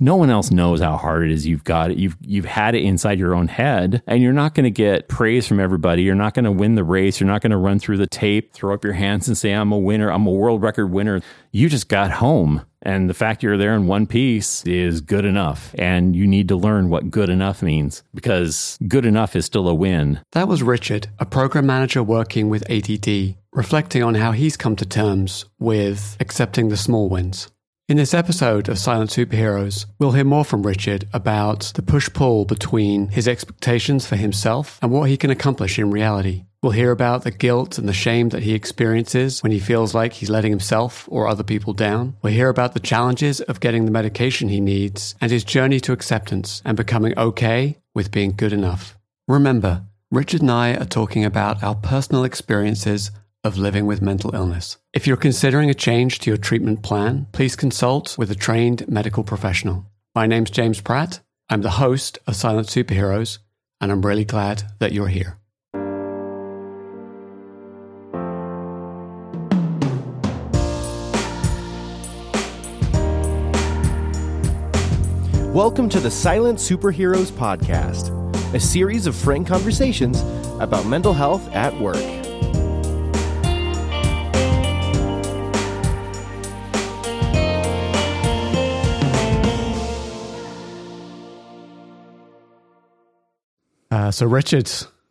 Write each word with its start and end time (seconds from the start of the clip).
no 0.00 0.16
one 0.16 0.30
else 0.30 0.50
knows 0.50 0.80
how 0.80 0.96
hard 0.96 1.24
it 1.24 1.32
is 1.32 1.46
you've 1.46 1.64
got 1.64 1.90
it. 1.90 1.98
You've 1.98 2.16
you've 2.20 2.44
had 2.44 2.74
it 2.74 2.82
inside 2.82 3.18
your 3.18 3.34
own 3.34 3.48
head 3.48 4.02
and 4.06 4.22
you're 4.22 4.32
not 4.32 4.54
going 4.54 4.64
to 4.64 4.70
get 4.70 5.08
praise 5.08 5.46
from 5.46 5.60
everybody. 5.60 6.02
You're 6.02 6.14
not 6.14 6.34
going 6.34 6.44
to 6.44 6.52
win 6.52 6.74
the 6.74 6.84
race. 6.84 7.20
You're 7.20 7.28
not 7.28 7.42
going 7.42 7.50
to 7.50 7.56
run 7.56 7.78
through 7.78 7.98
the 7.98 8.06
tape, 8.06 8.52
throw 8.52 8.74
up 8.74 8.84
your 8.84 8.92
hands 8.92 9.28
and 9.28 9.36
say 9.36 9.52
I'm 9.52 9.72
a 9.72 9.78
winner. 9.78 10.10
I'm 10.10 10.26
a 10.26 10.30
world 10.30 10.62
record 10.62 10.86
winner. 10.88 11.20
You 11.50 11.68
just 11.68 11.88
got 11.88 12.10
home. 12.12 12.64
And 12.82 13.10
the 13.10 13.14
fact 13.14 13.42
you're 13.42 13.58
there 13.58 13.74
in 13.74 13.88
one 13.88 14.06
piece 14.06 14.64
is 14.64 15.00
good 15.00 15.24
enough. 15.24 15.74
And 15.76 16.14
you 16.14 16.26
need 16.26 16.48
to 16.48 16.56
learn 16.56 16.90
what 16.90 17.10
good 17.10 17.28
enough 17.28 17.60
means 17.60 18.04
because 18.14 18.78
good 18.86 19.04
enough 19.04 19.34
is 19.34 19.44
still 19.44 19.68
a 19.68 19.74
win. 19.74 20.20
That 20.32 20.48
was 20.48 20.62
Richard, 20.62 21.08
a 21.18 21.26
program 21.26 21.66
manager 21.66 22.02
working 22.04 22.48
with 22.48 22.70
ADD, 22.70 23.34
reflecting 23.52 24.04
on 24.04 24.14
how 24.14 24.30
he's 24.30 24.56
come 24.56 24.76
to 24.76 24.86
terms 24.86 25.44
with 25.58 26.16
accepting 26.20 26.68
the 26.68 26.76
small 26.76 27.08
wins. 27.08 27.48
In 27.88 27.96
this 27.96 28.12
episode 28.12 28.68
of 28.68 28.78
Silent 28.78 29.08
Superheroes, 29.08 29.86
we'll 29.98 30.12
hear 30.12 30.22
more 30.22 30.44
from 30.44 30.66
Richard 30.66 31.08
about 31.14 31.72
the 31.74 31.80
push 31.80 32.12
pull 32.12 32.44
between 32.44 33.08
his 33.08 33.26
expectations 33.26 34.06
for 34.06 34.16
himself 34.16 34.78
and 34.82 34.92
what 34.92 35.08
he 35.08 35.16
can 35.16 35.30
accomplish 35.30 35.78
in 35.78 35.90
reality. 35.90 36.44
We'll 36.62 36.72
hear 36.72 36.90
about 36.90 37.24
the 37.24 37.30
guilt 37.30 37.78
and 37.78 37.88
the 37.88 37.94
shame 37.94 38.28
that 38.28 38.42
he 38.42 38.52
experiences 38.52 39.42
when 39.42 39.52
he 39.52 39.58
feels 39.58 39.94
like 39.94 40.12
he's 40.12 40.28
letting 40.28 40.52
himself 40.52 41.08
or 41.10 41.26
other 41.26 41.42
people 41.42 41.72
down. 41.72 42.14
We'll 42.20 42.34
hear 42.34 42.50
about 42.50 42.74
the 42.74 42.80
challenges 42.80 43.40
of 43.40 43.60
getting 43.60 43.86
the 43.86 43.90
medication 43.90 44.50
he 44.50 44.60
needs 44.60 45.14
and 45.18 45.32
his 45.32 45.42
journey 45.42 45.80
to 45.80 45.92
acceptance 45.92 46.60
and 46.66 46.76
becoming 46.76 47.18
okay 47.18 47.78
with 47.94 48.10
being 48.10 48.34
good 48.36 48.52
enough. 48.52 48.98
Remember, 49.26 49.84
Richard 50.10 50.42
and 50.42 50.50
I 50.50 50.74
are 50.74 50.84
talking 50.84 51.24
about 51.24 51.62
our 51.62 51.74
personal 51.74 52.24
experiences 52.24 53.12
of 53.44 53.56
living 53.56 53.86
with 53.86 54.02
mental 54.02 54.34
illness. 54.34 54.78
If 54.92 55.06
you're 55.06 55.16
considering 55.16 55.70
a 55.70 55.74
change 55.74 56.18
to 56.20 56.30
your 56.30 56.36
treatment 56.36 56.82
plan, 56.82 57.28
please 57.32 57.54
consult 57.54 58.18
with 58.18 58.30
a 58.30 58.34
trained 58.34 58.88
medical 58.88 59.22
professional. 59.22 59.86
My 60.14 60.26
name's 60.26 60.50
James 60.50 60.80
Pratt. 60.80 61.20
I'm 61.48 61.62
the 61.62 61.70
host 61.70 62.18
of 62.26 62.34
Silent 62.34 62.66
Superheroes, 62.66 63.38
and 63.80 63.92
I'm 63.92 64.04
really 64.04 64.24
glad 64.24 64.64
that 64.80 64.92
you're 64.92 65.08
here. 65.08 65.38
Welcome 75.54 75.88
to 75.90 76.00
the 76.00 76.10
Silent 76.10 76.58
Superheroes 76.58 77.30
Podcast, 77.32 78.14
a 78.54 78.60
series 78.60 79.06
of 79.06 79.16
frank 79.16 79.46
conversations 79.48 80.20
about 80.60 80.86
mental 80.86 81.12
health 81.12 81.48
at 81.52 81.78
work. 81.80 82.17
Uh, 93.90 94.10
so, 94.10 94.26
Richard, 94.26 94.70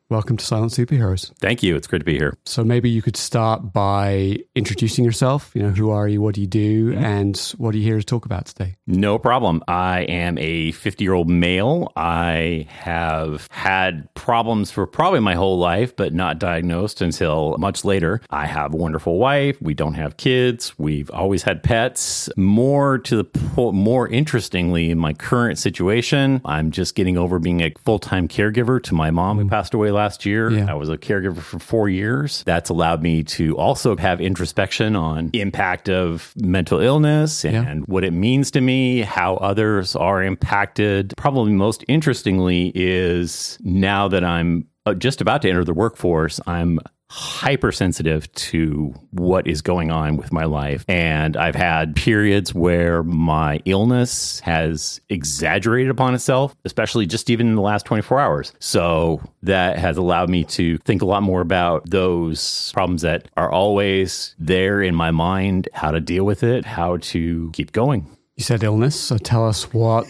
welcome 0.09 0.37
to 0.37 0.45
Silent 0.45 0.71
Superheroes. 0.71 1.33
Thank 1.39 1.63
you. 1.63 1.75
It's 1.75 1.87
great 1.87 1.99
to 1.99 2.05
be 2.05 2.17
here. 2.17 2.37
So, 2.45 2.63
maybe 2.63 2.89
you 2.89 3.01
could 3.01 3.17
start 3.17 3.73
by 3.73 4.37
introducing 4.55 5.03
yourself. 5.03 5.51
You 5.53 5.63
know, 5.63 5.69
who 5.69 5.89
are 5.89 6.07
you? 6.07 6.21
What 6.21 6.35
do 6.35 6.41
you 6.41 6.47
do? 6.47 6.91
Mm-hmm. 6.91 7.03
And 7.03 7.37
what 7.57 7.75
are 7.75 7.77
you 7.77 7.83
here 7.83 7.97
to 7.97 8.05
talk 8.05 8.25
about 8.25 8.45
today? 8.45 8.75
No 8.85 9.19
problem. 9.19 9.63
I 9.67 10.01
am 10.01 10.37
a 10.37 10.71
50 10.71 11.03
year 11.03 11.13
old 11.13 11.29
male. 11.29 11.91
I 11.95 12.67
have 12.69 13.47
had 13.51 14.13
problems 14.13 14.71
for 14.71 14.87
probably 14.87 15.19
my 15.19 15.35
whole 15.35 15.57
life, 15.57 15.95
but 15.95 16.13
not 16.13 16.39
diagnosed 16.39 17.01
until 17.01 17.57
much 17.57 17.83
later. 17.83 18.21
I 18.29 18.45
have 18.45 18.73
a 18.73 18.77
wonderful 18.77 19.17
wife. 19.17 19.61
We 19.61 19.73
don't 19.73 19.95
have 19.95 20.17
kids. 20.17 20.77
We've 20.77 21.09
always 21.11 21.43
had 21.43 21.63
pets. 21.63 22.29
More 22.37 22.97
to 22.99 23.17
the 23.17 23.23
po- 23.23 23.71
more 23.71 24.07
interestingly, 24.07 24.89
in 24.89 24.97
my 24.97 25.13
current 25.13 25.59
situation, 25.59 26.41
I'm 26.45 26.71
just 26.71 26.95
getting 26.95 27.17
over 27.17 27.39
being 27.39 27.61
a 27.61 27.73
full 27.83 27.99
time 27.99 28.27
caregiver 28.27 28.81
to 28.83 28.93
my 28.93 29.11
mom 29.11 29.37
who 29.37 29.43
mm-hmm. 29.43 29.49
passed 29.49 29.73
away 29.73 29.91
last 29.97 30.25
year. 30.25 30.49
Yeah. 30.49 30.71
I 30.71 30.75
was 30.75 30.87
a 30.89 30.97
caregiver 30.97 31.39
for 31.39 31.59
four 31.59 31.89
years. 31.89 32.43
That's 32.45 32.69
allowed 32.69 33.03
me 33.03 33.23
to 33.23 33.57
also 33.57 33.97
have 33.97 34.21
introspection 34.21 34.95
on 34.95 35.31
impact 35.33 35.89
of 35.89 36.31
mental 36.37 36.79
illness 36.79 37.43
and 37.43 37.53
Yeah. 37.53 37.75
what 37.87 38.03
it 38.05 38.13
means 38.13 38.51
to 38.51 38.61
me, 38.61 39.01
how 39.01 39.35
others 39.35 39.95
are 39.95 40.23
impacted. 40.23 41.13
Probably 41.17 41.51
most 41.51 41.83
interestingly 41.89 42.71
is 42.75 43.57
now 43.61 44.07
that 44.07 44.23
I'm 44.23 44.67
uh, 44.85 44.93
just 44.93 45.19
about 45.19 45.41
to 45.41 45.49
enter 45.49 45.65
the 45.65 45.73
workforce, 45.73 46.39
I'm 46.47 46.79
hypersensitive 47.09 48.31
to 48.33 48.93
what 49.11 49.47
is 49.47 49.61
going 49.61 49.91
on 49.91 50.17
with 50.17 50.31
my 50.31 50.45
life. 50.45 50.83
And 50.87 51.37
I've 51.37 51.55
had 51.55 51.95
periods 51.95 52.53
where 52.53 53.03
my 53.03 53.61
illness 53.65 54.39
has 54.41 54.99
exaggerated 55.09 55.89
upon 55.89 56.15
itself, 56.15 56.55
especially 56.65 57.05
just 57.05 57.29
even 57.29 57.47
in 57.47 57.55
the 57.55 57.61
last 57.61 57.85
24 57.85 58.19
hours. 58.19 58.53
So 58.59 59.21
that 59.43 59.79
has 59.79 59.97
allowed 59.97 60.29
me 60.29 60.43
to 60.45 60.77
think 60.79 61.01
a 61.01 61.05
lot 61.05 61.23
more 61.23 61.41
about 61.41 61.89
those 61.89 62.71
problems 62.73 63.01
that 63.03 63.29
are 63.37 63.51
always 63.51 64.35
there 64.37 64.81
in 64.81 64.95
my 64.95 65.11
mind, 65.11 65.69
how 65.73 65.91
to 65.91 66.01
deal 66.01 66.25
with 66.25 66.43
it, 66.43 66.65
how 66.65 66.97
to 66.97 67.49
keep 67.53 67.71
going. 67.71 68.05
You 68.35 68.43
said 68.43 68.63
illness, 68.63 68.99
so 68.99 69.17
tell 69.17 69.47
us 69.47 69.73
what 69.73 70.05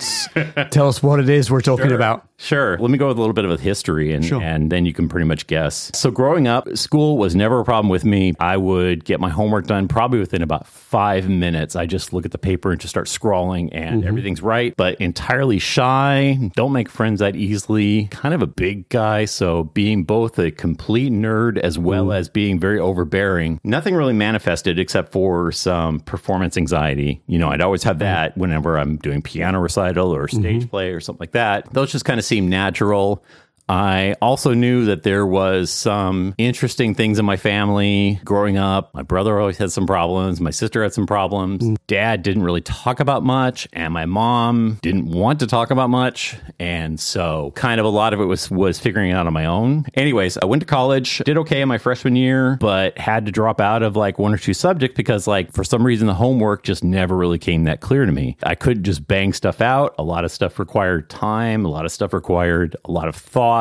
tell 0.69 0.89
us 0.89 1.01
what 1.01 1.21
it 1.21 1.29
is 1.29 1.49
we're 1.49 1.61
talking 1.61 1.93
about. 1.93 2.26
Sure. 2.39 2.77
Let 2.77 2.91
me 2.91 2.97
go 2.97 3.07
with 3.07 3.17
a 3.17 3.19
little 3.19 3.33
bit 3.33 3.45
of 3.45 3.51
a 3.51 3.57
history 3.57 4.13
and, 4.13 4.23
Sure. 4.23 4.41
and 4.41 4.71
then 4.71 4.85
you 4.85 4.93
can 4.93 5.09
pretty 5.09 5.25
much 5.25 5.47
guess. 5.47 5.91
So, 5.95 6.11
growing 6.11 6.47
up, 6.47 6.77
school 6.77 7.17
was 7.17 7.35
never 7.35 7.59
a 7.59 7.63
problem 7.65 7.89
with 7.89 8.05
me. 8.05 8.33
I 8.39 8.57
would 8.57 9.03
get 9.05 9.19
my 9.19 9.29
homework 9.29 9.65
done 9.65 9.87
probably 9.87 10.19
within 10.19 10.43
about 10.43 10.67
five 10.67 11.27
minutes. 11.27 11.75
I 11.75 11.87
just 11.87 12.13
look 12.13 12.25
at 12.25 12.31
the 12.31 12.37
paper 12.37 12.71
and 12.71 12.79
just 12.79 12.91
start 12.91 13.07
scrawling, 13.07 13.73
and 13.73 14.01
mm-hmm. 14.01 14.07
everything's 14.07 14.41
right, 14.41 14.75
but 14.77 15.01
entirely 15.01 15.57
shy, 15.57 16.37
don't 16.55 16.73
make 16.73 16.89
friends 16.89 17.19
that 17.21 17.35
easily, 17.35 18.07
kind 18.11 18.35
of 18.35 18.43
a 18.43 18.47
big 18.47 18.87
guy. 18.89 19.25
So, 19.25 19.63
being 19.63 20.03
both 20.03 20.37
a 20.37 20.51
complete 20.51 21.11
nerd 21.11 21.57
as 21.57 21.79
well 21.79 22.07
mm. 22.07 22.15
as 22.15 22.29
being 22.29 22.59
very 22.59 22.79
overbearing, 22.79 23.59
nothing 23.63 23.95
really 23.95 24.13
manifested 24.13 24.77
except 24.77 25.11
for 25.11 25.51
some 25.51 26.01
performance 26.01 26.55
anxiety. 26.55 27.21
You 27.25 27.39
know, 27.39 27.49
I'd 27.49 27.61
always 27.61 27.83
have 27.83 27.95
mm-hmm. 27.95 28.05
that 28.05 28.37
whenever 28.37 28.77
I'm 28.77 28.97
doing 28.97 29.23
piano 29.23 29.59
recital 29.59 30.15
or 30.15 30.27
stage 30.27 30.61
mm-hmm. 30.61 30.69
play 30.69 30.91
or 30.91 30.99
something 30.99 31.21
like 31.21 31.31
that. 31.31 31.73
Those 31.73 31.91
just 31.91 32.05
kind 32.05 32.19
of 32.19 32.26
seem 32.27 32.47
natural. 32.49 33.23
I 33.69 34.15
also 34.21 34.53
knew 34.53 34.85
that 34.85 35.03
there 35.03 35.25
was 35.25 35.69
some 35.69 36.33
interesting 36.37 36.93
things 36.93 37.19
in 37.19 37.25
my 37.25 37.37
family 37.37 38.19
growing 38.23 38.57
up. 38.57 38.93
My 38.93 39.01
brother 39.01 39.39
always 39.39 39.57
had 39.57 39.71
some 39.71 39.85
problems. 39.85 40.39
My 40.39 40.51
sister 40.51 40.83
had 40.83 40.93
some 40.93 41.05
problems. 41.05 41.63
Mm. 41.63 41.77
Dad 41.87 42.23
didn't 42.23 42.43
really 42.43 42.61
talk 42.61 42.99
about 42.99 43.23
much, 43.23 43.67
and 43.73 43.93
my 43.93 44.05
mom 44.05 44.79
didn't 44.81 45.07
want 45.11 45.39
to 45.41 45.47
talk 45.47 45.71
about 45.71 45.89
much. 45.89 46.37
And 46.59 46.99
so, 46.99 47.51
kind 47.55 47.79
of 47.79 47.85
a 47.85 47.89
lot 47.89 48.13
of 48.13 48.21
it 48.21 48.25
was 48.25 48.49
was 48.49 48.79
figuring 48.79 49.11
it 49.11 49.13
out 49.13 49.27
on 49.27 49.33
my 49.33 49.45
own. 49.45 49.85
Anyways, 49.95 50.37
I 50.37 50.45
went 50.45 50.61
to 50.61 50.65
college, 50.65 51.19
did 51.19 51.37
okay 51.39 51.61
in 51.61 51.67
my 51.67 51.77
freshman 51.77 52.15
year, 52.15 52.57
but 52.59 52.97
had 52.97 53.25
to 53.25 53.31
drop 53.31 53.59
out 53.59 53.83
of 53.83 53.95
like 53.95 54.17
one 54.17 54.33
or 54.33 54.37
two 54.37 54.53
subjects 54.53 54.95
because, 54.95 55.27
like, 55.27 55.51
for 55.51 55.63
some 55.63 55.85
reason, 55.85 56.07
the 56.07 56.13
homework 56.13 56.63
just 56.63 56.83
never 56.83 57.15
really 57.15 57.39
came 57.39 57.65
that 57.65 57.81
clear 57.81 58.05
to 58.05 58.11
me. 58.11 58.37
I 58.43 58.55
couldn't 58.55 58.83
just 58.83 59.07
bang 59.07 59.33
stuff 59.33 59.61
out. 59.61 59.95
A 59.99 60.03
lot 60.03 60.23
of 60.23 60.31
stuff 60.31 60.59
required 60.59 61.09
time. 61.09 61.65
A 61.65 61.69
lot 61.69 61.85
of 61.85 61.91
stuff 61.91 62.13
required 62.13 62.75
a 62.85 62.91
lot 62.91 63.07
of 63.07 63.15
thought 63.15 63.56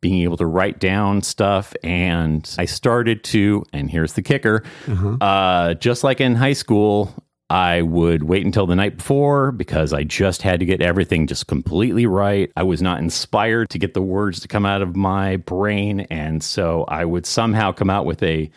being 0.00 0.22
able 0.22 0.36
to 0.36 0.46
write 0.46 0.78
down 0.78 1.22
stuff. 1.22 1.74
And 1.82 2.48
I 2.58 2.66
started 2.66 3.24
to, 3.24 3.64
and 3.72 3.90
here's 3.90 4.12
the 4.12 4.22
kicker 4.22 4.62
uh, 5.20 5.74
just 5.74 6.04
like 6.04 6.20
in 6.20 6.34
high 6.36 6.52
school, 6.52 7.14
I 7.50 7.80
would 7.82 8.24
wait 8.24 8.44
until 8.44 8.66
the 8.66 8.76
night 8.76 8.98
before 8.98 9.52
because 9.52 9.92
I 9.92 10.04
just 10.04 10.42
had 10.42 10.60
to 10.60 10.66
get 10.66 10.82
everything 10.82 11.26
just 11.26 11.46
completely 11.46 12.06
right. 12.06 12.52
I 12.56 12.62
was 12.62 12.82
not 12.82 12.98
inspired 12.98 13.70
to 13.70 13.78
get 13.78 13.94
the 13.94 14.02
words 14.02 14.40
to 14.40 14.48
come 14.48 14.66
out 14.66 14.82
of 14.82 14.94
my 14.94 15.38
brain. 15.38 16.00
And 16.10 16.42
so 16.42 16.84
I 16.88 17.06
would 17.06 17.24
somehow 17.24 17.72
come 17.72 17.88
out 17.88 18.04
with 18.04 18.22
a 18.22 18.50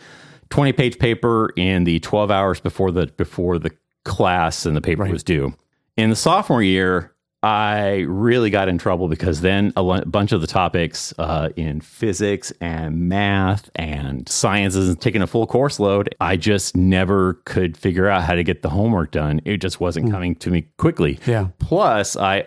20 0.50 0.72
page 0.74 0.98
paper 0.98 1.52
in 1.56 1.84
the 1.84 2.00
12 2.00 2.30
hours 2.30 2.60
before 2.60 2.90
the 2.90 3.06
before 3.16 3.58
the 3.58 3.70
class 4.04 4.66
and 4.66 4.76
the 4.76 4.82
paper 4.82 5.04
was 5.12 5.22
due. 5.22 5.54
In 5.96 6.10
the 6.10 6.16
sophomore 6.16 6.62
year, 6.62 7.11
I 7.42 8.04
really 8.08 8.50
got 8.50 8.68
in 8.68 8.78
trouble 8.78 9.08
because 9.08 9.40
then 9.40 9.72
a 9.76 10.04
bunch 10.06 10.30
of 10.30 10.40
the 10.40 10.46
topics 10.46 11.12
uh, 11.18 11.48
in 11.56 11.80
physics 11.80 12.52
and 12.60 13.08
math 13.08 13.68
and 13.74 14.28
sciences 14.28 14.88
and 14.88 15.00
taking 15.00 15.22
a 15.22 15.26
full 15.26 15.46
course 15.46 15.80
load, 15.80 16.14
I 16.20 16.36
just 16.36 16.76
never 16.76 17.34
could 17.44 17.76
figure 17.76 18.06
out 18.08 18.22
how 18.22 18.34
to 18.34 18.44
get 18.44 18.62
the 18.62 18.70
homework 18.70 19.10
done. 19.10 19.40
It 19.44 19.56
just 19.58 19.80
wasn't 19.80 20.10
coming 20.10 20.36
to 20.36 20.50
me 20.50 20.68
quickly. 20.78 21.18
Yeah. 21.26 21.48
Plus, 21.58 22.16
I 22.16 22.46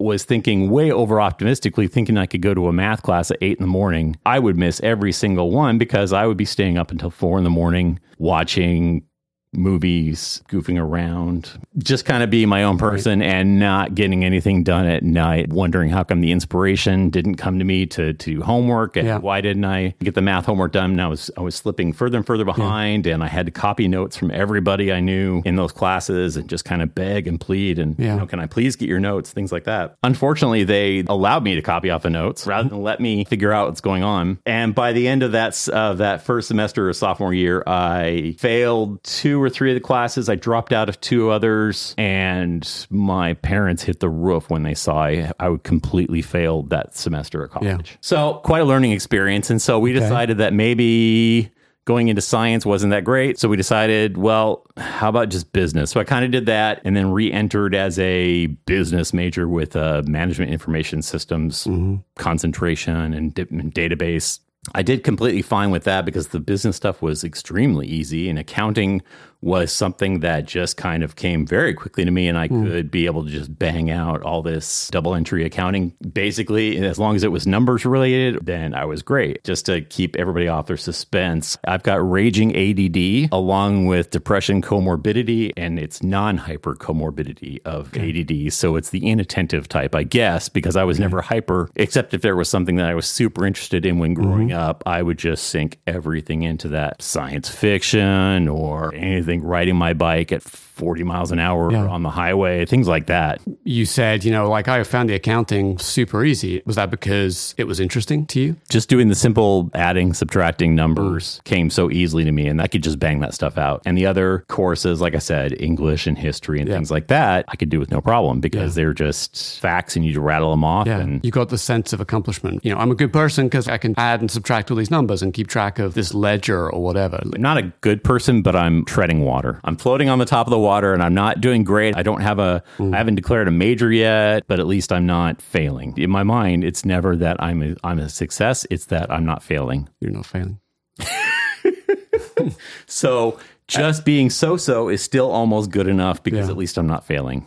was 0.00 0.24
thinking 0.24 0.70
way 0.70 0.90
over 0.90 1.20
optimistically, 1.20 1.86
thinking 1.86 2.18
I 2.18 2.26
could 2.26 2.42
go 2.42 2.54
to 2.54 2.66
a 2.66 2.72
math 2.72 3.02
class 3.02 3.30
at 3.30 3.38
eight 3.40 3.58
in 3.58 3.62
the 3.62 3.68
morning. 3.68 4.16
I 4.26 4.40
would 4.40 4.56
miss 4.56 4.80
every 4.80 5.12
single 5.12 5.52
one 5.52 5.78
because 5.78 6.12
I 6.12 6.26
would 6.26 6.36
be 6.36 6.44
staying 6.44 6.76
up 6.76 6.90
until 6.90 7.10
four 7.10 7.38
in 7.38 7.44
the 7.44 7.50
morning 7.50 8.00
watching 8.18 9.04
movies, 9.52 10.42
goofing 10.48 10.80
around, 10.80 11.50
just 11.78 12.04
kind 12.04 12.22
of 12.22 12.30
being 12.30 12.48
my 12.48 12.62
own 12.64 12.78
person 12.78 13.22
and 13.22 13.58
not 13.58 13.94
getting 13.94 14.24
anything 14.24 14.62
done 14.64 14.86
at 14.86 15.02
night, 15.02 15.48
wondering 15.50 15.90
how 15.90 16.02
come 16.02 16.20
the 16.20 16.32
inspiration 16.32 17.10
didn't 17.10 17.36
come 17.36 17.58
to 17.58 17.64
me 17.64 17.86
to 17.86 18.12
to 18.14 18.34
do 18.34 18.42
homework 18.42 18.96
and 18.96 19.06
Yeah. 19.06 19.18
why 19.18 19.40
didn't 19.40 19.64
I 19.64 19.94
get 20.02 20.14
the 20.14 20.22
math 20.22 20.46
homework 20.46 20.72
done? 20.72 20.92
And 20.92 21.00
I 21.00 21.06
was 21.06 21.30
I 21.36 21.40
was 21.40 21.54
slipping 21.54 21.92
further 21.92 22.16
and 22.16 22.26
further 22.26 22.44
behind 22.44 23.06
and 23.06 23.22
I 23.22 23.28
had 23.28 23.46
to 23.46 23.52
copy 23.52 23.86
notes 23.88 24.16
from 24.16 24.30
everybody 24.30 24.92
I 24.92 25.00
knew 25.00 25.42
in 25.44 25.56
those 25.56 25.72
classes 25.72 26.36
and 26.36 26.48
just 26.48 26.64
kind 26.64 26.82
of 26.82 26.94
beg 26.94 27.26
and 27.26 27.40
plead 27.40 27.78
and 27.78 27.96
Yeah. 27.98 28.14
you 28.14 28.20
know, 28.20 28.26
can 28.26 28.40
I 28.40 28.46
please 28.46 28.76
get 28.76 28.88
your 28.88 29.00
notes, 29.00 29.30
things 29.30 29.52
like 29.52 29.64
that. 29.64 29.96
Unfortunately, 30.02 30.64
they 30.64 31.04
allowed 31.06 31.44
me 31.44 31.54
to 31.54 31.62
copy 31.62 31.90
off 31.90 32.02
the 32.02 32.10
notes 32.10 32.42
mm-hmm. 32.42 32.50
rather 32.50 32.68
than 32.70 32.82
let 32.82 33.00
me 33.00 33.24
figure 33.24 33.52
out 33.52 33.68
what's 33.68 33.80
going 33.80 34.02
on. 34.02 34.38
And 34.46 34.74
by 34.74 34.92
the 34.92 35.06
end 35.08 35.22
of 35.22 35.32
that 35.32 35.68
of 35.68 35.98
that 35.98 36.22
first 36.22 36.48
semester 36.48 36.88
of 36.88 36.96
sophomore 36.96 37.34
year, 37.34 37.62
I 37.66 38.34
failed 38.38 39.02
two 39.04 39.41
or 39.42 39.50
three 39.50 39.70
of 39.70 39.74
the 39.74 39.80
classes. 39.80 40.28
I 40.28 40.34
dropped 40.34 40.72
out 40.72 40.88
of 40.88 41.00
two 41.00 41.30
others, 41.30 41.94
and 41.98 42.68
my 42.90 43.34
parents 43.34 43.82
hit 43.82 44.00
the 44.00 44.08
roof 44.08 44.50
when 44.50 44.62
they 44.62 44.74
saw 44.74 45.04
I, 45.04 45.32
I 45.40 45.48
would 45.48 45.64
completely 45.64 46.22
failed 46.22 46.70
that 46.70 46.94
semester 46.94 47.44
at 47.44 47.50
college. 47.50 47.98
So 48.00 48.40
quite 48.44 48.62
a 48.62 48.64
learning 48.64 48.92
experience. 48.92 49.50
And 49.50 49.60
so 49.60 49.78
we 49.78 49.92
decided 49.92 50.38
that 50.38 50.52
maybe 50.52 51.50
going 51.84 52.08
into 52.08 52.22
science 52.22 52.64
wasn't 52.64 52.90
that 52.90 53.04
great. 53.04 53.38
So 53.38 53.48
we 53.48 53.56
decided, 53.56 54.16
well, 54.16 54.64
how 54.76 55.08
about 55.08 55.30
just 55.30 55.52
business? 55.52 55.90
So 55.90 56.00
I 56.00 56.04
kind 56.04 56.24
of 56.24 56.30
did 56.30 56.46
that 56.46 56.80
and 56.84 56.96
then 56.96 57.10
re 57.10 57.32
entered 57.32 57.74
as 57.74 57.98
a 57.98 58.46
business 58.46 59.12
major 59.12 59.48
with 59.48 59.74
a 59.74 60.02
management 60.06 60.52
information 60.52 61.02
systems 61.02 61.64
mm-hmm. 61.64 61.96
concentration 62.16 63.12
and, 63.12 63.34
di- 63.34 63.46
and 63.50 63.74
database. 63.74 64.38
I 64.76 64.82
did 64.82 65.02
completely 65.02 65.42
fine 65.42 65.72
with 65.72 65.82
that 65.84 66.04
because 66.04 66.28
the 66.28 66.38
business 66.38 66.76
stuff 66.76 67.02
was 67.02 67.24
extremely 67.24 67.88
easy 67.88 68.28
and 68.28 68.38
accounting 68.38 69.02
was 69.42 69.72
something 69.72 70.20
that 70.20 70.46
just 70.46 70.76
kind 70.76 71.02
of 71.02 71.16
came 71.16 71.44
very 71.44 71.74
quickly 71.74 72.04
to 72.04 72.10
me 72.10 72.28
and 72.28 72.38
I 72.38 72.46
hmm. 72.46 72.64
could 72.64 72.90
be 72.90 73.06
able 73.06 73.24
to 73.24 73.30
just 73.30 73.58
bang 73.58 73.90
out 73.90 74.22
all 74.22 74.40
this 74.40 74.88
double 74.88 75.14
entry 75.14 75.44
accounting. 75.44 75.94
Basically, 76.12 76.78
as 76.78 76.98
long 76.98 77.16
as 77.16 77.24
it 77.24 77.32
was 77.32 77.46
numbers 77.46 77.84
related, 77.84 78.38
then 78.46 78.72
I 78.74 78.84
was 78.84 79.02
great. 79.02 79.42
Just 79.44 79.66
to 79.66 79.82
keep 79.82 80.16
everybody 80.16 80.46
off 80.46 80.66
their 80.66 80.76
suspense. 80.76 81.58
I've 81.66 81.82
got 81.82 82.08
raging 82.08 82.56
ADD 82.56 83.32
along 83.32 83.86
with 83.86 84.10
depression 84.10 84.62
comorbidity 84.62 85.52
and 85.56 85.78
it's 85.78 86.02
non-hyper 86.02 86.76
comorbidity 86.76 87.60
of 87.64 87.96
ADD. 87.96 88.52
So 88.52 88.76
it's 88.76 88.90
the 88.90 89.08
inattentive 89.08 89.68
type, 89.68 89.94
I 89.94 90.04
guess, 90.04 90.48
because 90.48 90.76
I 90.76 90.84
was 90.84 91.00
never 91.00 91.20
hyper, 91.20 91.68
except 91.74 92.14
if 92.14 92.22
there 92.22 92.36
was 92.36 92.48
something 92.48 92.76
that 92.76 92.86
I 92.86 92.94
was 92.94 93.06
super 93.06 93.44
interested 93.44 93.84
in 93.84 93.98
when 93.98 94.14
growing 94.14 94.48
mm-hmm. 94.48 94.58
up, 94.58 94.84
I 94.86 95.02
would 95.02 95.18
just 95.18 95.48
sink 95.48 95.80
everything 95.86 96.44
into 96.44 96.68
that 96.68 97.02
science 97.02 97.48
fiction 97.48 98.46
or 98.46 98.94
anything 98.94 99.31
riding 99.40 99.76
my 99.76 99.94
bike 99.94 100.32
at 100.32 100.42
40 100.74 101.04
miles 101.04 101.30
an 101.30 101.38
hour 101.38 101.70
Yeah. 101.70 101.86
on 101.86 102.02
the 102.02 102.10
highway, 102.10 102.64
things 102.64 102.88
like 102.88 103.06
that. 103.06 103.40
You 103.64 103.84
said, 103.84 104.24
you 104.24 104.30
know, 104.30 104.48
like 104.48 104.68
I 104.68 104.82
found 104.84 105.08
the 105.10 105.14
accounting 105.14 105.78
super 105.78 106.24
easy. 106.24 106.62
Was 106.66 106.76
that 106.76 106.90
because 106.90 107.54
it 107.58 107.64
was 107.64 107.78
interesting 107.80 108.26
to 108.26 108.40
you? 108.40 108.56
Just 108.70 108.88
doing 108.88 109.08
the 109.08 109.14
simple 109.14 109.70
adding, 109.74 110.14
subtracting 110.14 110.74
numbers 110.74 111.40
mm. 111.40 111.44
came 111.44 111.70
so 111.70 111.90
easily 111.90 112.24
to 112.24 112.32
me, 112.32 112.46
and 112.46 112.60
I 112.62 112.66
could 112.68 112.82
just 112.82 112.98
bang 112.98 113.20
that 113.20 113.34
stuff 113.34 113.58
out. 113.58 113.82
And 113.84 113.96
the 113.98 114.06
other 114.06 114.44
courses, 114.48 115.00
like 115.00 115.14
I 115.14 115.18
said, 115.18 115.54
English 115.60 116.06
and 116.06 116.16
history 116.16 116.58
and 116.60 116.68
Yeah. 116.68 116.76
things 116.76 116.90
like 116.90 117.08
that, 117.08 117.44
I 117.48 117.56
could 117.56 117.68
do 117.68 117.78
with 117.78 117.90
no 117.90 118.00
problem 118.00 118.40
because 118.40 118.74
they're 118.74 118.94
just 118.94 119.60
facts 119.60 119.94
and 119.96 120.04
you 120.04 120.12
just 120.12 120.22
rattle 120.22 120.50
them 120.50 120.64
off. 120.64 120.86
Yeah. 120.86 121.00
And 121.00 121.20
You 121.24 121.30
got 121.30 121.50
the 121.50 121.58
sense 121.58 121.92
of 121.92 122.00
accomplishment. 122.00 122.64
You 122.64 122.72
know, 122.74 122.78
I'm 122.80 122.90
a 122.90 122.94
good 122.94 123.12
person 123.12 123.46
because 123.46 123.68
I 123.68 123.76
can 123.78 123.94
add 123.98 124.20
and 124.20 124.30
subtract 124.30 124.70
all 124.70 124.76
these 124.76 124.90
numbers 124.90 125.22
and 125.22 125.34
keep 125.34 125.48
track 125.48 125.78
of 125.78 125.94
this 125.94 126.14
ledger 126.14 126.70
or 126.70 126.82
whatever. 126.82 127.20
I'm 127.34 127.40
not 127.42 127.58
a 127.58 127.72
good 127.82 128.02
person, 128.02 128.42
but 128.42 128.56
I'm 128.56 128.84
treading 128.84 129.20
water. 129.20 129.60
I'm 129.64 129.76
floating 129.76 130.08
on 130.08 130.18
the 130.18 130.24
top 130.24 130.46
of 130.46 130.50
the 130.50 130.58
water 130.62 130.94
and 130.94 131.02
I'm 131.02 131.14
not 131.14 131.40
doing 131.40 131.64
great. 131.64 131.96
I 131.96 132.02
don't 132.02 132.20
have 132.22 132.38
a, 132.38 132.62
I 132.78 132.96
haven't 132.96 133.16
declared 133.16 133.48
a 133.48 133.50
major 133.50 133.92
yet, 133.92 134.44
but 134.46 134.58
at 134.60 134.66
least 134.66 134.92
I'm 134.92 135.04
not 135.06 135.42
failing. 135.42 135.92
In 135.98 136.10
my 136.10 136.22
mind, 136.22 136.64
it's 136.64 136.84
never 136.84 137.16
that 137.16 137.36
I'm 137.42 137.62
a, 137.62 137.74
I'm 137.84 137.98
a 137.98 138.08
success. 138.08 138.66
It's 138.70 138.86
that 138.86 139.10
I'm 139.10 139.24
not 139.26 139.42
failing. 139.42 139.88
You're 140.00 140.12
not 140.12 140.26
failing. 140.26 140.58
So 142.86 143.38
just 143.68 144.04
being 144.04 144.28
so-so 144.30 144.88
is 144.88 145.02
still 145.02 145.30
almost 145.30 145.70
good 145.70 145.86
enough 145.86 146.22
because 146.22 146.46
Yeah. 146.46 146.50
at 146.52 146.56
least 146.58 146.76
I'm 146.76 146.86
not 146.86 147.04
failing. 147.06 147.46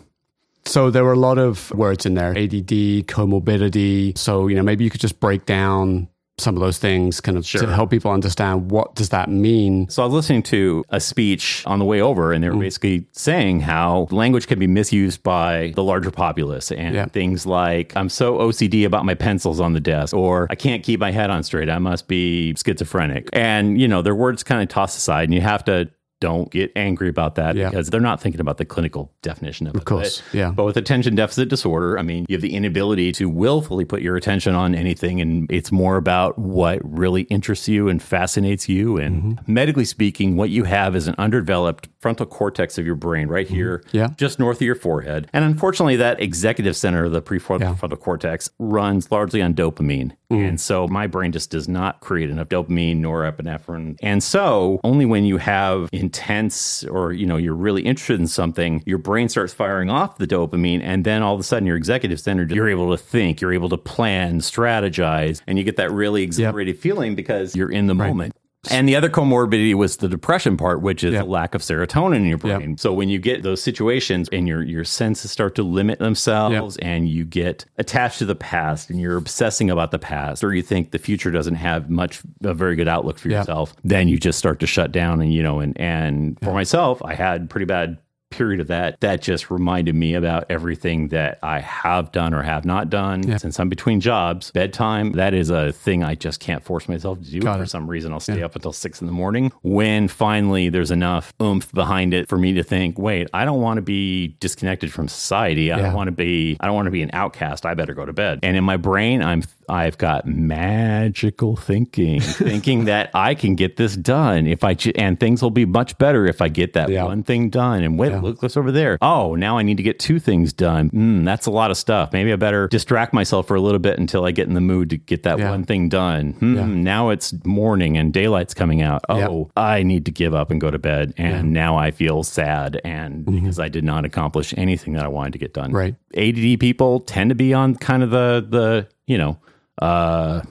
So 0.65 0.89
there 0.89 1.03
were 1.03 1.13
a 1.13 1.19
lot 1.19 1.37
of 1.37 1.69
words 1.71 2.05
in 2.05 2.15
there 2.15 2.31
ADD, 2.31 3.05
comorbidity. 3.07 4.17
So, 4.17 4.47
you 4.47 4.55
know, 4.55 4.63
maybe 4.63 4.83
you 4.83 4.89
could 4.89 5.01
just 5.01 5.19
break 5.19 5.45
down 5.45 6.07
some 6.37 6.55
of 6.55 6.61
those 6.61 6.77
things 6.77 7.21
kind 7.21 7.37
of 7.37 7.45
to 7.47 7.65
help 7.73 7.89
people 7.89 8.11
understand 8.11 8.69
what 8.69 8.93
does 8.95 9.09
that 9.09 9.29
mean? 9.29 9.87
So 9.89 10.03
I 10.03 10.05
was 10.05 10.13
listening 10.13 10.43
to 10.43 10.83
a 10.89 10.99
speech 10.99 11.63
on 11.65 11.79
the 11.79 11.85
way 11.85 12.01
over, 12.01 12.33
and 12.33 12.43
they 12.43 12.47
Mm. 12.49 12.55
were 12.55 12.59
basically 12.61 13.05
saying 13.13 13.61
how 13.61 14.07
language 14.11 14.47
can 14.47 14.59
be 14.59 14.67
misused 14.67 15.23
by 15.23 15.71
the 15.75 15.83
larger 15.83 16.11
populace, 16.11 16.71
and 16.71 16.93
Yeah. 16.93 17.05
things 17.05 17.45
like 17.45 17.93
"I'm 17.95 18.09
so 18.09 18.39
OCD 18.41 18.83
about 18.83 19.05
my 19.05 19.13
pencils 19.13 19.61
on 19.61 19.73
the 19.73 19.79
desk," 19.79 20.13
or 20.13 20.47
"I 20.49 20.55
can't 20.55 20.83
keep 20.83 20.99
my 20.99 21.11
head 21.11 21.29
on 21.29 21.43
straight. 21.43 21.69
I 21.69 21.79
must 21.79 22.07
be 22.09 22.53
schizophrenic." 22.55 23.29
And 23.31 23.79
you 23.79 23.87
know, 23.87 24.01
their 24.01 24.15
words 24.15 24.43
kind 24.43 24.61
of 24.61 24.67
tossed 24.67 24.97
aside, 24.97 25.25
and 25.25 25.33
you 25.33 25.41
have 25.41 25.63
to. 25.65 25.87
Don't 26.21 26.49
get 26.49 26.71
angry 26.77 27.09
about 27.09 27.35
that 27.35 27.55
Yeah. 27.57 27.69
because 27.69 27.89
they're 27.89 27.99
not 27.99 28.21
thinking 28.21 28.39
about 28.39 28.57
the 28.57 28.63
clinical 28.65 29.11
definition 29.21 29.67
of, 29.67 29.75
it. 29.75 29.79
Of 29.79 29.85
course, 29.85 30.21
But- 30.31 30.37
yeah. 30.37 30.51
But 30.51 30.63
with 30.63 30.77
attention 30.77 31.13
deficit 31.15 31.49
disorder, 31.49 31.99
I 31.99 32.03
mean, 32.03 32.25
you 32.29 32.35
have 32.35 32.41
the 32.41 32.53
inability 32.53 33.11
to 33.13 33.29
willfully 33.29 33.83
put 33.83 34.01
your 34.01 34.15
attention 34.15 34.55
on 34.55 34.73
anything, 34.75 35.19
and 35.19 35.45
it's 35.51 35.73
more 35.73 35.97
about 35.97 36.39
what 36.39 36.79
really 36.83 37.23
interests 37.23 37.67
you 37.67 37.89
and 37.89 38.01
fascinates 38.01 38.69
you. 38.69 38.97
And 38.97 39.15
Mm-hmm. 39.39 39.53
medically 39.53 39.85
speaking, 39.85 40.37
what 40.37 40.49
you 40.49 40.63
have 40.63 40.95
is 40.95 41.07
an 41.07 41.15
underdeveloped 41.17 41.89
frontal 42.05 42.27
cortex 42.27 42.77
of 42.77 42.85
your 42.85 42.93
brain 42.93 43.27
right 43.27 43.47
here, 43.47 43.79
Mm-hmm. 43.87 43.97
Yeah. 43.97 44.07
just 44.15 44.37
north 44.37 44.57
of 44.57 44.61
your 44.61 44.75
forehead. 44.75 45.27
And 45.33 45.43
unfortunately, 45.43 45.95
that 45.95 46.21
executive 46.21 46.75
center 46.77 47.05
of 47.05 47.13
the 47.13 47.21
prefrontal 47.21 47.61
Yeah. 47.61 47.73
frontal 47.73 47.97
cortex 47.97 48.47
runs 48.59 49.11
largely 49.11 49.41
on 49.41 49.55
dopamine. 49.55 50.11
Mm. 50.29 50.49
And 50.49 50.61
so 50.61 50.87
my 50.87 51.07
brain 51.07 51.31
just 51.31 51.49
does 51.49 51.67
not 51.67 52.01
create 52.01 52.29
enough 52.29 52.49
dopamine 52.49 52.97
nor 52.97 53.23
epinephrine. 53.23 53.97
And 54.03 54.21
so 54.21 54.79
only 54.83 55.05
when 55.05 55.25
you 55.25 55.37
have 55.37 55.89
intense 55.91 56.83
or, 56.83 57.11
you 57.11 57.25
know, 57.25 57.37
you're 57.37 57.55
really 57.55 57.81
interested 57.81 58.19
in 58.19 58.27
something, 58.27 58.83
your 58.85 58.99
brain 58.99 59.27
starts 59.27 59.51
firing 59.53 59.89
off 59.89 60.17
the 60.19 60.27
dopamine. 60.27 60.81
And 60.83 61.05
then 61.05 61.23
all 61.23 61.33
of 61.33 61.39
a 61.39 61.43
sudden 61.43 61.65
your 61.65 61.75
executive 61.77 62.19
center, 62.19 62.43
you're 62.43 62.69
able 62.69 62.91
to 62.95 63.01
think, 63.01 63.41
you're 63.41 63.53
able 63.53 63.69
to 63.69 63.77
plan, 63.77 64.41
strategize, 64.41 65.41
and 65.47 65.57
you 65.57 65.63
get 65.63 65.77
that 65.77 65.91
really 65.91 66.21
exhilarated 66.21 66.77
feeling 66.77 67.15
because 67.15 67.55
you're 67.55 67.71
in 67.71 67.87
the 67.87 67.95
moment. 67.95 68.35
And 68.71 68.87
the 68.87 68.95
other 68.95 69.09
comorbidity 69.09 69.73
was 69.73 69.97
the 69.97 70.07
depression 70.07 70.57
part, 70.57 70.81
which 70.81 71.03
is 71.03 71.13
Yep. 71.13 71.23
the 71.25 71.29
lack 71.29 71.55
of 71.55 71.61
serotonin 71.61 72.17
in 72.17 72.25
your 72.25 72.39
Yep. 72.43 72.57
brain. 72.59 72.77
So 72.77 72.93
when 72.93 73.09
you 73.09 73.19
get 73.19 73.43
those 73.43 73.61
situations 73.61 74.29
and 74.31 74.47
your 74.47 74.63
your 74.63 74.83
senses 74.83 75.31
start 75.31 75.55
to 75.55 75.63
limit 75.63 75.99
themselves 75.99 76.77
and 76.77 77.07
you 77.09 77.25
get 77.25 77.65
attached 77.77 78.19
to 78.19 78.25
the 78.25 78.35
past 78.35 78.89
and 78.89 78.99
you're 78.99 79.17
obsessing 79.17 79.69
about 79.69 79.91
the 79.91 79.99
past 79.99 80.43
or 80.43 80.53
you 80.53 80.61
think 80.61 80.91
the 80.91 80.99
future 80.99 81.31
doesn't 81.31 81.55
have 81.55 81.89
much 81.89 82.21
a 82.43 82.53
very 82.53 82.75
good 82.75 82.87
outlook 82.87 83.17
for 83.19 83.29
Yep. 83.29 83.39
yourself, 83.41 83.75
then 83.83 84.07
you 84.07 84.17
just 84.17 84.39
start 84.39 84.59
to 84.61 84.67
shut 84.67 84.91
down 84.91 85.21
and 85.21 85.33
you 85.33 85.43
know 85.43 85.59
and 85.59 85.79
and 85.79 86.37
for 86.41 86.53
myself, 86.53 87.01
I 87.03 87.13
had 87.15 87.49
pretty 87.49 87.65
bad 87.65 87.97
period 88.31 88.59
of 88.59 88.67
that 88.67 88.99
that 89.01 89.21
just 89.21 89.49
reminded 89.49 89.95
me 89.95 90.13
about 90.13 90.45
everything 90.49 91.07
that 91.09 91.39
I 91.43 91.59
have 91.59 92.11
done 92.11 92.33
or 92.33 92.41
have 92.41 92.65
not 92.65 92.89
done 92.89 93.37
since 93.39 93.59
I'm 93.59 93.69
between 93.69 94.01
jobs. 94.01 94.51
Bedtime, 94.51 95.13
that 95.13 95.33
is 95.33 95.49
a 95.49 95.71
thing 95.71 96.03
I 96.03 96.15
just 96.15 96.39
can't 96.39 96.63
force 96.63 96.89
myself 96.89 97.19
to 97.21 97.31
do 97.31 97.39
Got 97.39 97.57
for 97.57 97.63
it. 97.63 97.69
some 97.69 97.87
reason. 97.89 98.11
I'll 98.11 98.19
stay 98.19 98.41
up 98.43 98.55
until 98.55 98.73
six 98.73 98.99
in 99.01 99.07
the 99.07 99.13
morning 99.13 99.51
when 99.61 100.07
finally 100.07 100.69
there's 100.69 100.91
enough 100.91 101.33
oomph 101.41 101.71
behind 101.71 102.13
it 102.13 102.27
for 102.27 102.37
me 102.37 102.53
to 102.53 102.63
think, 102.63 102.97
wait, 102.97 103.29
I 103.33 103.45
don't 103.45 103.61
want 103.61 103.77
to 103.77 103.81
be 103.81 104.35
disconnected 104.39 104.91
from 104.91 105.07
society. 105.07 105.71
I 105.71 105.77
Yeah. 105.77 105.83
don't 105.83 105.93
want 105.93 106.07
to 106.07 106.11
be, 106.11 106.57
I 106.59 106.65
don't 106.65 106.75
want 106.75 106.87
to 106.87 106.91
be 106.91 107.03
an 107.03 107.11
outcast. 107.13 107.65
I 107.65 107.73
better 107.73 107.93
go 107.93 108.05
to 108.05 108.13
bed. 108.13 108.39
And 108.43 108.57
in 108.57 108.63
my 108.63 108.77
brain, 108.77 109.21
I'm, 109.21 109.43
I've 109.69 109.97
got 109.97 110.25
magical 110.27 111.55
thinking, 111.55 112.21
thinking 112.21 112.85
that 112.85 113.09
I 113.13 113.35
can 113.35 113.55
get 113.55 113.77
this 113.77 113.95
done 113.95 114.47
if 114.47 114.63
I, 114.63 114.73
ju- 114.73 114.91
and 114.95 115.19
things 115.19 115.41
will 115.41 115.49
be 115.49 115.65
much 115.65 115.97
better 115.97 116.25
if 116.25 116.41
I 116.41 116.47
get 116.49 116.73
that 116.73 116.89
Yeah. 116.89 117.03
one 117.05 117.23
thing 117.23 117.49
done. 117.49 117.83
And 117.83 117.97
wait, 117.99 118.11
Yeah. 118.11 118.21
look 118.21 118.41
what's 118.41 118.57
over 118.57 118.71
there. 118.71 118.97
Oh, 119.01 119.35
now 119.35 119.57
I 119.57 119.63
need 119.63 119.77
to 119.77 119.83
get 119.83 119.99
two 119.99 120.19
things 120.19 120.53
done. 120.53 120.89
Mm, 120.91 121.25
that's 121.25 121.45
a 121.45 121.51
lot 121.51 121.71
of 121.71 121.77
stuff. 121.77 122.13
Maybe 122.13 122.31
I 122.31 122.35
better 122.35 122.67
distract 122.67 123.13
myself 123.13 123.47
for 123.47 123.55
a 123.55 123.61
little 123.61 123.79
bit 123.79 123.97
until 123.99 124.25
I 124.25 124.31
get 124.31 124.47
in 124.47 124.53
the 124.53 124.61
mood 124.61 124.89
to 124.91 124.97
get 124.97 125.23
that 125.23 125.39
Yeah. 125.39 125.49
one 125.49 125.63
thing 125.63 125.89
done. 125.89 126.31
Hmm, 126.39 126.83
Now 126.83 127.09
it's 127.09 127.33
morning 127.45 127.97
and 127.97 128.13
daylight's 128.13 128.53
coming 128.53 128.81
out. 128.81 129.03
Oh, 129.09 129.49
I 129.57 129.83
need 129.83 130.05
to 130.05 130.11
give 130.11 130.33
up 130.33 130.51
and 130.51 130.59
go 130.61 130.71
to 130.71 130.79
bed. 130.79 131.13
And 131.17 131.51
now 131.53 131.77
I 131.77 131.91
feel 131.91 132.23
sad 132.23 132.79
and 132.83 133.25
because 133.25 133.59
I 133.59 133.69
did 133.69 133.83
not 133.83 134.05
accomplish 134.05 134.53
anything 134.57 134.93
that 134.93 135.03
I 135.03 135.07
wanted 135.07 135.33
to 135.33 135.39
get 135.39 135.53
done. 135.53 135.67
Mm-hmm. 135.67 135.75
Right. 135.75 135.95
ADD 136.15 136.57
people 136.59 136.99
tend 137.01 137.29
to 137.29 137.35
be 137.35 137.53
on 137.53 137.75
kind 137.75 138.01
of 138.03 138.09
the 138.11 138.45
the 138.47 138.87
you 139.07 139.17
know 139.17 139.37
uh 139.81 140.41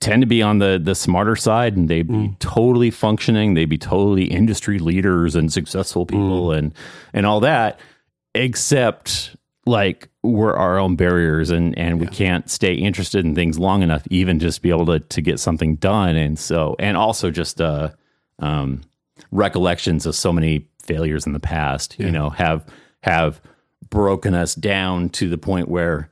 tend 0.00 0.22
to 0.22 0.26
be 0.26 0.42
on 0.42 0.58
the 0.58 0.80
the 0.82 0.94
smarter 0.94 1.34
side 1.36 1.76
and 1.76 1.88
they'd 1.88 2.06
be 2.08 2.14
Mm. 2.14 2.38
totally 2.38 2.90
functioning 2.90 3.54
they'd 3.54 3.64
be 3.68 3.78
totally 3.78 4.24
industry 4.24 4.78
leaders 4.78 5.34
and 5.34 5.52
successful 5.52 6.04
Mm. 6.06 6.10
people 6.10 6.52
and 6.52 6.74
and 7.12 7.26
all 7.26 7.40
that 7.40 7.78
except 8.34 9.36
like 9.66 10.08
we're 10.22 10.54
our 10.54 10.78
own 10.78 10.96
barriers 10.96 11.50
and 11.50 11.76
and 11.78 12.00
we 12.00 12.06
can't 12.06 12.50
stay 12.50 12.74
interested 12.74 13.24
in 13.24 13.34
things 13.34 13.58
long 13.58 13.82
enough 13.82 14.02
even 14.10 14.38
just 14.38 14.62
be 14.62 14.70
able 14.70 14.86
to 14.86 15.00
to 15.00 15.20
get 15.20 15.38
something 15.40 15.76
done 15.76 16.16
and 16.16 16.38
so 16.38 16.76
and 16.78 16.96
also 16.96 17.30
just 17.30 17.60
uh 17.60 17.88
um 18.38 18.80
recollections 19.32 20.06
of 20.06 20.14
so 20.14 20.32
many 20.32 20.66
failures 20.82 21.26
in 21.26 21.34
the 21.34 21.40
past, 21.40 21.94
you 22.00 22.10
know, 22.10 22.30
have 22.30 22.64
have 23.02 23.40
broken 23.90 24.34
us 24.34 24.54
down 24.54 25.08
to 25.10 25.28
the 25.28 25.36
point 25.38 25.68
where 25.68 26.08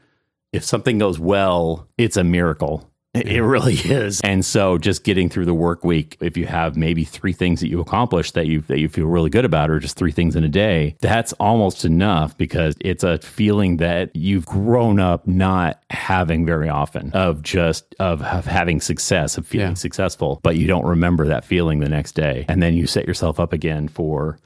if 0.53 0.65
something 0.65 0.99
goes 0.99 1.19
well, 1.19 1.89
it's 1.99 2.17
a 2.17 2.25
miracle. 2.25 2.91
It 3.15 3.41
really 3.41 3.73
is. 3.85 4.21
And 4.21 4.45
so 4.45 4.79
just 4.79 5.03
getting 5.03 5.29
through 5.29 5.47
the 5.47 5.55
work 5.55 5.83
week, 5.83 6.17
if 6.21 6.37
you 6.37 6.47
have 6.47 6.77
maybe 6.77 7.05
three 7.05 7.33
things 7.33 7.61
that 7.61 7.69
you 7.69 7.81
accomplish 7.81 8.33
that 8.33 8.47
you 8.47 8.61
that 8.63 8.79
you 8.79 8.89
feel 8.89 9.07
really 9.07 9.31
good 9.31 9.47
about 9.47 9.71
or 9.71 9.81
just 9.81 9.97
three 9.97 10.13
things 10.13 10.37
in 10.37 10.45
a 10.45 10.49
day, 10.49 10.95
that's 11.01 11.33
almost 11.35 11.85
enough 11.85 12.37
because 12.37 12.77
it's 12.81 13.03
a 13.03 13.19
feeling 13.19 13.79
that 13.79 14.15
you've 14.15 14.47
grown 14.47 15.01
up 15.01 15.27
not 15.27 15.83
having 15.91 16.45
very 16.47 16.69
often 16.69 17.11
of 17.13 17.43
just 17.43 17.95
of, 17.99 18.23
of 18.23 18.45
having 18.45 18.81
success, 18.81 19.37
of 19.39 19.47
feeling 19.47 19.69
Yeah. 19.69 19.75
successful, 19.75 20.39
but 20.45 20.57
you 20.57 20.67
don't 20.69 20.87
remember 20.87 21.27
that 21.29 21.45
feeling 21.47 21.81
the 21.81 21.89
next 21.89 22.13
day. 22.13 22.45
And 22.49 22.63
then 22.63 22.75
you 22.75 22.87
set 22.87 23.07
yourself 23.07 23.41
up 23.41 23.53
again 23.55 23.89
for 23.89 24.39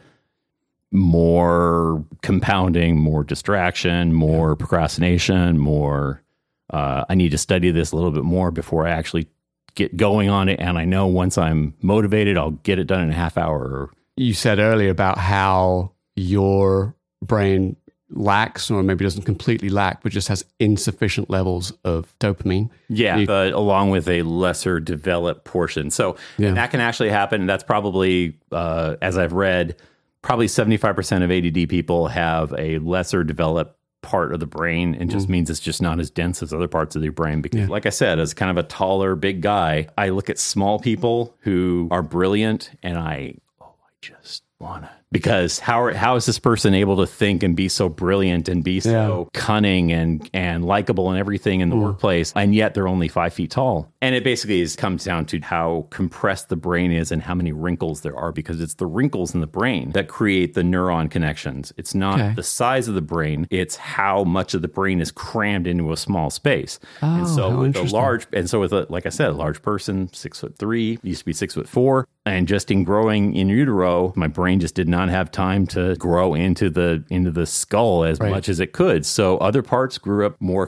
more 0.92 2.04
compounding, 2.22 2.99
more 2.99 3.25
distraction, 3.25 4.12
more 4.12 4.54
procrastination, 4.56 5.58
more. 5.58 6.22
Uh, 6.70 7.04
I 7.08 7.14
need 7.14 7.30
to 7.30 7.38
study 7.38 7.70
this 7.70 7.92
a 7.92 7.96
little 7.96 8.11
bit 8.12 8.25
more 8.25 8.50
before 8.50 8.87
I 8.87 8.90
actually 8.90 9.28
get 9.75 9.96
going 9.96 10.28
on 10.28 10.49
it. 10.49 10.61
And 10.61 10.78
I 10.78 10.84
know 10.84 11.06
once 11.06 11.37
I'm 11.38 11.75
motivated, 11.82 12.37
I'll 12.37 12.50
get 12.52 12.78
it 12.78 12.84
done 12.84 13.02
in 13.02 13.11
a 13.11 13.14
half 13.14 13.37
hour. 13.37 13.90
You 14.16 14.34
said 14.34 14.58
earlier 14.58 14.90
about 14.90 15.18
how 15.18 15.92
your 16.14 16.94
brain 17.22 17.76
lacks, 18.14 18.70
or 18.70 18.82
maybe 18.82 19.04
doesn't 19.06 19.22
completely 19.22 19.70
lack, 19.70 20.02
but 20.02 20.12
just 20.12 20.28
has 20.28 20.44
insufficient 20.61 21.30
levels 21.30 21.72
of 21.84 22.12
dopamine. 22.20 22.68
yeah, 22.90 23.16
You- 23.16 23.26
but 23.26 23.54
along 23.54 23.88
with 23.88 24.06
a 24.06 24.20
lesser 24.22 24.78
developed 24.80 25.44
portion. 25.46 25.90
So 25.90 26.16
Yeah. 26.37 26.50
that 26.52 26.70
can 26.70 26.80
actually 26.80 27.08
happen. 27.08 27.46
That's 27.46 27.64
probably, 27.64 28.37
uh, 28.50 28.96
as 29.00 29.16
I've 29.16 29.32
read, 29.32 29.76
probably 30.22 30.46
75% 30.46 31.22
of 31.22 31.30
ADD 31.30 31.68
people 31.68 32.08
have 32.08 32.54
a 32.56 32.78
lesser 32.78 33.24
developed 33.24 33.76
part 34.02 34.32
of 34.34 34.40
the 34.40 34.46
brain 34.46 34.94
and 34.96 35.10
just 35.10 35.28
mm. 35.28 35.30
means 35.30 35.48
it's 35.48 35.60
just 35.60 35.80
not 35.80 36.00
as 36.00 36.10
dense 36.10 36.42
as 36.42 36.52
other 36.52 36.66
parts 36.66 36.96
of 36.96 37.02
their 37.02 37.12
brain 37.12 37.40
because 37.40 37.60
Yeah. 37.60 37.66
like 37.68 37.86
i 37.86 37.90
said 37.90 38.18
as 38.18 38.34
kind 38.34 38.50
of 38.50 38.56
a 38.56 38.66
taller 38.66 39.14
big 39.14 39.40
guy 39.42 39.86
i 39.96 40.08
look 40.08 40.28
at 40.28 40.40
small 40.40 40.80
people 40.80 41.36
who 41.42 41.86
are 41.92 42.02
brilliant 42.02 42.72
and 42.82 42.98
i 42.98 43.36
oh 43.60 43.66
i 43.84 43.90
just 44.00 44.42
wanna 44.58 44.90
because 45.12 45.59
how 45.59 45.83
are, 45.83 45.92
how 45.92 46.16
is 46.16 46.26
this 46.26 46.38
person 46.38 46.75
able 46.75 46.97
to 46.97 47.07
think 47.07 47.42
and 47.42 47.54
be 47.54 47.69
so 47.69 47.88
brilliant 47.88 48.49
and 48.49 48.64
be 48.64 48.81
so 48.81 49.28
cunning 49.35 49.92
and 49.92 50.28
and 50.33 50.64
likable 50.64 51.11
and 51.11 51.19
everything 51.19 51.61
in 51.61 51.69
the 51.69 51.76
hmm. 51.76 51.83
workplace 51.83 52.33
and 52.35 52.54
yet 52.54 52.75
they're 52.75 52.88
only 52.88 53.09
five 53.09 53.33
feet 53.33 53.50
tall? 53.50 53.92
And 54.00 54.14
it 54.14 54.25
basically 54.25 54.61
is 54.62 54.75
comes 54.75 55.04
down 55.04 55.26
to 55.26 55.40
how 55.40 55.87
compressed 55.90 56.49
the 56.49 56.57
brain 56.57 56.90
is 56.90 57.12
and 57.12 57.23
how 57.23 57.35
many 57.35 57.52
wrinkles 57.52 58.00
there 58.00 58.16
are 58.16 58.33
because 58.33 58.61
it's 58.61 58.75
the 58.75 58.87
wrinkles 58.87 59.35
in 59.35 59.40
the 59.40 59.47
brain 59.47 59.90
that 59.92 60.09
create 60.09 60.54
the 60.54 60.62
neuron 60.62 61.11
connections. 61.11 61.73
It's 61.76 61.95
not 61.95 62.19
Okay. 62.19 62.35
the 62.35 62.42
size 62.42 62.88
of 62.88 62.95
the 62.95 63.02
brain 63.02 63.47
it's 63.50 63.76
how 63.76 64.25
much 64.25 64.54
of 64.54 64.62
the 64.62 64.69
brain 64.69 65.00
is 65.00 65.11
crammed 65.11 65.66
into 65.66 65.92
a 65.92 65.97
small 65.97 66.31
space. 66.31 66.78
And 67.00 67.23
Oh, 67.23 67.26
so 67.26 67.50
how 67.50 67.61
with 67.61 67.76
a 67.76 67.83
large 67.83 68.26
and 68.33 68.49
so 68.49 68.61
with 68.61 68.73
a 68.73 68.87
like 68.88 69.07
i 69.07 69.11
said 69.11 69.28
a 69.28 69.33
large 69.33 69.62
person 69.62 70.09
six 70.12 70.40
foot 70.40 70.57
three 70.57 70.99
used 71.02 71.21
to 71.21 71.25
be 71.26 71.33
six 71.33 71.54
foot 71.54 71.69
four 71.69 72.07
and 72.24 72.46
just 72.46 72.70
in 72.70 72.84
growing 72.84 73.34
in 73.34 73.48
utero 73.48 74.12
my 74.16 74.26
brain 74.28 74.60
just 74.60 74.74
did 74.74 74.88
not 74.88 75.08
have 75.08 75.30
time 75.30 75.66
to 75.66 75.94
grow 75.96 76.34
into 76.34 76.70
the 76.70 77.04
into 77.10 77.30
the 77.30 77.46
skull 77.46 78.04
as 78.04 78.18
Right. 78.20 78.30
much 78.30 78.48
as 78.48 78.60
it 78.60 78.72
could 78.72 79.04
so 79.04 79.38
other 79.38 79.62
parts 79.62 79.98
grew 79.98 80.24
up 80.26 80.36
more 80.40 80.66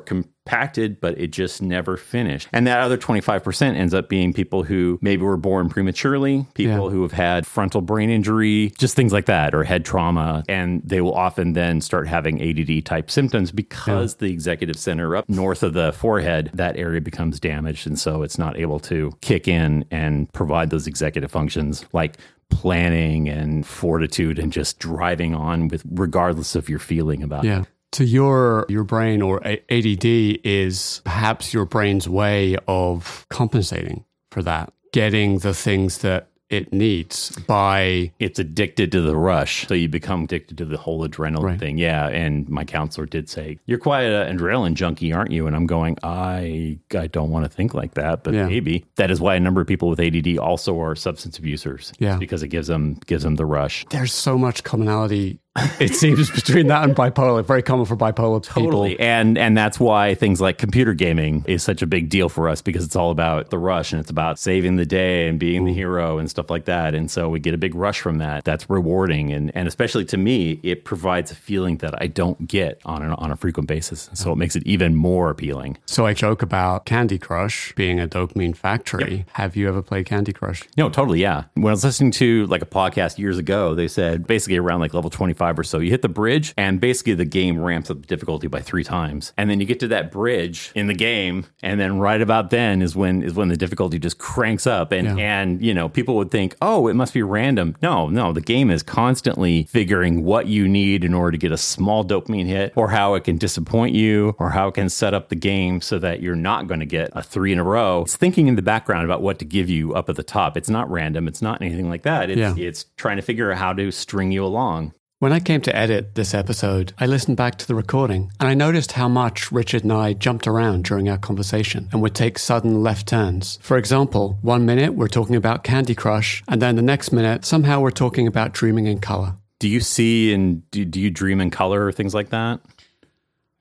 compacted 0.54 1.00
but 1.00 1.18
it 1.18 1.28
just 1.28 1.62
never 1.62 1.96
finished. 1.96 2.48
And 2.52 2.66
that 2.66 2.80
other 2.80 2.98
25% 2.98 3.76
ends 3.76 3.94
up 3.94 4.08
being 4.08 4.32
people 4.32 4.62
who 4.62 4.98
maybe 5.00 5.22
were 5.22 5.36
born 5.36 5.68
prematurely 5.68 6.46
people 6.54 6.74
Yeah. 6.74 6.90
who 6.90 7.02
have 7.02 7.12
had 7.12 7.46
frontal 7.46 7.80
brain 7.80 8.10
injury 8.10 8.72
just 8.78 8.94
things 8.94 9.12
like 9.12 9.26
that 9.26 9.54
or 9.54 9.64
head 9.64 9.84
trauma. 9.84 10.44
And 10.48 10.82
they 10.84 11.00
will 11.00 11.14
often 11.14 11.54
then 11.54 11.80
start 11.80 12.06
having 12.08 12.40
add 12.42 12.84
type 12.84 13.10
symptoms 13.10 13.50
because 13.52 14.16
the 14.16 14.30
executive 14.30 14.76
center 14.76 15.16
up 15.16 15.28
north 15.28 15.62
of 15.62 15.72
the 15.72 15.92
forehead 15.92 16.50
that 16.54 16.76
area 16.76 17.00
becomes 17.00 17.40
damaged. 17.40 17.86
And 17.86 17.98
so 17.98 18.22
it's 18.22 18.38
not 18.38 18.58
able 18.58 18.80
to 18.80 19.12
kick 19.22 19.48
in 19.48 19.84
and 19.90 20.30
provide 20.32 20.70
those 20.70 20.86
executive 20.86 21.30
functions 21.30 21.84
like 21.92 22.16
planning 22.50 23.28
and 23.28 23.66
fortitude 23.66 24.38
and 24.38 24.52
just 24.52 24.78
driving 24.78 25.34
on 25.34 25.68
with 25.68 25.82
regardless 25.90 26.54
of 26.54 26.68
your 26.68 26.78
feeling 26.78 27.22
about 27.22 27.44
it. 27.44 27.66
So 27.94 28.02
your 28.04 28.66
your 28.68 28.84
brain 28.84 29.22
or 29.22 29.40
ADD 29.46 30.04
is 30.44 31.00
perhaps 31.04 31.54
your 31.54 31.64
brain's 31.64 32.08
way 32.08 32.56
of 32.68 33.24
compensating 33.30 34.04
for 34.30 34.42
that, 34.42 34.72
getting 34.92 35.38
the 35.38 35.54
things 35.54 35.98
that 35.98 36.28
it 36.50 36.72
needs 36.72 37.30
by 37.48 38.12
it's 38.18 38.38
addicted 38.38 38.92
to 38.92 39.00
the 39.00 39.16
rush. 39.16 39.66
So 39.66 39.74
you 39.74 39.88
become 39.88 40.24
addicted 40.24 40.58
to 40.58 40.64
the 40.66 40.76
whole 40.76 41.08
adrenaline 41.08 41.42
Right. 41.42 41.58
thing. 41.58 41.78
Yeah. 41.78 42.08
And 42.08 42.48
my 42.48 42.64
counselor 42.64 43.06
did 43.06 43.28
say, 43.30 43.58
You're 43.66 43.78
quite 43.78 44.02
an 44.04 44.36
adrenaline 44.36 44.74
junkie, 44.74 45.12
aren't 45.12 45.30
you? 45.30 45.46
And 45.46 45.56
I'm 45.56 45.66
going, 45.66 45.96
I 46.02 46.78
I 46.94 47.06
don't 47.06 47.30
want 47.30 47.44
to 47.44 47.48
think 47.48 47.74
like 47.74 47.94
that, 47.94 48.24
but 48.24 48.34
Yeah. 48.34 48.46
maybe. 48.46 48.84
That 48.96 49.10
is 49.10 49.20
why 49.20 49.36
a 49.36 49.40
number 49.40 49.60
of 49.62 49.66
people 49.66 49.88
with 49.88 49.98
ADD 50.00 50.36
also 50.38 50.78
are 50.80 50.94
substance 50.94 51.38
abusers. 51.38 51.92
Yeah. 51.98 52.18
because 52.18 52.42
it 52.42 52.48
gives 52.48 52.66
them 52.68 52.98
gives 53.06 53.22
them 53.24 53.36
the 53.36 53.46
rush. 53.46 53.86
there's 53.90 54.12
so 54.12 54.36
much 54.36 54.64
commonality 54.64 55.38
it 55.78 55.94
seems 55.94 56.30
between 56.30 56.66
that 56.66 56.82
and 56.82 56.96
bipolar. 56.96 57.44
Very 57.44 57.62
common 57.62 57.86
for 57.86 57.96
bipolar 57.96 58.42
Totally. 58.42 58.90
people. 58.90 59.04
And 59.04 59.38
and 59.38 59.56
that's 59.56 59.78
why 59.78 60.14
things 60.14 60.40
like 60.40 60.58
computer 60.58 60.94
gaming 60.94 61.44
is 61.46 61.62
such 61.62 61.80
a 61.80 61.86
big 61.86 62.08
deal 62.08 62.28
for 62.28 62.48
us 62.48 62.60
because 62.60 62.84
it's 62.84 62.96
all 62.96 63.12
about 63.12 63.50
the 63.50 63.58
rush 63.58 63.92
and 63.92 64.00
it's 64.00 64.10
about 64.10 64.40
saving 64.40 64.76
the 64.76 64.86
day 64.86 65.28
and 65.28 65.38
being 65.38 65.64
the 65.64 65.70
mm. 65.70 65.76
hero 65.76 66.18
and 66.18 66.28
stuff 66.28 66.50
like 66.50 66.64
that. 66.64 66.94
And 66.94 67.08
so 67.08 67.28
we 67.28 67.38
get 67.38 67.54
a 67.54 67.58
big 67.58 67.76
rush 67.76 68.00
from 68.00 68.18
that. 68.18 68.44
That's 68.44 68.68
rewarding 68.68 69.32
and 69.32 69.52
and 69.54 69.68
especially 69.68 70.04
to 70.06 70.16
me, 70.16 70.58
it 70.64 70.84
provides 70.84 71.30
a 71.30 71.36
feeling 71.36 71.76
that 71.78 71.94
I 72.02 72.08
don't 72.08 72.48
get 72.48 72.80
on 72.84 73.02
a, 73.02 73.14
on 73.14 73.30
a 73.30 73.36
frequent 73.36 73.68
basis. 73.68 74.10
So 74.12 74.32
it 74.32 74.36
makes 74.36 74.56
it 74.56 74.64
even 74.64 74.96
more 74.96 75.30
appealing. 75.30 75.78
So 75.86 76.04
I 76.04 76.14
joke 76.14 76.42
about 76.42 76.84
Candy 76.84 77.18
Crush 77.18 77.72
being 77.76 78.00
a 78.00 78.08
dopamine 78.08 78.56
factory. 78.56 79.24
Have 79.34 79.54
you 79.54 79.68
ever 79.68 79.82
played 79.82 80.06
Candy 80.06 80.32
Crush? 80.32 80.64
No, 80.76 80.88
totally, 80.88 81.20
yeah. 81.20 81.44
When 81.54 81.68
I 81.68 81.70
was 81.70 81.84
listening 81.84 82.10
to 82.12 82.46
like 82.46 82.62
a 82.62 82.66
podcast 82.66 83.18
years 83.18 83.38
ago, 83.38 83.76
they 83.76 83.86
said 83.86 84.26
basically 84.26 84.56
around 84.56 84.80
like 84.80 84.94
level 84.94 85.10
25 85.10 85.43
or 85.58 85.64
so, 85.64 85.78
you 85.78 85.90
hit 85.90 86.02
the 86.02 86.08
bridge 86.08 86.54
and 86.56 86.80
basically 86.80 87.14
the 87.14 87.24
game 87.24 87.58
ramps 87.60 87.90
up 87.90 88.00
the 88.00 88.06
difficulty 88.06 88.46
by 88.48 88.60
three 88.60 88.84
times. 88.84 89.32
And 89.36 89.48
then 89.50 89.60
you 89.60 89.66
get 89.66 89.80
to 89.80 89.88
that 89.88 90.10
bridge 90.10 90.72
in 90.74 90.86
the 90.86 90.94
game, 90.94 91.46
and 91.62 91.78
then 91.80 91.98
right 91.98 92.20
about 92.20 92.50
then 92.50 92.82
is 92.82 92.96
when 92.96 93.22
is 93.22 93.34
when 93.34 93.48
the 93.48 93.56
difficulty 93.56 93.98
just 93.98 94.18
cranks 94.18 94.66
up. 94.66 94.92
And 94.92 95.18
Yeah. 95.18 95.40
and 95.42 95.62
you 95.62 95.74
know, 95.74 95.88
people 95.88 96.16
would 96.16 96.30
think, 96.30 96.56
oh, 96.62 96.88
it 96.88 96.94
must 96.94 97.12
be 97.14 97.22
random. 97.22 97.76
No, 97.82 98.08
no, 98.08 98.32
the 98.32 98.40
game 98.40 98.70
is 98.70 98.82
constantly 98.82 99.64
figuring 99.64 100.24
what 100.24 100.46
you 100.46 100.66
need 100.68 101.04
in 101.04 101.14
order 101.14 101.32
to 101.32 101.38
get 101.38 101.52
a 101.52 101.56
small 101.56 102.04
dopamine 102.04 102.46
hit, 102.46 102.72
or 102.76 102.88
how 102.90 103.14
it 103.14 103.24
can 103.24 103.36
disappoint 103.36 103.94
you, 103.94 104.34
or 104.38 104.50
how 104.50 104.68
it 104.68 104.74
can 104.74 104.88
set 104.88 105.14
up 105.14 105.28
the 105.28 105.36
game 105.36 105.80
so 105.80 105.98
that 105.98 106.20
you're 106.22 106.34
not 106.36 106.66
going 106.66 106.80
to 106.80 106.86
get 106.86 107.10
a 107.12 107.22
three 107.22 107.52
in 107.52 107.58
a 107.58 107.64
row. 107.64 108.02
It's 108.02 108.16
thinking 108.16 108.46
in 108.48 108.56
the 108.56 108.62
background 108.62 109.04
about 109.04 109.22
what 109.22 109.38
to 109.40 109.44
give 109.44 109.68
you 109.68 109.94
up 109.94 110.08
at 110.08 110.16
the 110.16 110.22
top. 110.22 110.56
It's 110.56 110.70
not 110.70 110.90
random. 110.90 111.28
It's 111.28 111.42
not 111.42 111.60
anything 111.60 111.88
like 111.88 112.02
that. 112.02 112.30
It's 112.30 112.38
Yeah. 112.38 112.54
it's 112.56 112.86
trying 112.96 113.16
to 113.16 113.22
figure 113.22 113.50
out 113.52 113.58
how 113.58 113.72
to 113.74 113.90
string 113.90 114.32
you 114.32 114.44
along. 114.44 114.92
When 115.24 115.32
I 115.32 115.40
came 115.40 115.62
to 115.62 115.74
edit 115.74 116.16
this 116.16 116.34
episode, 116.34 116.92
I 116.98 117.06
listened 117.06 117.38
back 117.38 117.56
to 117.56 117.66
the 117.66 117.74
recording 117.74 118.30
and 118.38 118.46
I 118.46 118.52
noticed 118.52 118.92
how 118.92 119.08
much 119.08 119.50
Richard 119.50 119.82
and 119.82 119.90
I 119.90 120.12
jumped 120.12 120.46
around 120.46 120.84
during 120.84 121.08
our 121.08 121.16
conversation 121.16 121.88
and 121.90 122.02
would 122.02 122.14
take 122.14 122.38
sudden 122.38 122.82
left 122.82 123.08
turns. 123.08 123.58
For 123.62 123.78
example, 123.78 124.38
one 124.42 124.66
minute 124.66 124.92
we're 124.92 125.08
talking 125.08 125.34
about 125.34 125.64
Candy 125.64 125.94
Crush, 125.94 126.44
and 126.46 126.60
then 126.60 126.76
the 126.76 126.82
next 126.82 127.10
minute, 127.10 127.46
somehow 127.46 127.80
we're 127.80 127.90
talking 127.90 128.26
about 128.26 128.52
dreaming 128.52 128.86
in 128.86 129.00
color. 129.00 129.36
Do 129.60 129.68
you 129.70 129.80
see 129.80 130.34
and 130.34 130.70
do, 130.70 130.84
do 130.84 131.00
you 131.00 131.10
dream 131.10 131.40
in 131.40 131.48
color 131.48 131.86
or 131.86 131.90
things 131.90 132.12
like 132.12 132.28
that? 132.28 132.60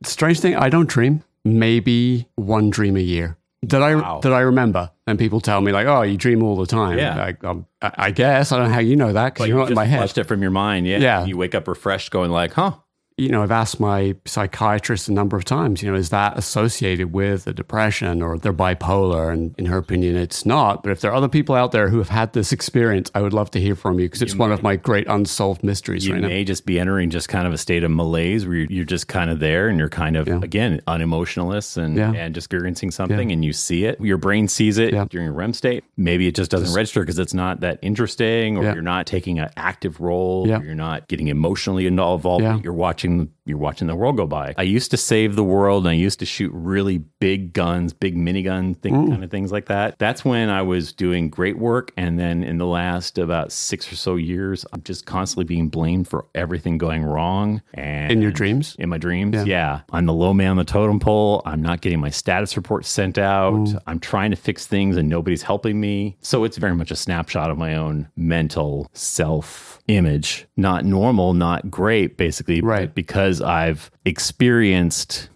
Strange 0.03 0.41
thing, 0.41 0.57
I 0.57 0.67
don't 0.67 0.89
dream. 0.89 1.23
Maybe 1.45 2.27
one 2.35 2.71
dream 2.71 2.97
a 2.97 2.99
year. 2.99 3.37
That 3.69 3.81
I 3.81 3.95
Wow. 3.95 4.19
that 4.21 4.33
I 4.33 4.41
remember, 4.41 4.91
and 5.07 5.17
people 5.17 5.39
tell 5.39 5.61
me 5.61 5.71
like, 5.71 5.87
"Oh, 5.87 6.01
you 6.01 6.17
dream 6.17 6.43
all 6.43 6.55
the 6.57 6.65
time." 6.65 6.97
Yeah. 6.97 7.15
Like, 7.15 7.43
um, 7.43 7.65
I, 7.81 7.91
I 7.97 8.11
guess 8.11 8.51
I 8.51 8.57
don't 8.57 8.67
know 8.67 8.73
how 8.73 8.79
you 8.81 8.95
know 8.95 9.13
that 9.13 9.33
because 9.33 9.47
you're 9.47 9.57
you 9.57 9.63
not 9.63 9.69
in 9.69 9.75
my 9.75 9.85
head. 9.85 9.99
flushed 9.99 10.17
it 10.17 10.25
from 10.25 10.41
your 10.41 10.51
mind. 10.51 10.85
Yeah. 10.85 10.97
Yeah. 10.97 11.25
You 11.25 11.37
wake 11.37 11.55
up 11.55 11.67
refreshed, 11.67 12.11
going 12.11 12.29
like, 12.31 12.53
huh? 12.53 12.73
You 13.17 13.29
know, 13.29 13.43
I've 13.43 13.51
asked 13.51 13.79
my 13.79 14.15
psychiatrist 14.25 15.07
a 15.07 15.13
number 15.13 15.37
of 15.37 15.45
times, 15.45 15.83
you 15.83 15.91
know, 15.91 15.95
is 15.95 16.09
that 16.09 16.37
associated 16.37 17.13
with 17.13 17.45
a 17.45 17.53
depression 17.53 18.21
or 18.21 18.37
they're 18.39 18.51
bipolar? 18.53 19.31
And 19.31 19.53
in 19.59 19.65
her 19.65 19.77
opinion, 19.77 20.15
it's 20.15 20.45
not. 20.45 20.81
But 20.83 20.91
if 20.93 21.01
there 21.01 21.11
are 21.11 21.15
other 21.15 21.27
people 21.27 21.53
out 21.55 21.71
there 21.71 21.89
who 21.89 21.99
have 21.99 22.09
had 22.09 22.33
this 22.33 22.51
experience, 22.51 23.11
I 23.13 23.21
would 23.21 23.33
love 23.33 23.51
to 23.51 23.59
hear 23.61 23.75
from 23.75 23.99
you 23.99 24.07
because 24.07 24.21
it's 24.23 24.35
one 24.35 24.51
of 24.51 24.63
my 24.63 24.75
great 24.77 25.07
unsolved 25.07 25.63
mysteries 25.63 26.07
You 26.07 26.13
right 26.13 26.21
now. 26.23 26.27
may 26.27 26.43
just 26.43 26.65
be 26.65 26.79
entering 26.79 27.11
just 27.11 27.29
kind 27.29 27.45
of 27.45 27.53
a 27.53 27.57
state 27.57 27.83
of 27.83 27.91
malaise 27.91 28.47
where 28.47 28.55
you're, 28.57 28.67
you're 28.69 28.85
just 28.85 29.07
kind 29.07 29.29
of 29.29 29.39
there 29.39 29.67
and 29.67 29.77
you're 29.77 29.89
kind 29.89 30.17
of, 30.17 30.27
Yeah. 30.27 30.39
again, 30.41 30.81
unemotionalist 30.87 31.77
and, 31.77 31.95
Yeah. 31.95 32.11
and 32.13 32.33
just 32.33 32.45
experiencing 32.45 32.91
something 32.91 33.31
and 33.31 33.45
you 33.45 33.53
see 33.53 33.85
it. 33.85 33.99
Your 34.01 34.17
brain 34.17 34.47
sees 34.47 34.77
it 34.77 34.93
Yeah. 34.93 35.05
during 35.09 35.27
a 35.27 35.31
REM 35.31 35.53
state. 35.53 35.83
Maybe 35.97 36.27
it 36.27 36.35
just 36.35 36.49
doesn't 36.51 36.75
register 36.75 37.01
because 37.01 37.19
it's 37.19 37.33
not 37.33 37.59
that 37.61 37.79
interesting 37.81 38.57
or 38.57 38.63
Yeah. 38.63 38.73
you're 38.73 38.81
not 38.83 39.05
taking 39.05 39.39
an 39.39 39.49
active 39.55 39.99
role. 40.01 40.47
Yeah. 40.47 40.59
Or 40.59 40.63
you're 40.65 40.75
not 40.75 41.07
getting 41.07 41.27
emotionally 41.27 41.85
involved. 41.87 42.43
Yeah. 42.43 42.59
You're 42.63 42.73
watching 42.73 43.03
in 43.19 43.29
you're 43.45 43.57
watching 43.57 43.87
the 43.87 43.95
world 43.95 44.15
go 44.17 44.25
by. 44.25 44.53
I 44.57 44.61
used 44.63 44.91
to 44.91 44.97
save 44.97 45.35
the 45.35 45.43
world 45.43 45.85
and 45.85 45.91
I 45.91 45.95
used 45.95 46.19
to 46.19 46.25
shoot 46.25 46.51
really 46.53 46.99
big 47.19 47.51
guns, 47.53 47.91
big 47.91 48.15
minigun 48.15 48.77
thing, 48.77 49.09
kind 49.09 49.23
of 49.23 49.29
things 49.31 49.51
like 49.51 49.65
that. 49.65 49.99
That's 49.99 50.23
when 50.23 50.49
I 50.49 50.61
was 50.61 50.93
doing 50.93 51.29
great 51.29 51.57
work. 51.57 51.91
And 51.97 52.17
then 52.17 52.43
in 52.43 52.57
the 52.57 52.65
last 52.65 53.17
about 53.17 53.51
six 53.51 53.91
or 53.91 53.95
so 53.95 54.15
years, 54.15 54.65
I'm 54.71 54.81
just 54.83 55.05
constantly 55.05 55.43
being 55.45 55.67
blamed 55.67 56.07
for 56.07 56.25
everything 56.35 56.77
going 56.77 57.03
wrong. 57.03 57.61
And 57.73 58.11
In 58.13 58.21
your 58.21 58.31
dreams? 58.31 58.75
in 58.79 58.87
my 58.89 58.97
dreams. 58.97 59.45
Yeah. 59.45 59.81
I'm 59.91 60.05
the 60.05 60.13
low 60.13 60.33
man 60.33 60.51
on 60.51 60.57
the 60.57 60.63
totem 60.63 60.99
pole. 60.99 61.41
I'm 61.45 61.61
not 61.61 61.81
getting 61.81 61.99
my 61.99 62.09
status 62.11 62.55
report 62.55 62.85
sent 62.85 63.17
out. 63.17 63.67
I'm 63.87 63.99
trying 63.99 64.31
to 64.31 64.37
fix 64.37 64.65
things 64.67 64.95
and 64.95 65.09
nobody's 65.09 65.41
helping 65.43 65.79
me. 65.81 66.17
So 66.21 66.43
it's 66.45 66.57
very 66.57 66.75
much 66.75 66.91
a 66.91 66.95
snapshot 66.95 67.51
of 67.51 67.57
my 67.57 67.75
own 67.75 68.07
mental 68.15 68.89
self 68.93 69.79
image. 69.87 70.45
Not 70.55 70.85
normal, 70.85 71.33
not 71.33 71.69
great, 71.69 72.15
basically. 72.17 72.61
Right. 72.61 72.93
because 72.93 73.32
I've 73.41 73.89
experienced 74.05 75.29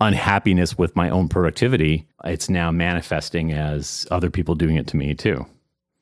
unhappiness 0.00 0.76
with 0.76 0.96
my 0.96 1.08
own 1.10 1.28
productivity, 1.28 2.06
it's 2.24 2.48
now 2.48 2.70
manifesting 2.70 3.52
as 3.52 4.06
other 4.10 4.30
people 4.30 4.54
doing 4.54 4.76
it 4.76 4.86
to 4.88 4.96
me 4.96 5.14
too 5.14 5.46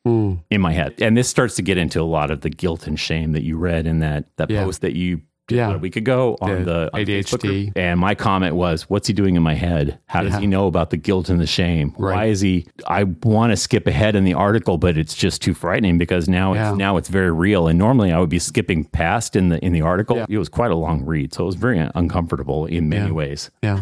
Hmm. 0.05 0.35
in 0.49 0.59
my 0.61 0.73
head. 0.73 0.95
And 0.99 1.15
this 1.15 1.29
starts 1.29 1.55
to 1.57 1.61
get 1.61 1.77
into 1.77 2.01
a 2.01 2.03
lot 2.03 2.31
of 2.31 2.41
the 2.41 2.49
guilt 2.49 2.87
and 2.87 2.99
shame 2.99 3.33
that 3.33 3.43
you 3.43 3.57
read 3.57 3.85
in 3.85 3.99
that 3.99 4.25
that 4.37 4.49
Yeah. 4.49 4.63
post 4.63 4.81
that 4.81 4.95
you 4.95 5.21
did 5.51 5.57
Yeah. 5.57 5.73
a 5.75 5.77
week 5.77 5.95
ago 5.95 6.37
on 6.41 6.63
The 6.63 6.71
the, 6.71 6.89
on 6.95 7.01
ADHD. 7.01 7.65
Group. 7.65 7.77
And 7.77 7.99
my 7.99 8.15
comment 8.15 8.55
was, 8.55 8.89
"What's 8.89 9.07
he 9.07 9.13
doing 9.13 9.35
in 9.35 9.43
my 9.43 9.53
head? 9.53 9.99
How 10.07 10.23
does 10.23 10.33
Yeah. 10.33 10.39
he 10.41 10.47
know 10.47 10.67
about 10.67 10.89
the 10.89 10.97
guilt 10.97 11.29
and 11.29 11.39
the 11.39 11.45
shame? 11.47 11.93
Why 11.97 12.25
is 12.25 12.41
he? 12.41 12.65
I 12.87 13.03
want 13.23 13.51
to 13.51 13.57
skip 13.57 13.87
ahead 13.87 14.15
in 14.15 14.23
the 14.23 14.33
article, 14.33 14.77
but 14.77 14.97
it's 14.97 15.13
just 15.15 15.41
too 15.41 15.53
frightening 15.53 15.97
because 15.97 16.27
now 16.27 16.53
Yeah. 16.53 16.69
it's 16.71 16.77
now 16.77 16.97
it's 16.97 17.09
very 17.09 17.31
real. 17.31 17.67
And 17.67 17.77
normally 17.77 18.11
I 18.11 18.19
would 18.19 18.29
be 18.29 18.39
skipping 18.39 18.85
past 18.85 19.35
in 19.35 19.49
the 19.49 19.63
in 19.63 19.71
the 19.73 19.81
article. 19.81 20.17
Yeah. 20.17 20.25
It 20.29 20.37
was 20.37 20.49
quite 20.49 20.71
a 20.71 20.75
long 20.75 21.05
read, 21.05 21.33
so 21.33 21.43
it 21.43 21.47
was 21.47 21.55
very 21.55 21.79
uncomfortable 21.95 22.65
in 22.65 22.89
many 22.89 23.07
Yeah. 23.07 23.11
ways. 23.11 23.49
Yeah. 23.63 23.81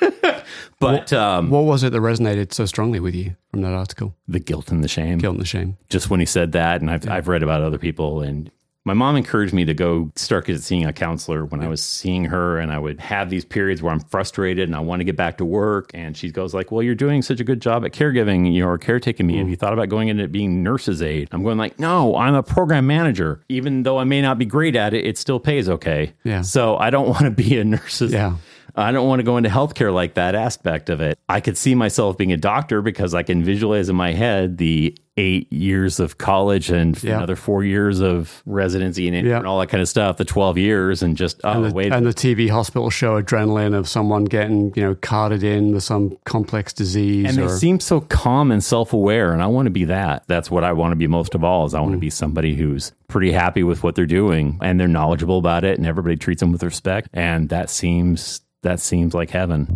But 0.78 1.10
um, 1.12 1.48
What 1.50 1.64
was 1.64 1.82
it 1.84 1.90
that 1.92 2.00
resonated 2.00 2.52
so 2.52 2.66
strongly 2.66 3.00
with 3.00 3.14
you 3.14 3.34
from 3.50 3.62
that 3.62 3.72
article? 3.72 4.14
the 4.28 4.38
guilt 4.38 4.70
and 4.70 4.84
the 4.84 4.88
shame. 4.88 5.18
Guilt 5.18 5.34
and 5.36 5.40
the 5.40 5.46
shame. 5.46 5.78
just 5.88 6.10
when 6.10 6.20
he 6.20 6.26
said 6.26 6.52
that, 6.52 6.80
and 6.82 6.90
I've, 6.90 7.08
I've 7.08 7.28
read 7.28 7.42
about 7.42 7.62
other 7.62 7.78
people, 7.78 8.20
and 8.20 8.50
my 8.86 8.94
mom 8.94 9.16
encouraged 9.16 9.52
me 9.52 9.64
to 9.64 9.74
go 9.74 10.12
start 10.14 10.46
seeing 10.46 10.86
a 10.86 10.92
counselor 10.92 11.44
when 11.44 11.60
I 11.60 11.66
was 11.66 11.82
seeing 11.82 12.24
her, 12.26 12.60
and 12.60 12.70
I 12.70 12.78
would 12.78 13.00
have 13.00 13.30
these 13.30 13.44
periods 13.44 13.82
where 13.82 13.92
I'm 13.92 13.98
frustrated 13.98 14.68
and 14.68 14.76
I 14.76 14.78
want 14.78 15.00
to 15.00 15.04
get 15.04 15.16
back 15.16 15.38
to 15.38 15.44
work, 15.44 15.90
and 15.92 16.16
she 16.16 16.30
goes 16.30 16.54
like, 16.54 16.70
"Well, 16.70 16.84
you're 16.84 16.94
doing 16.94 17.20
such 17.20 17.40
a 17.40 17.44
good 17.44 17.60
job 17.60 17.84
at 17.84 17.90
caregiving, 17.90 18.52
you 18.54 18.62
know, 18.62 18.68
or 18.68 18.78
caretaking 18.78 19.26
me. 19.26 19.38
Have 19.38 19.48
mm. 19.48 19.50
you 19.50 19.56
thought 19.56 19.72
about 19.72 19.88
going 19.88 20.06
into 20.06 20.28
being 20.28 20.62
nurse's 20.62 21.02
aide?" 21.02 21.28
I'm 21.32 21.42
going 21.42 21.58
like, 21.58 21.80
"No, 21.80 22.16
I'm 22.16 22.34
a 22.34 22.44
program 22.44 22.86
manager. 22.86 23.42
Even 23.48 23.82
though 23.82 23.98
I 23.98 24.04
may 24.04 24.22
not 24.22 24.38
be 24.38 24.44
great 24.44 24.76
at 24.76 24.94
it, 24.94 25.04
it 25.04 25.18
still 25.18 25.40
pays 25.40 25.68
okay. 25.68 26.14
Yeah. 26.22 26.42
So 26.42 26.76
I 26.76 26.90
don't 26.90 27.08
want 27.08 27.24
to 27.24 27.32
be 27.32 27.58
a 27.58 27.64
nurse's 27.64 28.12
Yeah. 28.12 28.36
I 28.76 28.92
don't 28.92 29.08
want 29.08 29.20
to 29.20 29.24
go 29.24 29.38
into 29.38 29.48
healthcare 29.48 29.92
like 29.92 30.14
that 30.14 30.34
aspect 30.34 30.90
of 30.90 31.00
it. 31.00 31.18
I 31.28 31.40
could 31.40 31.56
see 31.56 31.74
myself 31.74 32.18
being 32.18 32.32
a 32.32 32.36
doctor 32.36 32.82
because 32.82 33.14
I 33.14 33.22
can 33.22 33.42
visualize 33.42 33.88
in 33.88 33.96
my 33.96 34.12
head 34.12 34.58
the 34.58 34.94
eight 35.16 35.50
years 35.52 35.98
of 35.98 36.18
college 36.18 36.68
and 36.70 37.02
Yeah. 37.02 37.16
another 37.16 37.36
four 37.36 37.64
years 37.64 38.00
of 38.00 38.42
residency 38.44 39.08
and, 39.08 39.26
Yeah. 39.26 39.38
and 39.38 39.46
all 39.46 39.58
that 39.60 39.68
kind 39.68 39.80
of 39.80 39.88
stuff, 39.88 40.18
the 40.18 40.24
12 40.24 40.58
years, 40.58 41.02
and 41.02 41.16
just, 41.16 41.40
oh, 41.42 41.52
And 41.52 41.64
the, 41.64 41.74
wait. 41.74 41.92
and 41.92 42.04
the 42.04 42.12
TV 42.12 42.48
hospital 42.48 42.90
show 42.90 43.20
adrenaline 43.20 43.74
of 43.74 43.88
someone 43.88 44.24
getting, 44.24 44.72
you 44.76 44.82
know, 44.82 44.94
carted 44.94 45.42
in 45.42 45.72
with 45.72 45.82
some 45.84 46.16
complex 46.24 46.72
disease. 46.72 47.26
and 47.26 47.38
they 47.38 47.48
seem 47.48 47.80
so 47.80 48.00
calm 48.00 48.50
and 48.50 48.62
self-aware 48.62 49.32
and 49.32 49.42
i 49.42 49.46
want 49.46 49.66
to 49.66 49.70
be 49.70 49.84
that 49.84 50.22
that's 50.26 50.50
what 50.50 50.64
i 50.64 50.72
want 50.72 50.92
to 50.92 50.96
be 50.96 51.06
most 51.06 51.34
of 51.34 51.42
all 51.44 51.64
is 51.64 51.74
i 51.74 51.80
want 51.80 51.92
to 51.92 51.98
mm. 51.98 52.00
be 52.00 52.10
somebody 52.10 52.54
who's 52.54 52.92
pretty 53.08 53.32
happy 53.32 53.62
with 53.62 53.82
what 53.82 53.94
they're 53.94 54.06
doing 54.06 54.58
and 54.62 54.78
they're 54.78 54.88
knowledgeable 54.88 55.38
about 55.38 55.64
it 55.64 55.78
and 55.78 55.86
everybody 55.86 56.16
treats 56.16 56.40
them 56.40 56.52
with 56.52 56.62
respect 56.62 57.08
and 57.12 57.48
that 57.48 57.70
seems 57.70 58.40
that 58.62 58.80
seems 58.80 59.14
like 59.14 59.30
heaven 59.30 59.66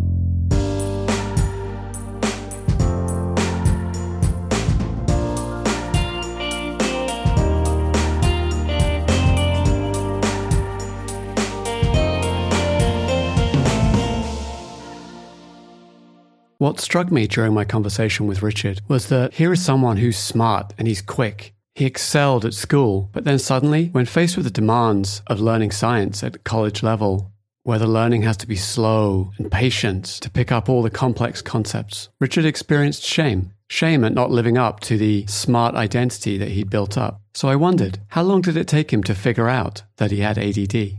What 16.61 16.79
struck 16.79 17.11
me 17.11 17.25
during 17.25 17.55
my 17.55 17.65
conversation 17.65 18.27
with 18.27 18.43
Richard 18.43 18.81
was 18.87 19.07
that 19.07 19.33
here 19.33 19.51
is 19.51 19.65
someone 19.65 19.97
who's 19.97 20.15
smart 20.15 20.75
and 20.77 20.87
he's 20.87 21.01
quick. 21.01 21.55
He 21.73 21.87
excelled 21.87 22.45
at 22.45 22.53
school, 22.53 23.09
but 23.13 23.23
then 23.23 23.39
suddenly, 23.39 23.87
when 23.87 24.05
faced 24.05 24.37
with 24.37 24.45
the 24.45 24.51
demands 24.51 25.23
of 25.25 25.39
learning 25.39 25.71
science 25.71 26.23
at 26.23 26.43
college 26.43 26.83
level, 26.83 27.31
where 27.63 27.79
the 27.79 27.87
learning 27.87 28.21
has 28.21 28.37
to 28.37 28.47
be 28.47 28.55
slow 28.55 29.31
and 29.39 29.51
patient 29.51 30.05
to 30.05 30.29
pick 30.29 30.51
up 30.51 30.69
all 30.69 30.83
the 30.83 30.91
complex 30.91 31.41
concepts, 31.41 32.09
Richard 32.19 32.45
experienced 32.45 33.01
shame. 33.03 33.53
Shame 33.67 34.03
at 34.03 34.13
not 34.13 34.29
living 34.29 34.59
up 34.59 34.81
to 34.81 34.99
the 34.99 35.25
smart 35.25 35.73
identity 35.73 36.37
that 36.37 36.49
he'd 36.49 36.69
built 36.69 36.95
up. 36.95 37.21
So 37.33 37.49
I 37.49 37.55
wondered, 37.55 37.97
how 38.09 38.21
long 38.21 38.41
did 38.41 38.55
it 38.55 38.67
take 38.67 38.93
him 38.93 39.03
to 39.05 39.15
figure 39.15 39.49
out 39.49 39.81
that 39.97 40.11
he 40.11 40.19
had 40.19 40.37
ADD? 40.37 40.91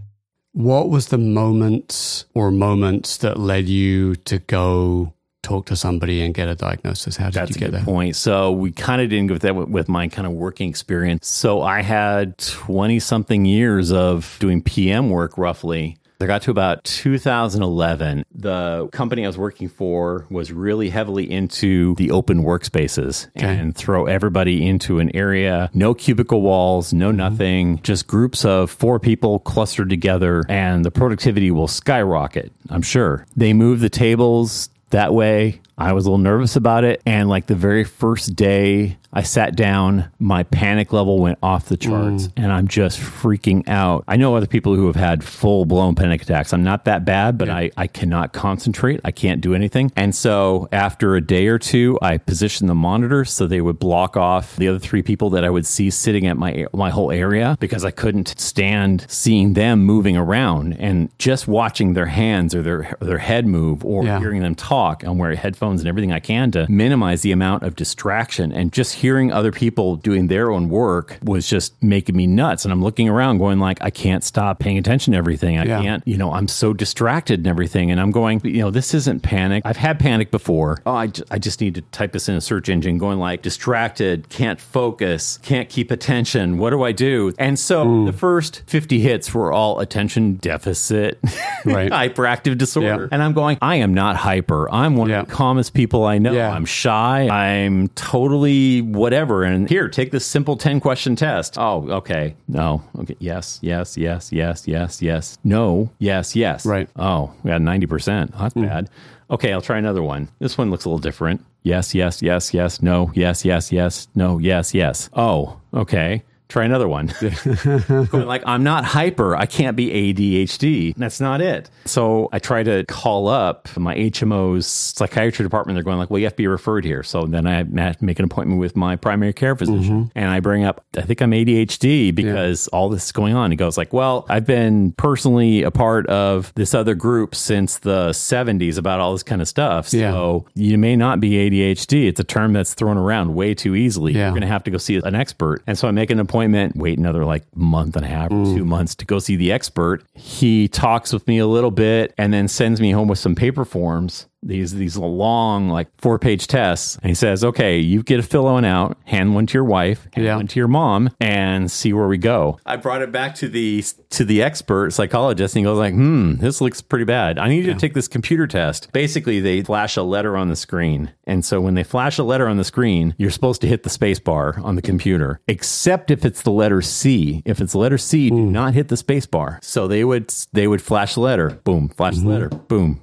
What 0.51 0.89
was 0.89 1.07
the 1.07 1.19
moment 1.19 2.25
or 2.35 2.51
moments 2.51 3.17
that 3.19 3.39
led 3.39 3.69
you 3.69 4.17
to 4.17 4.41
go 4.41 5.15
talk 5.43 5.67
to 5.67 5.77
somebody 5.77 6.23
and 6.25 6.35
get 6.35 6.49
a 6.49 6.55
diagnosis? 6.55 7.17
How 7.17 7.27
did 7.27 7.35
That's 7.35 7.51
you 7.51 7.57
a 7.57 7.59
get 7.59 7.65
good 7.67 7.75
there? 7.75 7.85
point. 7.85 8.17
So 8.17 8.53
we 8.53 8.73
kind 8.73 9.03
of 9.03 9.11
didn't 9.11 9.27
go 9.27 9.35
with 9.35 9.43
that 9.43 9.55
with- 9.55 9.89
my 9.89 10.09
kind 10.09 10.27
of 10.27 10.33
working 10.33 10.69
experience. 10.69 11.27
So 11.27 11.61
I 11.63 11.83
had 11.83 12.39
20 12.39 12.99
something 13.01 13.45
years 13.45 13.93
of 13.93 14.37
doing 14.41 14.63
PM 14.63 15.11
work 15.11 15.37
roughly. 15.37 15.99
I 16.21 16.27
got 16.27 16.43
to 16.43 16.53
about 16.53 16.85
2011. 16.85 18.25
The 18.33 18.89
company 18.93 19.25
I 19.25 19.27
was 19.27 19.37
working 19.37 19.69
for 19.69 20.25
was 20.31 20.53
really 20.53 20.89
heavily 20.89 21.29
into 21.31 21.97
the 21.97 22.13
open 22.13 22.45
workspaces 22.45 23.27
Okay. 23.37 23.57
and 23.59 23.75
throw 23.75 24.07
everybody 24.07 24.65
into 24.67 25.01
an 25.01 25.15
area, 25.17 25.69
no 25.75 25.95
cubicle 25.95 26.41
walls, 26.43 26.93
no 26.93 27.09
mm-hmm. 27.09 27.17
nothing, 27.17 27.81
just 27.83 28.07
groups 28.07 28.45
of 28.45 28.71
four 28.71 29.01
people 29.01 29.41
clustered 29.41 29.91
together, 29.91 30.45
and 30.49 30.85
the 30.85 30.93
productivity 30.93 31.51
will 31.51 31.67
skyrocket, 31.69 32.53
I'm 32.71 32.83
sure. 32.83 33.27
They 33.37 33.53
move 33.53 33.81
the 33.81 33.91
tables 33.91 34.69
that 34.93 35.13
way. 35.13 35.61
I 35.83 35.93
was 35.93 36.07
a 36.07 36.11
little 36.11 36.23
nervous 36.23 36.55
about 36.55 36.85
it. 36.85 37.03
And 37.05 37.29
like 37.29 37.47
the 37.47 37.55
very 37.57 37.85
first 37.85 38.37
day 38.37 38.99
I 39.13 39.23
sat 39.23 39.57
down, 39.57 40.11
my 40.19 40.43
panic 40.45 40.93
level 40.93 41.19
went 41.19 41.39
off 41.43 41.67
the 41.67 41.77
charts 41.77 42.29
mm. 42.29 42.33
and 42.37 42.51
I'm 42.51 42.67
just 42.69 42.99
freaking 42.99 43.69
out. 43.69 44.05
I 44.09 44.17
know 44.17 44.37
other 44.37 44.47
people 44.47 44.75
who 44.75 44.87
have 44.87 44.97
had 44.97 45.23
full 45.23 45.67
blown 45.67 45.95
panic 45.95 46.23
attacks. 46.23 46.55
I'm 46.55 46.63
not 46.63 46.87
that 46.87 47.05
bad, 47.05 47.37
but 47.37 47.51
I, 47.51 47.71
I 47.77 47.89
cannot 47.89 48.33
concentrate. 48.33 49.01
I 49.05 49.11
can't 49.11 49.41
do 49.41 49.55
anything. 49.55 49.91
And 49.97 50.15
so 50.15 50.69
after 50.73 51.17
a 51.17 51.21
day 51.21 51.49
or 51.49 51.59
two, 51.59 51.99
I 52.01 52.17
positioned 52.17 52.71
the 52.71 52.75
monitors 52.75 53.33
so 53.33 53.47
they 53.47 53.61
would 53.61 53.79
block 53.79 54.17
off 54.17 54.57
the 54.57 54.69
other 54.69 54.79
three 54.79 55.03
people 55.03 55.31
that 55.31 55.45
I 55.45 55.51
would 55.51 55.67
see 55.67 55.91
sitting 55.91 56.27
at 56.27 56.37
my 56.37 56.67
my 56.73 56.91
whole 56.91 57.11
area 57.11 57.57
because 57.61 57.85
I 57.85 57.91
couldn't 57.91 58.35
stand 58.39 59.05
seeing 59.09 59.55
them 59.55 59.85
moving 59.85 60.17
around 60.17 60.75
and 60.79 61.11
just 61.19 61.49
watching 61.49 61.95
their 61.95 62.07
hands 62.07 62.55
or 62.55 62.63
their 62.63 62.97
their 63.01 63.19
head 63.19 63.47
move 63.47 63.85
or 63.85 64.05
Yeah. 64.05 64.21
hearing 64.21 64.41
them 64.41 64.55
talk. 64.55 65.03
I'm 65.03 65.19
wearing 65.19 65.37
headphones 65.37 65.72
and 65.81 65.89
everything 65.89 66.13
I 66.13 66.21
can 66.21 66.51
to 66.53 66.67
minimize 66.71 67.23
the 67.23 67.33
amount 67.33 67.63
of 67.63 67.77
distraction. 67.77 68.53
And 68.53 68.73
just 68.73 68.95
hearing 68.97 69.33
other 69.33 69.53
people 69.53 69.97
doing 69.97 70.27
their 70.29 70.51
own 70.51 70.69
work 70.69 71.19
was 71.23 71.49
just 71.49 71.81
making 71.83 72.17
me 72.17 72.27
nuts. 72.27 72.65
And 72.65 72.73
I'm 72.73 72.83
looking 72.83 73.09
around 73.09 73.39
going 73.39 73.59
like, 73.59 73.79
I 73.81 73.91
can't 73.91 74.23
stop 74.25 74.59
paying 74.59 74.79
attention 74.79 75.13
to 75.13 75.17
everything. 75.19 75.59
I 75.59 75.65
Yeah. 75.65 75.81
can't, 75.83 76.07
you 76.07 76.17
know, 76.19 76.33
I'm 76.33 76.49
so 76.49 76.73
distracted 76.73 77.41
and 77.41 77.47
everything. 77.47 77.91
And 77.91 78.01
I'm 78.01 78.11
going, 78.11 78.41
you 78.45 78.61
know, 78.61 78.71
this 78.71 78.95
isn't 78.95 79.23
panic. 79.23 79.63
I've 79.65 79.77
had 79.77 79.99
panic 79.99 80.31
before. 80.31 80.79
Oh, 80.87 80.93
I, 80.95 81.11
I 81.31 81.39
just 81.39 81.61
need 81.61 81.75
to 81.77 81.81
type 81.93 82.13
this 82.13 82.29
in 82.29 82.35
a 82.35 82.41
search 82.41 82.69
engine 82.69 82.99
going 82.99 83.19
like 83.19 83.43
distracted, 83.43 84.29
can't 84.29 84.61
focus, 84.61 85.39
can't 85.43 85.69
keep 85.69 85.91
attention. 85.91 86.59
What 86.59 86.71
do 86.71 86.83
I 86.83 86.93
do? 86.93 87.33
And 87.39 87.59
so 87.59 88.05
the 88.05 88.13
first 88.13 88.63
50 88.67 88.99
hits 89.01 89.33
were 89.35 89.53
all 89.53 89.81
attention 89.81 90.35
deficit, 90.37 91.19
Right. 91.65 91.91
hyperactive 91.93 92.59
disorder. 92.59 93.03
Yeah. 93.03 93.09
And 93.13 93.23
I'm 93.23 93.33
going, 93.33 93.59
I 93.63 93.77
am 93.77 93.95
not 93.95 94.17
hyper. 94.17 94.71
I'm 94.73 94.97
one 94.97 95.09
Yeah. 95.09 95.21
of 95.21 95.29
the 95.29 95.33
calmest 95.53 95.75
people 95.75 96.07
I 96.07 96.17
know. 96.17 96.33
Yeah. 96.33 96.51
I'm 96.51 96.65
shy. 96.65 97.29
I'm 97.29 97.89
totally 97.89 98.81
whatever. 98.81 99.45
And 99.45 99.69
here, 99.69 99.87
take 99.87 100.11
this 100.11 100.25
simple 100.25 100.57
10 100.57 100.81
question 100.81 101.15
test. 101.15 101.59
Oh, 101.59 101.87
okay. 101.91 102.35
No. 102.49 102.83
Okay. 103.01 103.17
Yes, 103.19 103.59
yes, 103.61 103.99
yes, 103.99 104.33
yes, 104.33 104.67
yes, 104.67 105.03
yes. 105.03 105.39
No. 105.45 105.91
Yes, 105.99 106.35
yes. 106.35 106.65
Right. 106.65 106.89
Oh, 106.97 107.35
we 107.43 107.51
got 107.51 107.61
90%. 107.61 108.31
Oh, 108.33 108.39
that's 108.39 108.55
hmm. 108.55 108.65
bad. 108.65 108.89
Okay, 109.31 109.53
I'll 109.53 109.61
try 109.61 109.77
another 109.77 110.03
one. 110.03 110.31
This 110.39 110.57
one 110.57 110.71
looks 110.71 110.87
a 110.87 110.89
little 110.89 110.99
different. 110.99 111.45
Yes, 111.65 111.95
yes, 111.95 112.23
yes, 112.23 112.55
yes, 112.55 112.81
no, 112.81 113.13
yes, 113.15 113.45
yes, 113.45 113.71
yes, 113.71 114.09
no, 114.15 114.39
yes, 114.39 114.75
yes. 114.75 115.09
Oh, 115.13 115.61
okay. 115.73 116.23
Try 116.53 116.65
another 116.65 116.89
one. 116.89 117.13
Going 117.65 118.27
like, 118.27 118.43
I'm 118.47 118.63
not 118.63 118.85
hyper. 118.85 119.35
I 119.35 119.47
can't 119.47 119.77
be 119.77 120.15
ADHD. 120.15 120.95
That's 120.97 121.21
not 121.21 121.41
it. 121.41 121.71
So 121.87 122.29
I 122.33 122.39
try 122.39 122.63
to 122.63 122.85
call 122.85 123.29
up 123.29 123.75
my 123.77 123.95
HMO's 123.97 124.67
psychiatry 124.67 125.45
department. 125.45 125.77
They're 125.77 125.83
going 125.83 125.99
like, 125.99 126.11
well, 126.11 126.19
you 126.19 126.27
have 126.27 126.35
to 126.35 126.37
be 126.37 126.47
referred 126.47 126.85
here. 126.85 127.03
So 127.03 127.27
then 127.27 127.47
I 127.47 127.63
make 128.01 128.19
an 128.19 128.25
appointment 128.25 128.61
with 128.61 128.77
my 128.77 128.97
primary 128.97 129.33
care 129.33 129.55
mm-hmm. 129.57 129.65
physician. 129.65 130.13
And 130.15 130.31
I 130.31 130.41
bring 130.41 130.65
up, 130.65 130.85
I 130.97 131.03
think 131.03 131.21
I'm 131.21 131.31
ADHD 131.31 132.15
because 132.15 132.69
all 132.69 132.89
this 132.89 133.07
is 133.07 133.13
going 133.13 133.35
on. 133.35 133.51
He 133.51 133.57
goes 133.57 133.77
like, 133.77 133.93
well, 133.93 134.27
I've 134.29 134.47
been 134.47 134.93
personally 134.93 135.63
a 135.63 135.71
part 135.71 136.07
of 136.09 136.53
this 136.55 136.75
other 136.75 136.95
group 136.95 137.35
since 137.35 137.79
the 137.79 138.11
70s 138.11 138.79
about 138.79 139.01
all 139.01 139.13
this 139.13 139.23
kind 139.23 139.41
of 139.41 139.49
stuff. 139.49 139.89
So 139.89 140.47
Yeah. 140.55 140.63
you 140.63 140.79
may 140.79 140.97
not 140.97 141.21
be 141.21 141.33
ADHD. 141.33 142.09
It's 142.09 142.21
a 142.21 142.25
term 142.25 142.53
that's 142.53 142.75
thrown 142.75 142.99
around 142.99 143.35
way 143.35 143.55
too 143.55 143.75
easily. 143.75 144.13
Yeah. 144.13 144.25
You're 144.25 144.31
going 144.31 144.43
to 144.43 144.49
have 144.49 144.65
to 144.65 144.71
go 144.71 144.79
see 144.79 145.01
an 145.03 145.15
expert. 145.15 145.63
And 145.67 145.79
so 145.79 145.89
I 145.89 145.91
make 145.91 146.11
an 146.11 146.21
appointment, 146.21 146.42
wait 146.77 146.99
another 146.99 147.25
like 147.25 147.45
month 147.57 147.97
and 147.97 148.05
a 148.05 148.09
half 148.09 148.31
or 148.31 148.45
two 148.45 148.65
months 148.65 148.95
to 148.97 149.05
go 149.05 149.19
see 149.19 149.37
the 149.37 149.53
expert. 149.53 150.05
He 150.15 150.69
talks 150.69 151.13
with 151.13 151.27
me 151.27 151.39
a 151.39 151.47
little 151.47 151.71
bit 151.71 152.15
and 152.19 152.33
then 152.33 152.49
sends 152.49 152.81
me 152.81 152.91
home 152.91 153.09
with 153.09 153.19
some 153.19 153.35
paper 153.35 153.65
forms. 153.65 154.27
These 154.45 154.75
these 154.75 154.97
long 154.97 155.69
like 155.69 155.89
four 155.99 156.19
page 156.19 156.49
tests, 156.49 156.97
and 157.03 157.09
he 157.09 157.15
says, 157.15 157.45
"Okay, 157.45 157.79
you 157.79 158.03
get 158.03 158.19
a 158.19 158.23
fill 158.25 158.45
one 158.45 158.65
out, 158.65 158.97
hand 159.05 159.35
one 159.37 159.47
to 159.47 159.55
your 159.55 159.65
wife, 159.65 160.09
hand 160.15 160.27
Yeah. 160.27 160.37
one 160.37 160.49
to 160.49 160.59
your 160.59 160.67
mom, 160.69 161.11
and 161.21 161.71
see 161.71 161.93
where 161.93 162.09
we 162.09 162.19
go." 162.19 162.59
I 162.67 162.77
brought 162.77 163.03
it 163.03 163.13
back 163.13 163.37
to 163.37 163.49
the 163.49 163.85
to 164.11 164.25
the 164.25 164.43
expert 164.43 164.93
psychologist, 164.93 165.55
and 165.55 165.61
he 165.61 165.65
goes 165.65 165.79
like, 165.79 165.95
"Hmm, 165.95 166.35
this 166.37 166.61
looks 166.61 166.81
pretty 166.81 167.05
bad. 167.05 167.39
I 167.39 167.49
need 167.49 167.65
you 167.65 167.73
to 167.73 167.79
take 167.79 167.95
this 167.95 168.09
computer 168.09 168.47
test." 168.49 168.89
Basically, 168.93 169.39
they 169.39 169.63
flash 169.63 169.97
a 169.97 170.03
letter 170.03 170.37
on 170.37 170.49
the 170.49 170.57
screen, 170.57 171.11
and 171.25 171.45
so 171.45 171.61
when 171.61 171.75
they 171.75 171.85
flash 171.85 172.19
a 172.19 172.25
letter 172.25 172.49
on 172.49 172.57
the 172.57 172.65
screen, 172.65 173.15
you're 173.19 173.31
supposed 173.31 173.61
to 173.61 173.69
hit 173.69 173.85
the 173.85 173.91
space 173.91 174.19
bar 174.19 174.57
on 174.65 174.75
the 174.75 174.83
computer, 174.83 175.39
except 175.47 176.11
if 176.11 176.25
it's 176.25 176.43
the 176.43 176.51
letter 176.51 176.83
C. 176.83 177.43
If 177.45 177.61
it's 177.61 177.73
the 177.73 177.79
letter 177.79 177.99
C, 177.99 178.29
do 178.31 178.37
not 178.41 178.75
hit 178.75 178.89
the 178.89 178.97
space 178.97 179.27
bar. 179.27 179.61
So 179.63 179.87
they 179.87 180.03
would 180.03 180.35
they 180.53 180.67
would 180.67 180.83
flash 180.83 181.15
the 181.15 181.21
letter, 181.21 181.61
boom, 181.63 181.89
flash 181.91 182.17
the 182.19 182.29
letter, 182.29 182.49
boom, 182.49 183.02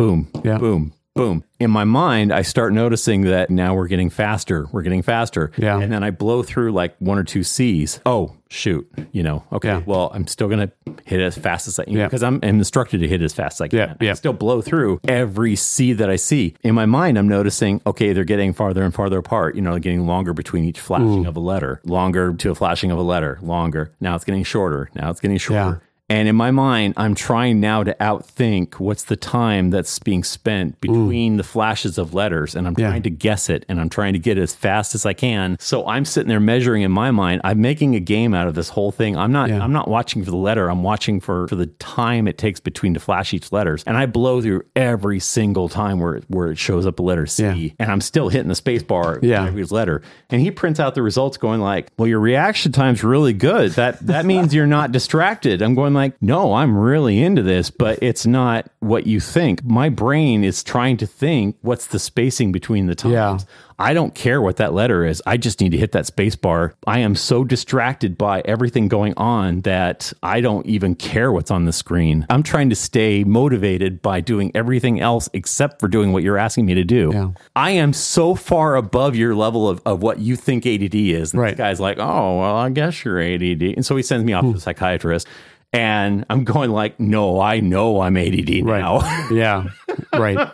boom, 0.00 0.28
Yeah. 0.42 0.56
boom, 0.58 0.92
boom. 1.14 1.44
In 1.58 1.70
my 1.70 1.84
mind, 1.84 2.32
I 2.32 2.40
start 2.40 2.72
noticing 2.72 3.22
that 3.22 3.50
now 3.50 3.74
we're 3.74 3.86
getting 3.88 4.08
faster. 4.08 4.66
We're 4.72 4.80
getting 4.82 5.02
faster. 5.02 5.50
Yeah. 5.58 5.78
And 5.78 5.92
then 5.92 6.02
I 6.02 6.10
blow 6.10 6.42
through 6.42 6.72
like 6.72 6.94
one 7.00 7.18
or 7.18 7.22
two 7.24 7.42
C's. 7.42 8.00
Oh, 8.06 8.32
shoot. 8.48 8.90
You 9.12 9.22
know, 9.22 9.44
okay, 9.52 9.68
Yeah. 9.68 9.82
well, 9.84 10.10
I'm 10.14 10.26
still 10.26 10.48
going 10.48 10.60
to 10.60 10.92
hit 11.04 11.20
it 11.20 11.24
as 11.24 11.36
fast 11.36 11.68
as 11.68 11.78
I 11.78 11.84
can 11.84 11.92
Yeah. 11.92 12.06
because 12.06 12.22
I'm, 12.22 12.40
I'm 12.42 12.58
instructed 12.58 13.00
to 13.00 13.08
hit 13.08 13.20
it 13.20 13.24
as 13.26 13.34
fast 13.34 13.56
as 13.56 13.60
I 13.60 13.68
can. 13.68 13.78
Yeah, 13.78 13.94
yeah. 14.00 14.10
I 14.12 14.14
still 14.14 14.32
blow 14.32 14.62
through 14.62 15.00
every 15.06 15.54
C 15.54 15.92
that 15.92 16.08
I 16.08 16.16
see. 16.16 16.54
In 16.62 16.74
my 16.74 16.86
mind, 16.86 17.18
I'm 17.18 17.28
noticing, 17.28 17.82
okay, 17.86 18.14
they're 18.14 18.24
getting 18.24 18.54
farther 18.54 18.82
and 18.82 18.94
farther 18.94 19.18
apart. 19.18 19.54
You 19.54 19.60
know, 19.60 19.72
they're 19.72 19.80
getting 19.80 20.06
longer 20.06 20.32
between 20.32 20.64
each 20.64 20.80
flashing 20.80 21.26
of 21.26 21.36
a 21.36 21.40
letter, 21.40 21.80
longer 21.84 22.32
to 22.32 22.50
a 22.50 22.54
flashing 22.54 22.90
of 22.90 22.98
a 22.98 23.02
letter, 23.02 23.38
longer. 23.42 23.92
Now 24.00 24.14
it's 24.16 24.24
getting 24.24 24.44
shorter. 24.44 24.88
Now 24.94 25.10
it's 25.10 25.20
getting 25.20 25.36
shorter. 25.36 25.82
And 26.10 26.28
in 26.28 26.34
my 26.36 26.50
mind, 26.50 26.94
I'm 26.96 27.14
trying 27.14 27.60
now 27.60 27.84
to 27.84 27.94
outthink 28.00 28.80
what's 28.80 29.04
the 29.04 29.16
time 29.16 29.70
that's 29.70 29.98
being 30.00 30.24
spent 30.24 30.80
between 30.80 31.36
the 31.36 31.44
flashes 31.44 31.98
of 31.98 32.12
letters. 32.14 32.54
And 32.56 32.66
I'm 32.66 32.74
Yeah. 32.76 32.88
trying 32.88 33.02
to 33.02 33.10
guess 33.10 33.48
it 33.48 33.64
and 33.68 33.80
I'm 33.80 33.88
trying 33.88 34.12
to 34.14 34.18
get 34.18 34.36
it 34.36 34.42
as 34.42 34.52
fast 34.54 34.94
as 34.96 35.06
I 35.06 35.12
can. 35.12 35.56
So 35.60 35.86
I'm 35.86 36.04
sitting 36.04 36.28
there 36.28 36.40
measuring 36.40 36.82
in 36.82 36.90
my 36.90 37.12
mind. 37.12 37.40
I'm 37.44 37.60
making 37.60 37.94
a 37.94 38.00
game 38.00 38.34
out 38.34 38.48
of 38.48 38.54
this 38.56 38.70
whole 38.70 38.90
thing. 38.90 39.16
I'm 39.16 39.30
not 39.30 39.50
Yeah. 39.50 39.62
I'm 39.62 39.72
not 39.72 39.86
watching 39.88 40.24
for 40.24 40.30
the 40.32 40.36
letter. 40.36 40.68
I'm 40.68 40.82
watching 40.82 41.20
for, 41.20 41.46
for 41.46 41.54
the 41.54 41.66
time 41.66 42.26
it 42.26 42.38
takes 42.38 42.58
between 42.58 42.92
to 42.94 43.00
flash 43.00 43.32
each 43.32 43.52
letters. 43.52 43.84
And 43.86 43.96
I 43.96 44.06
blow 44.06 44.42
through 44.42 44.62
every 44.74 45.20
single 45.20 45.68
time 45.68 46.00
where 46.00 46.16
it, 46.16 46.24
where 46.26 46.50
it 46.50 46.58
shows 46.58 46.86
up 46.86 46.98
a 46.98 47.02
letter 47.02 47.26
C. 47.26 47.44
Yeah. 47.44 47.70
And 47.78 47.90
I'm 47.92 48.00
still 48.00 48.28
hitting 48.30 48.48
the 48.48 48.56
space 48.56 48.82
bar 48.82 49.20
Yeah. 49.22 49.46
every 49.46 49.62
letter. 49.64 50.02
And 50.28 50.40
he 50.40 50.50
prints 50.50 50.80
out 50.80 50.96
the 50.96 51.02
results 51.02 51.36
going 51.36 51.60
like, 51.60 51.86
well, 51.96 52.08
your 52.08 52.18
reaction 52.20 52.72
time's 52.72 53.04
really 53.04 53.32
good. 53.32 53.70
That 53.72 54.04
that 54.08 54.26
means 54.26 54.52
you're 54.52 54.66
not 54.66 54.90
distracted. 54.90 55.62
I'm 55.62 55.76
going 55.76 55.94
like, 55.94 55.99
no, 56.20 56.54
I'm 56.54 56.76
really 56.76 57.22
into 57.22 57.42
this, 57.42 57.70
but 57.70 57.98
it's 58.02 58.26
not 58.26 58.70
what 58.80 59.06
you 59.06 59.20
think. 59.20 59.64
My 59.64 59.88
brain 59.88 60.44
is 60.44 60.62
trying 60.62 60.96
to 60.98 61.06
think 61.06 61.56
what's 61.62 61.86
the 61.88 61.98
spacing 61.98 62.52
between 62.52 62.86
the 62.86 62.94
times. 62.94 63.12
Yeah. 63.12 63.38
I 63.80 63.94
don't 63.94 64.14
care 64.14 64.42
what 64.42 64.58
that 64.58 64.74
letter 64.74 65.06
is. 65.06 65.22
I 65.24 65.38
just 65.38 65.58
need 65.58 65.70
to 65.70 65.78
hit 65.78 65.92
that 65.92 66.04
space 66.04 66.36
bar. 66.36 66.74
I 66.86 66.98
am 66.98 67.14
so 67.14 67.44
distracted 67.44 68.18
by 68.18 68.42
everything 68.44 68.88
going 68.88 69.14
on 69.16 69.62
that 69.62 70.12
I 70.22 70.42
don't 70.42 70.66
even 70.66 70.94
care 70.94 71.32
what's 71.32 71.50
on 71.50 71.64
the 71.64 71.72
screen. 71.72 72.26
I'm 72.28 72.42
trying 72.42 72.68
to 72.68 72.76
stay 72.76 73.24
motivated 73.24 74.02
by 74.02 74.20
doing 74.20 74.52
everything 74.54 75.00
else 75.00 75.30
except 75.32 75.80
for 75.80 75.88
doing 75.88 76.12
what 76.12 76.22
you're 76.22 76.36
asking 76.36 76.66
me 76.66 76.74
to 76.74 76.84
do. 76.84 77.10
Yeah. 77.14 77.30
I 77.56 77.70
am 77.70 77.94
so 77.94 78.34
far 78.34 78.76
above 78.76 79.16
your 79.16 79.34
level 79.34 79.66
of, 79.66 79.80
of 79.86 80.02
what 80.02 80.18
you 80.18 80.36
think 80.36 80.66
ADD 80.66 80.94
is. 80.94 81.32
And 81.32 81.40
Right. 81.40 81.52
this 81.52 81.58
guy's 81.58 81.80
like, 81.80 81.96
oh, 81.98 82.38
well, 82.38 82.56
I 82.56 82.68
guess 82.68 83.02
you're 83.02 83.18
ADD. 83.18 83.62
And 83.62 83.86
so 83.86 83.96
he 83.96 84.02
sends 84.02 84.26
me 84.26 84.34
off 84.34 84.42
to 84.42 84.48
a 84.48 84.52
hmm. 84.52 84.58
psychiatrist. 84.58 85.26
And 85.72 86.24
I'm 86.28 86.42
going 86.42 86.70
like, 86.70 86.98
no, 86.98 87.40
I 87.40 87.60
know 87.60 88.00
I'm 88.00 88.16
ADD 88.16 88.64
Right. 88.64 88.80
now. 88.80 89.28
yeah. 89.30 89.68
Right. 90.12 90.48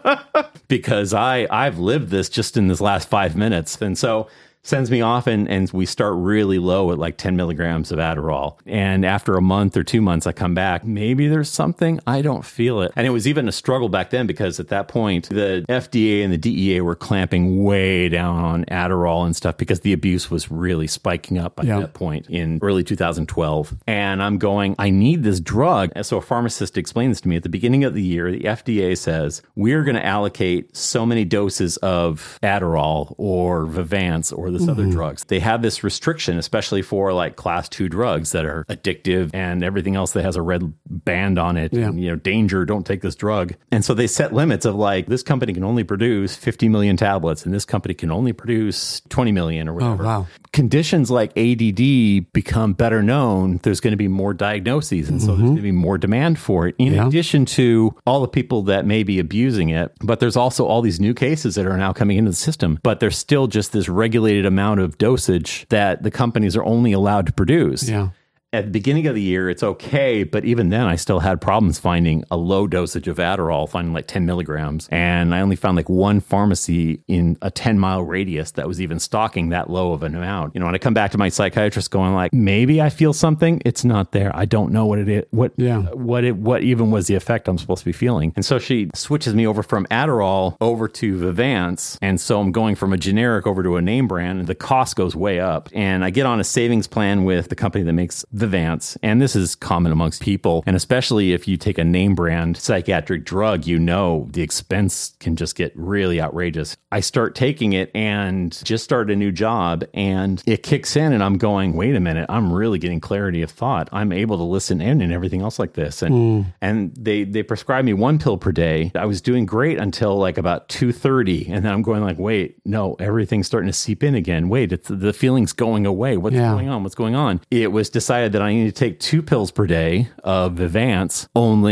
because 0.69 1.15
I 1.15 1.47
I've 1.51 1.79
lived 1.79 2.11
this 2.11 2.29
just 2.29 2.57
in 2.57 2.69
this 2.69 2.81
last 2.81 3.09
five 3.09 3.35
minutes, 3.37 3.81
and 3.81 3.97
so 3.97 4.29
sends 4.67 4.91
me 4.91 5.01
off 5.01 5.27
and, 5.27 5.49
and 5.49 5.71
we 5.73 5.87
start 5.87 6.15
really 6.17 6.59
low 6.59 6.91
at 6.93 6.99
like 6.99 7.17
10 7.17 7.37
milligrams 7.37 7.93
of 7.93 7.99
Adderall. 7.99 8.59
And 8.67 9.05
after 9.07 9.37
a 9.37 9.41
month 9.43 9.77
or 9.77 9.85
two 9.85 10.01
months, 10.03 10.27
I 10.27 10.33
come 10.33 10.55
back. 10.55 10.85
Maybe 10.85 11.29
there's 11.29 11.49
something 11.49 12.01
I 12.07 12.21
don't 12.23 12.45
feel 12.45 12.83
it. 12.83 12.93
And 12.97 13.07
it 13.07 13.11
was 13.11 13.29
even 13.29 13.49
a 13.49 13.53
struggle 13.53 13.89
back 13.89 14.11
then 14.11 14.27
because 14.27 14.59
at 14.59 14.69
that 14.69 14.89
point, 14.89 15.29
the 15.29 15.65
FDA 15.69 16.25
and 16.25 16.33
the 16.33 16.39
DEA 16.39 16.81
were 16.81 16.97
clamping 16.97 17.63
way 17.63 18.09
down 18.09 18.43
on 18.45 18.65
Adderall 18.65 19.25
and 19.25 19.37
stuff 19.37 19.57
because 19.57 19.81
the 19.81 19.93
abuse 19.93 20.31
was 20.31 20.51
really 20.51 20.87
spiking 20.89 21.39
up 21.39 21.59
at 21.61 21.67
Yeah. 21.67 21.81
that 21.81 21.95
point 21.95 22.29
in 22.29 22.59
early 22.63 22.83
2012. 22.83 23.75
And 23.87 24.23
I'm 24.23 24.39
going, 24.39 24.75
I 24.79 24.91
need 24.91 25.23
this 25.23 25.39
drug. 25.41 25.91
And 25.95 26.05
so 26.05 26.17
a 26.17 26.23
pharmacist 26.23 26.77
explained 26.77 27.13
this 27.13 27.21
to 27.23 27.29
me 27.29 27.37
at 27.37 27.43
the 27.45 27.49
beginning 27.49 27.85
of 27.85 27.95
the 27.95 28.03
year. 28.03 28.31
The 28.33 28.41
FDA 28.41 28.97
says, 28.99 29.43
we're 29.55 29.85
going 29.85 29.97
to 29.97 30.05
allocate 30.05 30.77
so 30.77 31.07
many 31.07 31.25
doses 31.25 31.77
of 31.79 32.39
Adderall 32.43 33.15
or 33.17 33.67
Vyvanse 33.67 34.37
or 34.37 34.51
this 34.59 34.69
other 34.69 34.83
mm-hmm. 34.83 34.93
drugs. 34.93 35.25
They 35.25 35.41
have 35.41 35.63
this 35.63 35.85
restriction, 35.85 36.39
especially 36.39 36.83
for 36.83 37.13
like 37.13 37.37
class 37.37 37.69
two 37.69 37.89
drugs 37.89 38.33
that 38.33 38.45
are 38.45 38.65
addictive 38.69 39.31
and 39.35 39.63
everything 39.63 39.97
else 39.97 40.13
that 40.13 40.25
has 40.25 40.37
a 40.37 40.43
red 40.43 40.73
band 40.89 41.39
on 41.39 41.57
it. 41.57 41.73
Yeah. 41.73 41.87
And, 41.87 42.01
you 42.01 42.11
know, 42.11 42.17
danger, 42.17 42.65
don't 42.65 42.87
take 42.87 43.03
this 43.03 43.15
drug. 43.15 43.55
And 43.71 43.85
so 43.85 43.95
they 43.95 44.07
set 44.07 44.33
limits 44.33 44.65
of 44.65 44.75
like, 44.75 45.07
this 45.07 45.23
company 45.23 45.53
can 45.53 45.65
only 45.65 45.85
produce 45.85 46.37
50 46.37 46.69
million 46.69 46.97
tablets 46.97 47.45
and 47.45 47.55
this 47.55 47.65
company 47.65 47.95
can 47.95 48.11
only 48.11 48.33
produce 48.33 49.01
20 49.09 49.33
million 49.33 49.69
or 49.69 49.73
oh, 49.73 49.75
whatever 49.75 50.05
wow. 50.05 50.27
conditions 50.53 51.11
like 51.11 51.37
ADD 51.37 52.33
become 52.33 52.73
better 52.73 53.03
known, 53.03 53.61
there's 53.63 53.81
going 53.81 53.93
to 53.93 53.97
be 53.97 54.09
more 54.09 54.35
diagnoses. 54.35 55.09
And 55.09 55.21
so 55.21 55.29
there's 55.29 55.39
mm-hmm. 55.39 55.47
going 55.47 55.57
to 55.57 55.63
be 55.63 55.73
more 55.73 55.99
demand 55.99 56.39
for 56.39 56.69
it, 56.69 56.75
in 56.79 56.95
Yeah. 56.95 57.07
addition 57.07 57.45
to 57.47 57.95
all 58.07 58.21
the 58.21 58.29
people 58.29 58.63
that 58.65 58.87
may 58.87 59.03
be 59.03 59.19
abusing 59.19 59.71
it. 59.71 59.93
But 60.01 60.21
there's 60.21 60.37
also 60.37 60.67
all 60.67 60.83
these 60.83 61.01
new 61.01 61.15
cases 61.15 61.55
that 61.55 61.67
are 61.67 61.77
now 61.77 61.93
coming 61.93 62.19
into 62.19 62.31
the 62.31 62.37
system. 62.37 62.79
But 62.83 63.01
there's 63.01 63.17
still 63.17 63.47
just 63.47 63.73
this 63.73 63.89
regulated 63.89 64.36
amount 64.45 64.81
of 64.81 64.99
dosage 64.99 65.67
that 65.71 66.03
the 66.03 66.11
companies 66.11 66.57
are 66.57 66.65
only 66.65 66.93
allowed 66.93 67.27
to 67.27 67.33
produce 67.33 67.89
Yeah. 67.89 68.09
At 68.57 68.65
the 68.65 68.71
beginning 68.71 69.07
of 69.07 69.15
the 69.15 69.23
year, 69.23 69.51
it's 69.51 69.63
okay, 69.63 70.23
but 70.25 70.45
even 70.45 70.71
then, 70.71 70.87
I 70.87 70.97
still 70.97 71.21
had 71.21 71.41
problems 71.41 71.79
finding 71.79 72.25
a 72.31 72.37
low 72.37 72.67
dosage 72.67 73.07
of 73.09 73.19
Adderall, 73.19 73.69
finding 73.69 73.93
like 73.93 74.07
10 74.07 74.25
milligrams. 74.27 74.89
And 74.91 75.35
I 75.35 75.41
only 75.41 75.57
found 75.57 75.77
like 75.77 75.89
one 75.89 76.21
pharmacy 76.21 77.03
in 77.07 77.37
a 77.43 77.51
10 77.51 77.79
mile 77.79 78.03
radius 78.03 78.53
that 78.53 78.67
was 78.67 78.81
even 78.81 78.99
stocking 78.99 79.51
that 79.51 79.69
low 79.71 79.93
of 79.93 80.03
an 80.03 80.15
amount. 80.15 80.55
You 80.55 80.61
know, 80.61 80.67
when 80.67 80.75
I 80.75 80.79
come 80.79 80.95
back 80.95 81.11
to 81.13 81.19
my 81.19 81.29
psychiatrist 81.29 81.91
going 81.91 82.15
like, 82.15 82.33
maybe 82.33 82.81
I 82.81 82.89
feel 82.91 83.13
something, 83.13 83.61
it's 83.65 83.85
not 83.85 84.13
there. 84.13 84.35
I 84.35 84.45
don't 84.47 84.73
know 84.73 84.87
what 84.87 84.99
it 84.99 85.09
is, 85.09 85.25
what, 85.31 85.53
Yeah. 85.57 85.83
what 85.93 86.25
it, 86.25 86.37
what 86.37 86.63
even 86.63 86.91
was 86.91 87.07
the 87.09 87.15
effect 87.15 87.49
I'm 87.49 87.59
supposed 87.59 87.81
to 87.81 87.85
be 87.87 87.93
feeling. 87.93 88.33
And 88.37 88.45
so 88.45 88.59
she 88.59 88.89
switches 88.95 89.35
me 89.35 89.47
over 89.47 89.63
from 89.63 89.87
Adderall 89.91 90.57
over 90.61 90.89
to 90.89 91.19
Vyvanse. 91.19 91.99
And 92.01 92.21
so 92.21 92.41
I'm 92.41 92.53
going 92.53 92.75
from 92.75 92.93
a 92.93 92.97
generic 92.97 93.47
over 93.47 93.63
to 93.63 93.77
a 93.77 93.83
name 93.83 94.09
brand 94.09 94.39
and 94.41 94.49
the 94.49 94.55
cost 94.55 94.97
goes 94.97 95.15
way 95.15 95.41
up. 95.41 95.69
And 95.75 96.05
I 96.05 96.11
get 96.11 96.27
on 96.27 96.41
a 96.41 96.45
savings 96.45 96.87
plan 96.87 97.25
with 97.25 97.49
the 97.49 97.57
company 97.57 97.85
that 97.85 97.93
makes 97.93 98.25
Vyvanse. 98.51 98.97
And 99.03 99.21
this 99.21 99.37
is 99.37 99.55
common 99.55 99.93
amongst 99.93 100.23
people. 100.23 100.63
And 100.67 100.77
especially 100.77 101.33
if 101.33 101.49
you 101.49 101.57
take 101.57 101.79
a 101.79 101.85
name 101.85 102.15
brand 102.15 102.57
psychiatric 102.57 103.25
drug, 103.25 103.67
you 103.67 103.79
know 103.79 104.29
the 104.31 104.43
expense 104.43 105.15
can 105.21 105.37
just 105.37 105.55
get 105.57 105.73
really 105.75 106.21
outrageous. 106.21 106.77
I 106.93 107.01
start 107.01 107.35
taking 107.35 107.73
it 107.73 107.91
and 107.95 108.59
just 108.65 108.85
start 108.85 109.11
a 109.11 109.17
new 109.17 109.33
job 109.33 109.85
and 109.95 110.43
it 110.47 110.63
kicks 110.63 110.97
in 110.97 111.13
and 111.13 111.23
I'm 111.23 111.39
going, 111.39 111.75
wait 111.75 111.95
a 111.95 112.01
minute, 112.01 112.27
I'm 112.29 112.53
really 112.53 112.79
getting 112.79 113.01
clarity 113.01 113.43
of 113.43 113.51
thought. 113.51 113.89
I'm 113.93 114.13
able 114.13 114.37
to 114.39 114.45
listen 114.45 114.81
in 114.81 115.01
and 115.01 115.13
everything 115.13 115.43
else 115.43 115.59
like 115.59 115.75
this. 115.75 116.03
And 116.03 116.15
hmm. 116.15 116.51
and 116.61 116.95
they 116.97 117.25
they 117.25 117.43
prescribed 117.43 117.87
me 117.87 117.93
one 117.93 118.19
pill 118.19 118.39
per 118.39 118.53
day. 118.53 118.93
I 118.95 119.07
was 119.07 119.21
doing 119.21 119.47
great 119.47 119.79
until 119.79 120.17
like 120.17 120.39
about 120.39 120.69
2:30 120.69 121.51
and 121.51 121.65
then 121.65 121.73
I'm 121.73 121.83
going 121.83 122.03
like, 122.03 122.19
wait, 122.19 122.57
no, 122.65 122.97
everything's 122.99 123.47
starting 123.47 123.69
to 123.69 123.73
seep 123.73 124.03
in 124.03 124.15
again. 124.15 124.49
Wait, 124.49 124.73
it's 124.73 124.89
the 124.89 125.13
feeling's 125.13 125.53
going 125.53 125.87
away. 125.87 126.17
What's 126.17 126.37
Yeah. 126.37 126.53
going 126.53 126.69
on? 126.69 126.83
What's 126.83 126.95
going 126.95 127.15
on? 127.15 127.41
It 127.51 127.73
was 127.73 127.91
decided 127.91 128.33
that 128.37 128.43
I 128.43 128.53
need 128.53 128.67
to 128.67 128.73
take 128.73 129.01
two 129.01 129.23
pills 129.23 129.51
per 129.51 129.67
day 129.67 130.09
of 130.23 130.57
Vyvanse. 130.57 131.27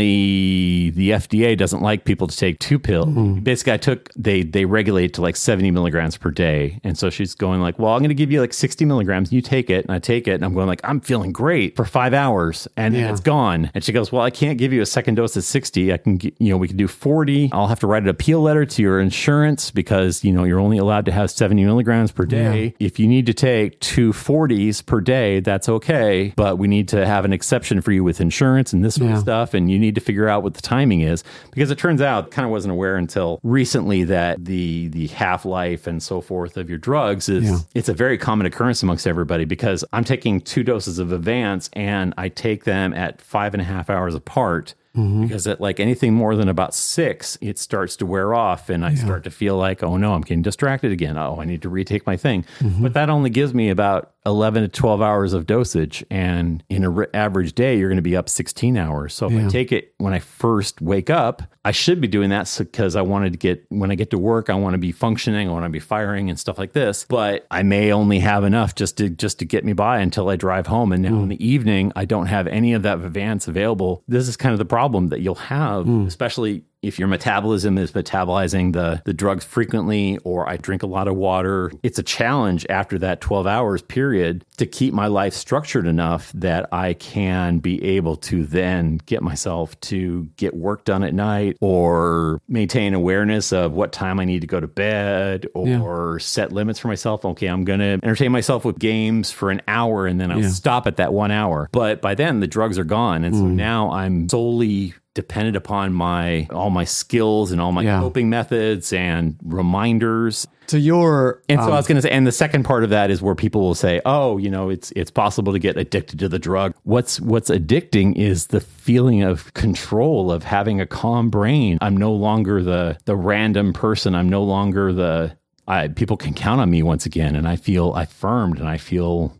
Only 0.09 0.89
the 0.89 1.11
FDA 1.11 1.55
doesn't 1.55 1.81
like 1.81 2.05
people 2.05 2.25
to 2.27 2.35
take 2.35 2.57
two 2.59 2.79
pills. 2.79 3.09
Hmm. 3.09 3.39
Basically, 3.41 3.73
I 3.73 3.77
took 3.77 4.09
they 4.15 4.41
they 4.41 4.65
regulate 4.65 5.13
to 5.15 5.21
like 5.21 5.35
70 5.35 5.69
milligrams 5.71 6.17
per 6.17 6.31
day, 6.31 6.79
and 6.83 6.97
so 6.97 7.09
she's 7.11 7.35
going 7.35 7.61
like, 7.61 7.77
"Well, 7.77 7.93
I'm 7.93 7.99
going 7.99 8.09
to 8.09 8.15
give 8.15 8.31
you 8.31 8.41
like 8.41 8.53
60 8.53 8.83
milligrams. 8.85 9.31
You 9.31 9.41
take 9.41 9.69
it." 9.69 9.85
And 9.85 9.91
I 9.93 9.99
take 9.99 10.27
it, 10.27 10.33
and 10.33 10.43
I'm 10.45 10.53
going 10.53 10.67
like, 10.67 10.81
"I'm 10.83 10.99
feeling 11.01 11.31
great 11.31 11.75
for 11.75 11.85
five 11.85 12.13
hours," 12.13 12.67
and 12.75 12.95
Yeah. 12.95 13.11
it's 13.11 13.21
gone. 13.21 13.69
And 13.73 13.83
she 13.83 13.91
goes, 13.91 14.11
"Well, 14.11 14.21
I 14.23 14.29
can't 14.31 14.57
give 14.57 14.73
you 14.73 14.81
a 14.81 14.85
second 14.85 15.15
dose 15.15 15.37
at 15.37 15.43
60. 15.43 15.93
I 15.93 15.97
can, 15.97 16.17
get, 16.17 16.33
you 16.39 16.49
know, 16.49 16.57
we 16.57 16.67
can 16.67 16.77
do 16.77 16.87
40. 16.87 17.49
I'll 17.53 17.67
have 17.67 17.79
to 17.81 17.87
write 17.87 18.03
an 18.03 18.09
appeal 18.09 18.41
letter 18.41 18.65
to 18.65 18.81
your 18.81 18.99
insurance 18.99 19.69
because 19.71 20.23
you 20.23 20.31
know 20.31 20.43
you're 20.45 20.59
only 20.59 20.77
allowed 20.77 21.05
to 21.05 21.11
have 21.11 21.29
70 21.29 21.63
milligrams 21.63 22.11
per 22.11 22.25
day. 22.25 22.73
If 22.79 22.99
you 22.99 23.07
need 23.07 23.25
to 23.27 23.33
take 23.33 23.79
two 23.81 24.11
40s 24.13 24.85
per 24.85 25.01
day, 25.01 25.39
that's 25.41 25.67
okay, 25.69 26.33
but 26.35 26.44
we 26.53 26.67
need 26.67 26.87
to 26.89 27.05
have 27.05 27.25
an 27.25 27.33
exception 27.33 27.81
for 27.81 27.91
you 27.91 28.03
with 28.03 28.21
insurance 28.21 28.73
and 28.73 28.83
this 28.83 28.95
sort 28.95 29.09
Yeah. 29.09 29.15
of 29.15 29.21
stuff, 29.21 29.53
and 29.53 29.71
you 29.71 29.79
need 29.79 29.95
to 29.95 30.01
figure 30.01 30.27
out 30.27 30.43
what 30.43 30.53
the 30.53 30.61
timing 30.61 31.01
is 31.01 31.23
because 31.51 31.71
it 31.71 31.77
turns 31.77 32.01
out, 32.01 32.29
kind 32.31 32.45
of 32.45 32.51
wasn't 32.51 32.71
aware 32.73 32.97
until 32.97 33.39
recently 33.43 34.03
that 34.05 34.43
the 34.45 34.89
the 34.89 35.07
half 35.07 35.45
life 35.45 35.87
and 35.87 36.03
so 36.03 36.21
forth 36.21 36.57
of 36.57 36.69
your 36.69 36.77
drugs 36.77 37.29
is 37.29 37.45
Yeah. 37.45 37.57
it's 37.73 37.89
a 37.89 37.93
very 37.93 38.17
common 38.17 38.45
occurrence 38.45 38.83
amongst 38.83 39.07
everybody 39.07 39.45
because 39.45 39.83
I'm 39.93 40.03
taking 40.03 40.41
two 40.41 40.63
doses 40.63 40.99
of 40.99 41.11
Advance 41.11 41.69
and 41.73 42.13
I 42.17 42.29
take 42.29 42.65
them 42.65 42.93
at 42.93 43.21
five 43.21 43.53
and 43.53 43.61
a 43.61 43.65
half 43.65 43.89
hours 43.89 44.13
apart. 44.15 44.75
Mm-hmm. 44.95 45.23
Because 45.23 45.47
at 45.47 45.59
like 45.61 45.79
anything 45.79 46.13
more 46.13 46.35
than 46.35 46.49
about 46.49 46.73
six, 46.73 47.37
it 47.41 47.59
starts 47.59 47.95
to 47.97 48.05
wear 48.05 48.33
off, 48.33 48.69
and 48.69 48.85
I 48.85 48.95
start 48.95 49.23
to 49.25 49.31
feel 49.31 49.57
like, 49.57 49.83
oh 49.83 49.97
no, 49.97 50.13
I'm 50.13 50.21
getting 50.21 50.41
distracted 50.41 50.91
again. 50.91 51.17
Oh, 51.17 51.37
I 51.39 51.45
need 51.45 51.61
to 51.63 51.69
retake 51.69 52.05
my 52.05 52.17
thing. 52.17 52.45
Mm-hmm. 52.59 52.83
But 52.83 52.93
that 52.93 53.09
only 53.09 53.29
gives 53.29 53.53
me 53.53 53.69
about 53.69 54.15
11 54.25 54.63
to 54.63 54.67
12 54.67 55.01
hours 55.01 55.33
of 55.33 55.45
dosage. 55.45 56.03
And 56.09 56.63
in 56.69 56.83
an 56.83 56.97
r- 56.97 57.09
average 57.13 57.53
day, 57.53 57.77
you're 57.77 57.89
going 57.89 57.97
to 57.97 58.01
be 58.01 58.15
up 58.15 58.27
16 58.27 58.75
hours. 58.77 59.13
So 59.13 59.29
if 59.29 59.45
I 59.45 59.47
take 59.49 59.71
it 59.71 59.93
when 59.97 60.13
I 60.13 60.19
first 60.19 60.81
wake 60.81 61.09
up, 61.09 61.43
I 61.63 61.71
should 61.71 62.01
be 62.01 62.07
doing 62.07 62.29
that 62.29 62.53
because 62.57 62.95
I 62.95 63.01
wanted 63.01 63.33
to 63.33 63.39
get, 63.39 63.65
when 63.69 63.91
I 63.91 63.95
get 63.95 64.11
to 64.11 64.17
work, 64.17 64.49
I 64.49 64.55
want 64.55 64.73
to 64.73 64.77
be 64.77 64.91
functioning, 64.91 65.47
I 65.47 65.51
want 65.51 65.65
to 65.65 65.69
be 65.69 65.79
firing 65.79 66.29
and 66.29 66.39
stuff 66.39 66.57
like 66.57 66.73
this. 66.73 67.05
But 67.07 67.45
I 67.51 67.63
may 67.63 67.91
only 67.91 68.19
have 68.19 68.43
enough 68.43 68.75
just 68.75 68.97
to, 68.97 69.09
just 69.09 69.39
to 69.39 69.45
get 69.45 69.63
me 69.63 69.73
by 69.73 69.99
until 69.99 70.29
I 70.29 70.35
drive 70.35 70.67
home. 70.67 70.91
And 70.91 71.03
now 71.03 71.11
mm. 71.11 71.23
in 71.23 71.29
the 71.29 71.45
evening, 71.45 71.91
I 71.95 72.05
don't 72.05 72.27
have 72.27 72.47
any 72.47 72.73
of 72.73 72.83
that 72.83 72.99
Vyvanse 72.99 73.47
available. 73.47 74.03
This 74.07 74.27
is 74.27 74.37
kind 74.37 74.53
of 74.53 74.59
the 74.59 74.65
problem 74.65 74.84
that 75.09 75.21
you'll 75.21 75.35
have, 75.35 75.85
hmm. 75.85 76.05
especially 76.05 76.63
if 76.85 76.99
your 76.99 77.07
metabolism 77.07 77.77
is 77.77 77.91
metabolizing 77.91 78.73
the, 78.73 79.01
the 79.05 79.13
drugs 79.13 79.43
frequently 79.43 80.17
or 80.23 80.47
I 80.47 80.57
drink 80.57 80.83
a 80.83 80.87
lot 80.87 81.07
of 81.07 81.15
water, 81.15 81.71
it's 81.83 81.99
a 81.99 82.03
challenge 82.03 82.65
after 82.69 82.99
that 82.99 83.21
12 83.21 83.47
hours 83.47 83.81
period 83.81 84.45
to 84.57 84.65
keep 84.65 84.93
my 84.93 85.07
life 85.07 85.33
structured 85.33 85.87
enough 85.87 86.31
that 86.33 86.69
I 86.71 86.93
can 86.93 87.59
be 87.59 87.83
able 87.83 88.15
to 88.17 88.45
then 88.45 88.99
get 89.05 89.21
myself 89.21 89.79
to 89.81 90.29
get 90.37 90.55
work 90.55 90.85
done 90.85 91.03
at 91.03 91.13
night 91.13 91.57
or 91.61 92.41
maintain 92.47 92.93
awareness 92.93 93.51
of 93.51 93.73
what 93.73 93.91
time 93.91 94.19
I 94.19 94.25
need 94.25 94.41
to 94.41 94.47
go 94.47 94.59
to 94.59 94.67
bed 94.67 95.47
or 95.53 96.19
set 96.19 96.51
limits 96.51 96.79
for 96.79 96.87
myself. 96.87 97.25
Okay, 97.25 97.47
I'm 97.47 97.65
going 97.65 97.79
to 97.79 97.99
entertain 98.03 98.31
myself 98.31 98.63
with 98.65 98.79
games 98.79 99.31
for 99.31 99.49
an 99.51 99.61
hour 99.67 100.05
and 100.05 100.19
then 100.21 100.31
I'll 100.31 100.41
Yeah. 100.41 100.49
stop 100.49 100.87
at 100.87 100.97
that 100.97 101.13
one 101.13 101.31
hour. 101.31 101.69
But 101.71 102.01
by 102.01 102.15
then 102.15 102.39
the 102.39 102.47
drugs 102.47 102.77
are 102.77 102.83
gone. 102.83 103.23
And 103.23 103.35
so 103.35 103.41
mm. 103.43 103.55
now 103.55 103.91
I'm 103.91 104.29
solely 104.29 104.93
dependent 105.15 105.57
upon 105.57 105.91
my 105.93 106.47
all 106.53 106.69
my 106.69 106.83
skills 106.83 107.51
and 107.51 107.59
all 107.59 107.71
my 107.71 107.81
Yeah. 107.81 107.99
coping 107.99 108.29
methods 108.29 108.93
and 108.93 109.35
reminders. 109.43 110.47
So 110.67 110.77
you're 110.77 111.41
And 111.49 111.59
so 111.59 111.67
I 111.71 111.75
was 111.75 111.85
um, 111.85 111.89
going 111.89 111.95
to 111.97 112.01
say, 112.03 112.09
and 112.11 112.25
the 112.27 112.31
second 112.31 112.63
part 112.63 112.83
of 112.83 112.89
that 112.91 113.09
is 113.11 113.21
where 113.21 113.35
people 113.35 113.61
will 113.61 113.75
say, 113.75 114.01
"Oh, 114.05 114.37
you 114.37 114.49
know, 114.49 114.69
it's 114.69 114.91
it's 114.95 115.11
possible 115.11 115.53
to 115.53 115.59
get 115.59 115.77
addicted 115.77 116.19
to 116.19 116.29
the 116.29 116.39
drug." 116.39 116.73
What's 116.83 117.19
what's 117.21 117.49
addicting 117.49 118.15
is 118.15 118.47
the 118.47 118.59
feeling 118.61 119.23
of 119.23 119.53
control 119.53 120.31
of 120.31 120.43
having 120.43 120.79
a 120.81 120.85
calm 120.85 121.29
brain. 121.29 121.77
I'm 121.81 121.97
no 121.97 122.11
longer 122.13 122.61
the 122.63 122.97
the 123.05 123.15
random 123.15 123.73
person. 123.73 124.15
I'm 124.15 124.29
no 124.29 124.43
longer 124.43 124.91
the 124.93 125.37
I, 125.67 125.87
people 125.87 126.17
can 126.17 126.33
count 126.33 126.61
on 126.61 126.69
me 126.69 126.83
once 126.83 127.05
again, 127.05 127.35
and 127.35 127.47
I 127.47 127.55
feel 127.55 127.93
affirmed, 127.95 128.59
and 128.59 128.67
I 128.67 128.77
feel 128.77 129.33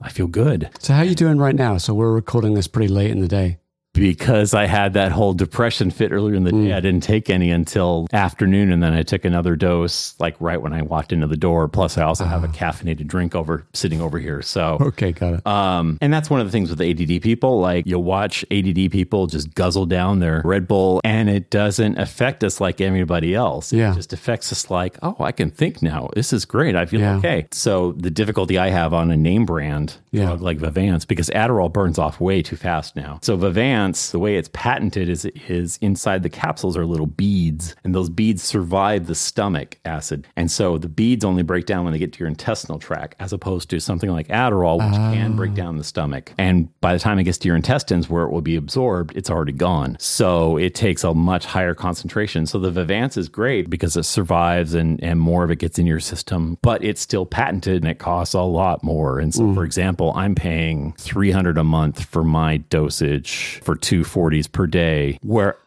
I 0.00 0.10
feel 0.10 0.28
good. 0.28 0.70
so 0.78 0.92
how 0.94 1.00
are 1.00 1.04
you 1.04 1.14
doing 1.16 1.38
right 1.38 1.56
now? 1.56 1.76
So 1.78 1.92
we're 1.92 2.12
recording 2.12 2.54
this 2.54 2.68
pretty 2.68 2.92
late 2.92 3.10
in 3.10 3.20
the 3.20 3.28
day. 3.28 3.58
Because 3.98 4.54
I 4.54 4.66
had 4.66 4.94
that 4.94 5.12
whole 5.12 5.34
depression 5.34 5.90
fit 5.90 6.12
earlier 6.12 6.34
in 6.34 6.44
the 6.44 6.52
day. 6.52 6.72
I 6.72 6.80
didn't 6.80 7.02
take 7.02 7.28
any 7.30 7.50
until 7.50 8.06
afternoon, 8.12 8.72
and 8.72 8.82
then 8.82 8.92
I 8.94 9.02
took 9.02 9.24
another 9.24 9.56
dose 9.56 10.14
like 10.18 10.36
right 10.40 10.60
when 10.60 10.72
I 10.72 10.82
walked 10.82 11.12
into 11.12 11.26
the 11.26 11.36
door. 11.36 11.68
Plus, 11.68 11.98
I 11.98 12.02
also 12.02 12.24
have 12.24 12.44
a 12.44 12.48
caffeinated 12.48 13.06
drink 13.06 13.34
over 13.34 13.64
sitting 13.72 14.00
over 14.00 14.18
here. 14.18 14.42
So, 14.42 14.78
Okay, 14.88 15.12
got 15.12 15.34
it. 15.34 15.46
um, 15.46 15.98
and 16.00 16.12
that's 16.12 16.30
one 16.30 16.40
of 16.40 16.46
the 16.46 16.52
things 16.52 16.70
with 16.70 16.80
ADD 16.80 17.22
people. 17.22 17.60
Like 17.60 17.86
you'll 17.86 18.02
watch 18.04 18.44
ADD 18.50 18.90
people 18.90 19.26
just 19.26 19.54
guzzle 19.54 19.86
down 19.86 20.18
their 20.20 20.42
Red 20.44 20.68
Bull, 20.68 21.00
and 21.04 21.28
it 21.28 21.50
doesn't 21.50 21.98
affect 21.98 22.44
us 22.44 22.60
like 22.60 22.80
anybody 22.80 23.34
else. 23.34 23.72
Yeah. 23.72 23.92
It 23.92 23.96
just 23.96 24.12
affects 24.12 24.52
us 24.52 24.70
like, 24.70 24.96
oh, 25.02 25.16
I 25.20 25.32
can 25.32 25.50
think 25.50 25.82
now. 25.82 26.08
This 26.14 26.32
is 26.32 26.44
great. 26.44 26.76
I 26.76 26.86
feel 26.86 27.00
Yeah. 27.00 27.16
okay. 27.16 27.46
So 27.52 27.92
the 27.92 28.10
difficulty 28.10 28.58
I 28.58 28.70
have 28.70 28.92
on 28.94 29.10
a 29.10 29.16
name 29.16 29.44
brand 29.46 29.96
Yeah. 30.10 30.32
like 30.32 30.58
Vyvanse, 30.58 31.06
because 31.06 31.28
Adderall 31.30 31.72
burns 31.72 31.98
off 31.98 32.20
way 32.20 32.42
too 32.42 32.56
fast 32.56 32.96
now. 32.96 33.18
So 33.22 33.36
Vyvanse, 33.36 33.87
the 33.92 34.18
way 34.18 34.36
it's 34.36 34.50
patented 34.52 35.08
is 35.08 35.24
is 35.48 35.78
inside 35.80 36.22
the 36.22 36.30
capsules 36.30 36.76
are 36.76 36.86
little 36.86 37.06
beads, 37.06 37.74
and 37.84 37.94
those 37.94 38.08
beads 38.08 38.42
survive 38.42 39.06
the 39.06 39.14
stomach 39.14 39.78
acid. 39.84 40.26
And 40.36 40.50
so 40.50 40.78
the 40.78 40.88
beads 40.88 41.24
only 41.24 41.42
break 41.42 41.66
down 41.66 41.84
when 41.84 41.92
they 41.92 41.98
get 41.98 42.12
to 42.14 42.18
your 42.20 42.28
intestinal 42.28 42.78
tract, 42.78 43.16
as 43.18 43.32
opposed 43.32 43.70
to 43.70 43.80
something 43.80 44.10
like 44.10 44.28
Adderall, 44.28 44.78
which 44.78 44.96
can 45.16 45.36
break 45.36 45.52
ah. 45.52 45.56
down 45.56 45.76
the 45.76 45.84
stomach. 45.84 46.32
And 46.38 46.68
by 46.80 46.92
the 46.92 46.98
time 46.98 47.18
it 47.18 47.24
gets 47.24 47.38
to 47.38 47.48
your 47.48 47.56
intestines 47.56 48.08
where 48.08 48.24
it 48.24 48.30
will 48.30 48.40
be 48.40 48.56
absorbed, 48.56 49.16
it's 49.16 49.30
already 49.30 49.52
gone. 49.52 49.96
So 49.98 50.56
it 50.56 50.74
takes 50.74 51.04
a 51.04 51.14
much 51.14 51.46
higher 51.46 51.74
concentration. 51.74 52.46
So 52.46 52.58
the 52.58 52.70
Vyvanse 52.70 53.16
is 53.16 53.28
great 53.28 53.70
because 53.70 53.96
it 53.96 54.04
survives 54.04 54.74
and, 54.74 55.02
and 55.02 55.20
more 55.20 55.44
of 55.44 55.50
it 55.50 55.58
gets 55.58 55.78
in 55.78 55.86
your 55.86 56.00
system, 56.00 56.58
but 56.62 56.82
it's 56.84 57.00
still 57.00 57.26
patented 57.26 57.82
and 57.82 57.90
it 57.90 57.98
costs 57.98 58.34
a 58.34 58.40
lot 58.40 58.82
more. 58.82 59.18
And 59.18 59.34
so, 59.34 59.42
mm. 59.42 59.54
for 59.54 59.64
example, 59.64 60.12
I'm 60.14 60.34
paying 60.34 60.92
300 60.98 61.58
a 61.58 61.64
month 61.64 62.04
for 62.04 62.24
my 62.24 62.58
dosage 62.58 63.60
for 63.68 63.76
240s 63.76 64.50
per 64.50 64.66
day, 64.66 65.18
where 65.20 65.58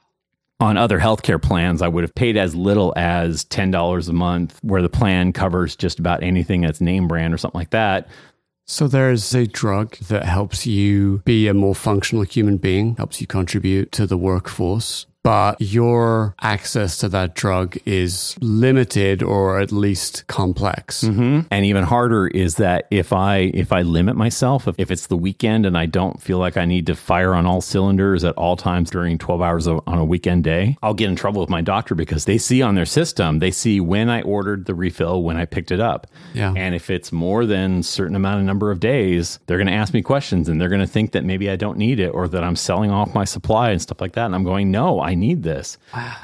on 0.60 0.76
other 0.76 1.00
healthcare 1.00 1.40
plans, 1.40 1.84
I 1.84 1.88
would 1.88 2.04
have 2.04 2.16
paid 2.16 2.36
as 2.36 2.56
little 2.56 2.96
as 2.98 3.46
$10 3.46 4.10
a 4.10 4.14
month, 4.14 4.58
where 4.64 4.82
the 4.82 4.90
plan 4.90 5.34
covers 5.34 5.76
just 5.76 6.00
about 6.00 6.24
anything 6.24 6.62
that's 6.62 6.82
name 6.82 7.08
brand 7.08 7.32
or 7.32 7.38
something 7.38 7.60
like 7.60 7.70
that. 7.70 8.08
So 8.66 8.88
there's 8.88 9.36
a 9.36 9.46
drug 9.46 9.98
that 9.98 10.26
helps 10.26 10.66
you 10.66 11.22
be 11.26 11.48
a 11.48 11.54
more 11.54 11.76
functional 11.76 12.24
human 12.24 12.58
being, 12.58 12.96
helps 12.96 13.22
you 13.22 13.28
contribute 13.28 13.92
to 13.92 14.08
the 14.08 14.18
workforce. 14.18 15.06
But 15.24 15.62
your 15.62 16.34
access 16.42 16.98
to 16.98 17.10
that 17.10 17.36
drug 17.36 17.78
is 17.86 18.36
limited 18.42 19.22
or 19.22 19.60
at 19.60 19.72
least 19.72 20.26
complex. 20.28 21.04
Mm-hmm. 21.04 21.42
And 21.52 21.66
even 21.66 21.84
harder 21.84 22.28
is 22.28 22.56
that 22.56 22.88
if 22.90 23.14
I 23.14 23.52
if 23.54 23.72
I 23.72 23.84
limit 23.84 24.16
myself, 24.16 24.68
if, 24.68 24.76
if 24.80 24.90
it's 24.90 25.08
the 25.08 25.18
weekend 25.18 25.66
and 25.66 25.78
I 25.78 25.86
don't 25.86 26.20
feel 26.20 26.40
like 26.40 26.58
I 26.58 26.66
need 26.66 26.88
to 26.88 26.96
fire 26.96 27.36
on 27.36 27.46
all 27.46 27.62
cylinders 27.62 28.24
at 28.24 28.36
all 28.36 28.56
times 28.56 28.90
during 28.90 29.20
12 29.20 29.42
hours 29.42 29.68
of, 29.68 29.82
on 29.86 30.00
a 30.00 30.06
weekend 30.06 30.44
day, 30.44 30.76
I'll 30.82 30.96
get 30.96 31.10
in 31.10 31.16
trouble 31.16 31.42
with 31.42 31.50
my 31.50 31.62
doctor 31.62 31.94
because 31.94 32.26
they 32.26 32.40
see 32.40 32.64
on 32.64 32.74
their 32.74 32.86
system, 32.86 33.40
they 33.40 33.52
see 33.52 33.80
when 33.80 34.10
I 34.10 34.22
ordered 34.24 34.66
the 34.66 34.74
refill, 34.74 35.22
when 35.22 35.38
I 35.38 35.46
picked 35.46 35.72
it 35.72 35.80
up. 35.80 36.08
Yeah. 36.34 36.54
And 36.56 36.74
if 36.74 36.90
it's 36.90 37.12
more 37.12 37.46
than 37.46 37.80
a 37.80 37.84
certain 37.84 38.16
amount 38.16 38.40
of 38.40 38.46
number 38.46 38.72
of 38.72 38.80
days, 38.80 39.38
they're 39.46 39.58
going 39.58 39.68
to 39.68 39.74
ask 39.74 39.94
me 39.94 40.02
questions 40.02 40.50
and 40.50 40.60
they're 40.60 40.70
going 40.70 40.82
to 40.82 40.88
think 40.88 41.12
that 41.12 41.24
maybe 41.24 41.50
I 41.50 41.56
don't 41.56 41.78
need 41.78 42.00
it 42.00 42.10
or 42.10 42.28
that 42.28 42.44
I'm 42.44 42.56
selling 42.56 42.90
off 42.90 43.14
my 43.14 43.26
supply 43.26 43.70
and 43.70 43.82
stuff 43.82 44.02
like 44.02 44.14
that. 44.14 44.26
And 44.26 44.34
I'm 44.34 44.44
going, 44.44 44.72
no, 44.72 45.00
I 45.00 45.11
need 45.16 45.44
this. 45.44 45.78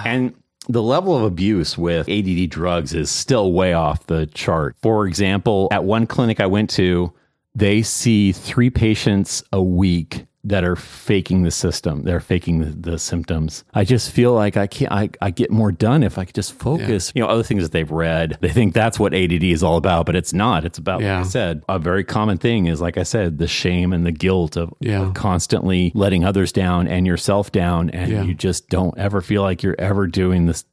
And 0.04 0.34
the 0.70 0.84
level 0.84 1.16
of 1.16 1.24
abuse 1.24 1.78
with 1.78 2.10
ADD 2.10 2.50
drugs 2.50 2.94
is 2.94 3.10
still 3.10 3.54
way 3.54 3.74
off 3.74 4.06
the 4.08 4.26
chart. 4.28 4.76
For 4.82 5.08
example, 5.08 5.70
at 5.72 5.84
one 5.84 6.08
clinic 6.08 6.40
I 6.40 6.48
went 6.48 6.70
to, 6.72 7.14
they 7.56 7.82
see 7.82 8.32
three 8.32 8.70
patients 8.70 9.44
a 9.52 9.62
week 9.64 10.26
that 10.48 10.64
are 10.64 10.76
faking 10.76 11.44
the 11.44 11.52
system. 11.52 12.04
They're 12.04 12.20
faking 12.20 12.60
the, 12.60 12.92
the 12.92 13.00
symptoms. 13.00 13.64
I 13.74 13.84
just 13.84 14.12
feel 14.12 14.34
like 14.34 14.56
I 14.58 14.66
can't. 14.68 14.92
I, 14.92 15.10
I 15.22 15.30
get 15.30 15.52
more 15.52 15.72
done 15.72 16.04
if 16.04 16.18
I 16.18 16.26
could 16.26 16.36
just 16.36 16.54
focus. 16.54 17.12
You 17.14 17.22
know, 17.22 17.28
other 17.28 17.44
things 17.44 17.64
that 17.64 17.72
they've 17.74 17.90
read. 17.92 18.38
They 18.42 18.50
think 18.50 18.74
that's 18.74 18.98
what 19.00 19.14
ADD 19.14 19.44
is 19.44 19.62
all 19.62 19.78
about, 19.78 20.06
but 20.06 20.16
it's 20.16 20.34
not. 20.34 20.64
It's 20.66 20.78
about 20.78 21.02
Yeah. 21.02 21.18
like 21.18 21.26
I 21.26 21.30
said. 21.30 21.64
A 21.68 21.80
very 21.80 22.04
common 22.04 22.38
thing 22.38 22.68
is, 22.68 22.80
like 22.82 22.98
I 22.98 23.04
said, 23.04 23.38
the 23.40 23.48
shame 23.48 23.92
and 23.94 24.06
the 24.06 24.12
guilt 24.12 24.56
of, 24.58 24.74
Yeah. 24.80 25.02
of 25.08 25.14
constantly 25.14 25.92
letting 25.94 26.24
others 26.24 26.52
down 26.52 26.88
and 26.88 27.06
yourself 27.06 27.52
down, 27.52 27.90
and 27.90 28.12
Yeah. 28.12 28.24
you 28.24 28.34
just 28.34 28.70
don't 28.70 28.98
ever 28.98 29.22
feel 29.22 29.42
like 29.42 29.64
you're 29.64 29.76
ever 29.80 30.08
doing 30.08 30.46
this 30.46 30.64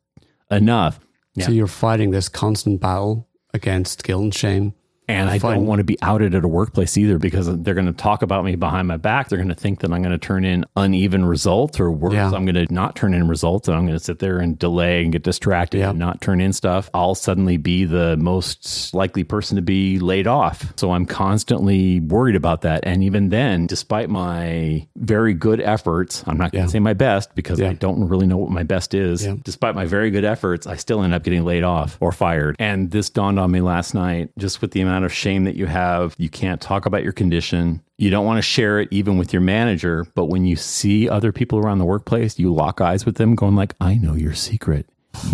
enough. 0.51 1.01
So 1.41 1.51
you're 1.51 1.67
fighting 1.67 2.13
this 2.13 2.29
constant 2.29 2.81
battle 2.81 3.29
against 3.53 4.05
guilt 4.05 4.23
and 4.23 4.35
shame. 4.35 4.75
And 5.07 5.29
I 5.29 5.39
Fine. 5.39 5.57
don't 5.57 5.67
want 5.67 5.81
to 5.81 5.85
be 5.85 5.99
outed 6.01 6.35
at 6.35 6.45
a 6.45 6.49
workplace 6.49 6.97
either 6.97 7.19
because 7.19 7.47
they're 7.63 7.75
going 7.75 7.87
to 7.87 7.93
talk 7.93 8.23
about 8.23 8.45
me 8.45 8.57
behind 8.57 8.89
my 8.89 8.97
back. 8.97 9.29
They're 9.29 9.37
going 9.39 9.49
to 9.51 9.55
think 9.55 9.81
that 9.81 9.93
I'm 9.93 10.01
going 10.03 10.13
to 10.13 10.19
turn 10.19 10.45
in 10.47 10.65
uneven 10.77 11.25
results 11.27 11.79
or 11.79 11.91
worse, 11.91 12.15
Yeah. 12.15 12.31
I'm 12.31 12.47
going 12.47 12.67
to 12.67 12.73
not 12.73 12.97
turn 12.97 13.13
in 13.13 13.29
results 13.29 13.69
and 13.69 13.77
I'm 13.77 13.85
going 13.87 13.99
to 13.99 14.03
sit 14.05 14.19
there 14.21 14.39
and 14.39 14.59
delay 14.59 15.03
and 15.03 15.13
get 15.13 15.23
distracted 15.23 15.79
Yeah. 15.81 15.91
and 15.91 15.99
not 15.99 16.21
turn 16.23 16.41
in 16.41 16.53
stuff. 16.55 16.89
I'll 16.95 17.15
suddenly 17.15 17.57
be 17.59 17.85
the 17.85 18.17
most 18.17 18.95
likely 18.95 19.25
person 19.25 19.57
to 19.57 19.63
be 19.63 19.99
laid 19.99 20.27
off. 20.27 20.73
So 20.77 20.93
I'm 20.93 21.05
constantly 21.05 22.01
worried 22.01 22.37
about 22.37 22.63
that. 22.63 22.81
And 22.85 23.03
even 23.03 23.29
then, 23.29 23.67
despite 23.67 24.09
my 24.09 24.87
very 24.97 25.35
good 25.35 25.61
efforts, 25.61 26.23
I'm 26.27 26.39
not 26.39 26.53
going 26.53 26.63
to 26.65 26.69
Yeah. 26.69 26.73
say 26.73 26.79
my 26.79 26.95
best 26.95 27.35
because. 27.35 27.61
I 27.61 27.73
don't 27.73 28.09
really 28.09 28.27
know 28.27 28.37
what 28.37 28.51
my 28.51 28.63
best 28.63 28.95
is. 28.95 29.27
Despite 29.43 29.75
my 29.75 29.85
very 29.85 30.11
good 30.11 30.25
efforts, 30.25 30.67
I 30.67 30.77
still 30.77 31.03
end 31.03 31.13
up 31.15 31.23
getting 31.25 31.45
laid 31.45 31.65
off 31.65 31.97
or 32.01 32.13
fired. 32.13 32.55
And 32.59 32.91
this 32.91 33.11
dawned 33.11 33.41
on 33.41 33.51
me 33.51 33.61
last 33.63 33.95
night 33.95 34.29
just 34.39 34.61
with 34.61 34.71
the 34.73 34.81
amount 34.83 34.94
of 35.03 35.13
shame 35.13 35.45
that 35.45 35.57
you 35.57 35.65
have. 35.65 36.15
You 36.19 36.29
can't 36.29 36.61
talk 36.61 36.85
about 36.85 37.03
your 37.03 37.13
condition. 37.13 37.83
You 37.97 38.11
don't 38.11 38.27
want 38.27 38.37
to 38.39 38.43
share 38.43 38.79
it 38.81 38.89
even 38.91 39.17
with 39.17 39.33
your 39.33 39.41
manager, 39.41 40.07
but 40.15 40.27
when 40.27 40.45
you 40.45 40.57
see 40.57 41.09
other 41.09 41.33
people 41.33 41.59
around 41.59 41.79
the 41.79 41.87
workplace, 41.87 42.39
you 42.39 42.53
lock 42.53 42.83
eyes 42.83 43.07
with 43.07 43.17
them 43.17 43.35
going 43.35 43.57
like, 43.57 43.75
"I 43.81 43.95
know 43.95 44.15
your 44.15 44.35
secret. 44.35 44.87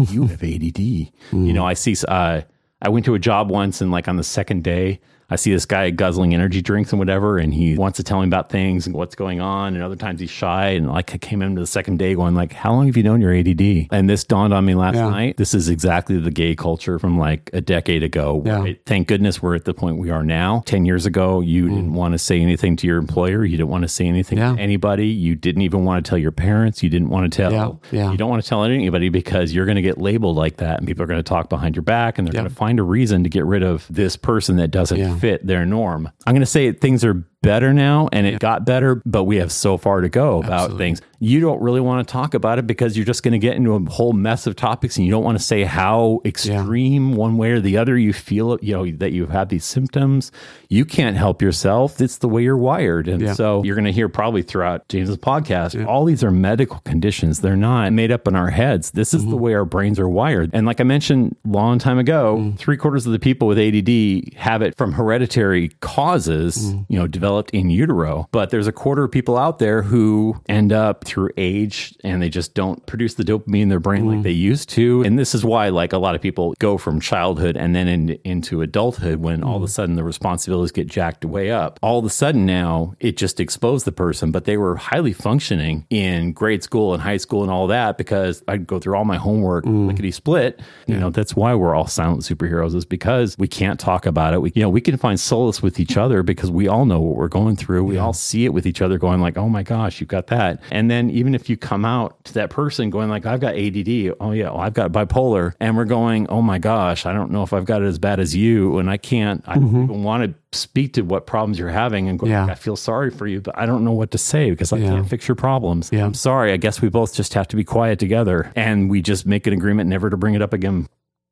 You 0.09 0.27
have 0.29 0.43
ADD." 0.45 0.79
You 1.33 1.53
know, 1.53 1.67
I 1.67 1.75
see 1.75 1.97
uh 2.07 2.43
I 2.83 2.89
went 2.89 3.05
to 3.07 3.15
a 3.15 3.19
job 3.19 3.51
once 3.51 3.81
and 3.81 3.91
like 3.91 4.09
on 4.09 4.17
the 4.17 4.25
second 4.25 4.63
day, 4.65 5.01
I 5.31 5.37
see 5.37 5.53
this 5.53 5.65
guy 5.67 5.91
guzzling 5.91 6.35
energy 6.35 6.61
drinks 6.61 6.93
and 6.93 6.99
whatever, 6.99 7.39
and 7.39 7.55
he 7.55 7.77
wants 7.77 7.97
to 7.99 8.03
tell 8.03 8.21
me 8.21 8.27
about 8.27 8.51
things 8.51 8.87
and 8.87 8.95
what's 8.97 9.15
going 9.15 9.41
on. 9.41 9.75
And 9.75 9.83
other 9.83 9.97
times 9.97 10.21
he's 10.21 10.31
shy. 10.31 10.71
And 10.71 10.89
like 10.89 11.15
I 11.15 11.19
came 11.19 11.41
into 11.43 11.61
the 11.61 11.67
second 11.67 11.99
day 11.99 12.15
going 12.15 12.35
like, 12.35 12.53
"How 12.53 12.73
long 12.73 12.87
have 12.87 12.97
you 12.97 13.03
known 13.03 13.21
your 13.21 13.33
ADD?" 13.33 13.89
And 13.91 14.11
this 14.11 14.25
dawned 14.25 14.53
on 14.53 14.65
me 14.65 14.75
last 14.75 14.97
Yeah. 14.97 15.09
night. 15.09 15.37
This 15.37 15.55
is 15.55 15.69
exactly 15.69 16.19
the 16.19 16.31
gay 16.31 16.55
culture 16.55 16.99
from 16.99 17.19
like 17.19 17.49
a 17.53 17.61
decade 17.61 18.03
ago. 18.03 18.43
Yeah. 18.45 18.61
right? 18.61 18.81
Thank 18.87 19.07
goodness 19.09 19.41
we're 19.43 19.55
at 19.55 19.65
the 19.65 19.75
point 19.75 19.99
we 19.99 20.11
are 20.11 20.25
now. 20.25 20.63
Ten 20.67 20.85
years 20.85 21.07
ago, 21.07 21.41
you 21.41 21.69
didn't 21.69 21.93
want 21.93 22.13
to 22.13 22.19
say 22.19 22.41
anything 22.41 22.77
to 22.77 22.87
your 22.87 22.99
employer. 22.99 23.45
You 23.45 23.57
didn't 23.57 23.71
want 23.71 23.83
to 23.83 23.89
say 23.89 24.07
anything 24.07 24.39
Mm. 24.39 24.41
Yeah. 24.41 24.57
to 24.57 24.61
anybody. 24.61 25.07
You 25.09 25.37
didn't 25.37 25.63
even 25.63 25.85
want 25.85 26.05
to 26.05 26.09
tell 26.09 26.19
your 26.19 26.33
parents. 26.33 26.83
You 26.83 26.89
didn't 26.91 27.09
want 27.11 27.31
to 27.33 27.37
tell. 27.37 27.81
Yeah. 27.93 28.11
You 28.11 28.17
don't 28.17 28.31
want 28.31 28.43
to 28.43 28.49
tell 28.49 28.65
anybody 28.65 29.09
because 29.09 29.55
you're 29.55 29.67
going 29.67 29.77
to 29.77 29.83
get 29.83 29.99
labeled 29.99 30.37
like 30.37 30.57
that, 30.59 30.79
and 30.79 30.87
people 30.87 31.03
are 31.05 31.07
going 31.07 31.19
to 31.19 31.23
talk 31.23 31.49
behind 31.49 31.77
your 31.77 31.83
back, 31.83 32.19
and 32.19 32.27
they're 32.27 32.33
going 32.33 32.49
to 32.49 32.55
find 32.55 32.79
a 32.79 32.83
reason 32.83 33.23
to 33.23 33.29
get 33.29 33.45
rid 33.45 33.63
of 33.63 33.87
this 33.91 34.17
person 34.17 34.57
that 34.57 34.71
doesn't. 34.71 34.99
Fit 35.21 35.47
their 35.47 35.67
norm. 35.67 36.11
I'm 36.27 36.35
going 36.35 36.41
to 36.41 36.47
say 36.47 36.73
things 36.73 37.05
are 37.05 37.25
better 37.43 37.73
now 37.73 38.09
and 38.13 38.27
it 38.27 38.39
got 38.39 38.67
better, 38.67 39.03
but 39.07 39.25
we 39.25 39.37
have 39.37 39.51
so 39.51 39.77
far 39.77 40.01
to 40.01 40.09
go 40.09 40.39
about 40.39 40.53
Absolutely. 40.53 40.85
things. 40.85 41.03
You 41.23 41.41
don't 41.41 41.61
really 41.61 41.81
want 41.81 42.07
to 42.07 42.11
talk 42.11 42.33
about 42.33 42.59
it 42.59 42.67
because 42.67 42.97
you're 42.97 43.07
just 43.07 43.23
going 43.23 43.33
to 43.33 43.39
get 43.39 43.57
into 43.57 43.75
a 43.75 43.91
whole 43.91 44.15
mess 44.15 44.47
of 44.47 44.57
topics 44.57 44.97
and 44.97 45.05
you 45.05 45.11
don't 45.11 45.25
want 45.25 45.39
to 45.39 45.45
say 45.45 45.65
how 45.65 46.21
extreme 46.25 47.15
one 47.15 47.37
way 47.37 47.53
or 47.53 47.61
the 47.61 47.77
other 47.77 47.97
you 47.99 48.13
feel, 48.15 48.59
you 48.63 48.75
know, 48.75 48.91
that 48.99 49.13
you 49.13 49.27
have 49.27 49.49
these 49.51 49.65
symptoms. 49.65 50.33
You 50.69 50.85
can't 50.85 51.17
help 51.17 51.43
yourself. 51.43 52.01
It's 52.01 52.19
the 52.19 52.29
way 52.29 52.43
you're 52.43 52.57
wired. 52.57 53.07
And 53.09 53.21
Yeah. 53.21 53.35
so 53.35 53.63
you're 53.65 53.75
going 53.75 53.85
to 53.85 53.93
hear 53.93 54.09
probably 54.09 54.43
throughout 54.43 54.89
James's 54.89 55.19
podcast, 55.19 55.87
all 55.87 56.05
these 56.05 56.25
are 56.25 56.31
medical 56.31 56.81
conditions. 56.81 57.41
They're 57.41 57.57
not 57.57 57.93
made 57.93 58.11
up 58.11 58.27
in 58.27 58.35
our 58.35 58.51
heads. 58.51 58.93
This 58.93 59.13
is 59.13 59.25
the 59.25 59.33
mm-hmm. 59.33 59.41
way 59.41 59.55
our 59.55 59.67
brains 59.67 59.99
are 59.99 60.09
wired. 60.09 60.51
And 60.55 60.67
like 60.67 60.81
I 60.81 60.85
mentioned 60.85 61.37
a 61.45 61.51
long 61.51 61.79
time 61.79 61.99
ago, 61.99 62.37
mm-hmm. 62.39 62.57
three 62.57 62.79
quarters 62.79 63.05
of 63.07 63.13
the 63.13 63.19
people 63.19 63.47
with 63.47 63.59
ADD 63.59 64.35
have 64.39 64.63
it 64.63 64.77
from 64.77 64.93
hereditary 64.93 65.69
causes, 65.81 66.57
mm-hmm. 66.57 66.83
you 66.89 66.99
know, 66.99 67.07
developed 67.07 67.30
in 67.53 67.71
utero. 67.71 68.29
But 68.33 68.51
there's 68.51 68.67
a 68.67 68.73
quarter 68.73 69.05
of 69.05 69.11
people 69.11 69.37
out 69.37 69.59
there 69.59 69.83
who 69.83 70.41
end 70.49 70.73
up 70.73 71.05
through 71.05 71.31
age 71.37 71.95
and 72.05 72.21
they 72.21 72.29
just 72.29 72.55
don't 72.55 72.85
produce 72.87 73.15
the 73.15 73.25
dopamine 73.25 73.63
in 73.63 73.69
their 73.69 73.81
brain 73.81 74.07
like 74.07 74.19
mm. 74.19 74.23
they 74.23 74.31
used 74.31 74.69
to. 74.71 75.03
And 75.03 75.19
this 75.19 75.35
is 75.35 75.45
why, 75.45 75.69
like, 75.69 75.93
a 75.93 75.99
lot 75.99 76.15
of 76.15 76.21
people 76.21 76.55
go 76.59 76.79
from 76.79 77.01
childhood 77.01 77.57
and 77.57 77.75
then 77.75 77.89
in, 77.89 78.11
into 78.25 78.63
adulthood 78.63 79.21
when 79.21 79.43
all 79.43 79.57
of 79.57 79.63
a 79.63 79.67
mm. 79.67 79.71
sudden 79.71 79.97
the 79.97 80.05
responsibilities 80.05 80.73
get 80.73 80.87
jacked 80.87 81.25
way 81.25 81.51
up. 81.51 81.79
All 81.83 81.99
of 81.99 82.05
a 82.05 82.11
sudden 82.11 82.47
now 82.47 82.95
it 83.01 83.17
just 83.17 83.41
exposed 83.41 83.85
the 83.85 83.93
person, 83.93 84.33
but 84.33 84.45
they 84.45 84.57
were 84.57 84.77
highly 84.77 85.13
functioning 85.13 85.87
in 85.91 86.33
grade 86.33 86.63
school 86.63 86.95
and 86.95 87.03
high 87.03 87.17
school 87.17 87.43
and 87.43 87.51
all 87.51 87.67
that 87.69 87.99
because 87.99 88.43
I'd 88.49 88.67
go 88.67 88.79
through 88.79 88.97
all 88.97 89.05
my 89.05 89.17
homework 89.17 89.65
mm. 89.65 89.87
lickety 89.87 90.11
split. 90.11 90.61
You 90.87 90.97
know, 90.97 91.11
that's 91.11 91.37
why 91.37 91.55
we're 91.55 91.75
all 91.75 91.87
silent 91.87 92.23
superheroes 92.23 92.75
is 92.75 92.85
because 92.85 93.37
we 93.39 93.49
can't 93.49 93.79
talk 93.79 94.07
about 94.07 94.35
it. 94.35 94.41
We, 94.41 94.53
you 94.55 94.63
know, 94.63 94.69
we 94.69 94.81
can 94.81 94.97
find 94.97 95.19
solace 95.19 95.63
with 95.63 95.79
each 95.81 95.97
other 95.97 96.23
because 96.23 96.51
we 96.51 96.69
all 96.69 96.85
know 96.85 97.01
what 97.01 97.17
we're 97.21 97.29
going 97.29 97.55
through. 97.55 97.85
We 97.85 97.99
all 97.99 98.13
see 98.13 98.45
it 98.45 98.55
with 98.55 98.67
each 98.67 98.83
other 98.83 98.99
going 98.99 99.21
like, 99.21 99.37
oh 99.37 99.49
my 99.49 99.63
gosh, 99.63 100.01
you've 100.01 100.09
got 100.09 100.29
that. 100.29 100.61
And 100.71 100.91
then 100.91 101.11
even 101.11 101.35
if 101.35 101.49
you 101.49 101.57
come 101.57 101.85
out 101.85 102.25
to 102.25 102.35
that 102.35 102.51
person 102.51 102.91
going 102.91 103.09
like, 103.11 103.27
I've 103.27 103.41
got 103.41 103.55
ADD. 103.55 104.15
Oh 104.21 104.33
yeah, 104.33 104.51
well, 104.51 104.59
I've 104.59 104.75
got 104.75 104.91
bipolar. 104.91 105.53
And 105.61 105.77
we're 105.77 105.85
going, 105.85 106.27
oh 106.29 106.43
my 106.43 106.59
gosh, 106.59 107.07
I 107.07 107.13
don't 107.13 107.31
know 107.31 107.43
if 107.43 107.53
I've 107.53 107.67
got 107.67 107.83
it 107.83 107.87
as 107.87 107.99
bad 107.99 108.19
as 108.19 108.35
you. 108.35 108.79
And 108.79 108.91
I 108.91 108.97
can't, 108.97 109.45
I 109.47 109.55
don't 109.55 109.69
mm-hmm. 109.69 109.85
even 109.85 110.03
want 110.03 110.35
to 110.53 110.59
speak 110.59 110.95
to 110.95 111.03
what 111.03 111.27
problems 111.27 111.59
you're 111.59 111.69
having 111.69 112.09
and 112.09 112.19
go, 112.19 112.27
Yeah. 112.27 112.47
I 112.47 112.55
feel 112.55 112.75
sorry 112.75 113.11
for 113.11 113.27
you, 113.27 113.41
but 113.41 113.57
I 113.57 113.67
don't 113.67 113.85
know 113.85 113.93
what 113.93 114.11
to 114.13 114.19
say 114.19 114.51
because 114.51 114.73
I 114.73 114.79
Yeah. 114.79 114.89
can't 114.89 115.09
fix 115.09 115.29
your 115.29 115.37
problems. 115.37 115.91
Yeah. 115.93 116.05
I'm 116.05 116.15
sorry. 116.15 116.53
I 116.53 116.57
guess 116.57 116.81
we 116.83 116.89
both 116.89 117.15
just 117.15 117.35
have 117.35 117.47
to 117.49 117.57
be 117.57 117.65
quiet 117.65 117.99
together 117.99 118.51
and 118.57 118.91
we 118.91 119.03
just 119.03 119.27
make 119.27 119.47
an 119.47 119.53
agreement 119.53 119.89
never 119.89 120.11
to 120.11 120.17
bring 120.17 120.35
it 120.35 120.43
up 120.43 120.53
again 120.53 120.89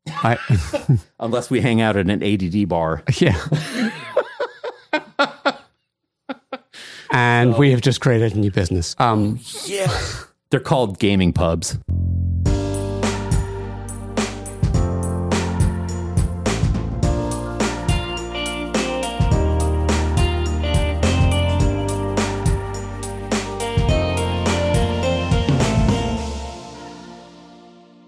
I, 0.08 0.38
unless 1.20 1.50
we 1.50 1.60
hang 1.60 1.80
out 1.80 1.96
at 1.96 2.08
an 2.08 2.22
ADD 2.22 2.68
bar. 2.68 3.02
yeah. 3.18 3.38
and 7.10 7.56
we 7.56 7.70
have 7.70 7.80
just 7.80 8.00
created 8.00 8.34
a 8.34 8.38
new 8.38 8.50
business. 8.50 8.94
Um, 8.98 9.40
Yeah. 9.64 9.92
They're 10.50 10.60
called 10.60 10.98
gaming 10.98 11.34
pubs. 11.34 11.78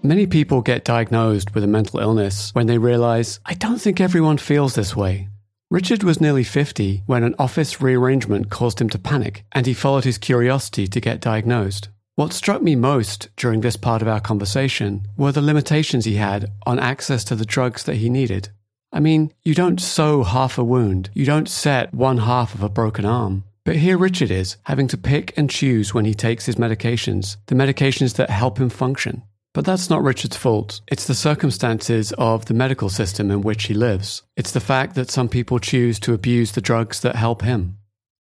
Many 0.03 0.25
people 0.25 0.61
get 0.61 0.83
diagnosed 0.83 1.53
with 1.53 1.63
a 1.63 1.67
mental 1.67 1.99
illness 1.99 2.49
when 2.53 2.65
they 2.65 2.79
realize, 2.79 3.39
I 3.45 3.53
don't 3.53 3.79
think 3.79 4.01
everyone 4.01 4.37
feels 4.39 4.73
this 4.73 4.95
way. 4.95 5.29
Richard 5.71 6.03
was 6.03 6.19
nearly 6.19 6.43
50 6.43 7.03
when 7.05 7.23
an 7.23 7.33
office 7.39 7.79
rearrangement 7.79 8.49
caused 8.49 8.81
him 8.81 8.89
to 8.89 8.99
panic, 8.99 9.45
and 9.53 9.65
he 9.65 9.73
followed 9.73 10.03
his 10.03 10.17
curiosity 10.17 10.85
to 10.85 10.99
get 10.99 11.21
diagnosed. 11.21 11.87
What 12.15 12.33
struck 12.33 12.61
me 12.61 12.75
most 12.75 13.29
during 13.37 13.61
this 13.61 13.77
part 13.77 14.01
of 14.01 14.07
our 14.09 14.19
conversation 14.19 15.07
were 15.15 15.31
the 15.31 15.41
limitations 15.41 16.03
he 16.03 16.15
had 16.15 16.51
on 16.65 16.77
access 16.77 17.23
to 17.23 17.35
the 17.35 17.45
drugs 17.45 17.85
that 17.85 17.95
he 17.95 18.09
needed. 18.09 18.49
I 18.91 18.99
mean, 18.99 19.31
you 19.43 19.55
don't 19.55 19.79
sew 19.79 20.23
half 20.23 20.57
a 20.57 20.63
wound, 20.65 21.09
you 21.13 21.23
don't 21.23 21.47
set 21.47 21.93
one 21.93 22.17
half 22.17 22.53
of 22.53 22.63
a 22.63 22.67
broken 22.67 23.05
arm. 23.05 23.45
But 23.63 23.77
here 23.77 23.97
Richard 23.97 24.29
is, 24.29 24.57
having 24.63 24.89
to 24.89 24.97
pick 24.97 25.37
and 25.37 25.49
choose 25.49 25.93
when 25.93 26.03
he 26.03 26.13
takes 26.13 26.47
his 26.47 26.57
medications, 26.57 27.37
the 27.45 27.55
medications 27.55 28.15
that 28.15 28.29
help 28.29 28.59
him 28.59 28.69
function. 28.69 29.23
But 29.53 29.65
that's 29.65 29.89
not 29.89 30.03
Richard's 30.03 30.37
fault. 30.37 30.81
It's 30.87 31.07
the 31.07 31.15
circumstances 31.15 32.13
of 32.13 32.45
the 32.45 32.53
medical 32.53 32.89
system 32.89 33.29
in 33.31 33.41
which 33.41 33.65
he 33.65 33.73
lives. 33.73 34.23
It's 34.37 34.51
the 34.51 34.59
fact 34.59 34.95
that 34.95 35.11
some 35.11 35.27
people 35.27 35.59
choose 35.59 35.99
to 36.01 36.13
abuse 36.13 36.53
the 36.53 36.61
drugs 36.61 37.01
that 37.01 37.15
help 37.15 37.41
him. 37.41 37.77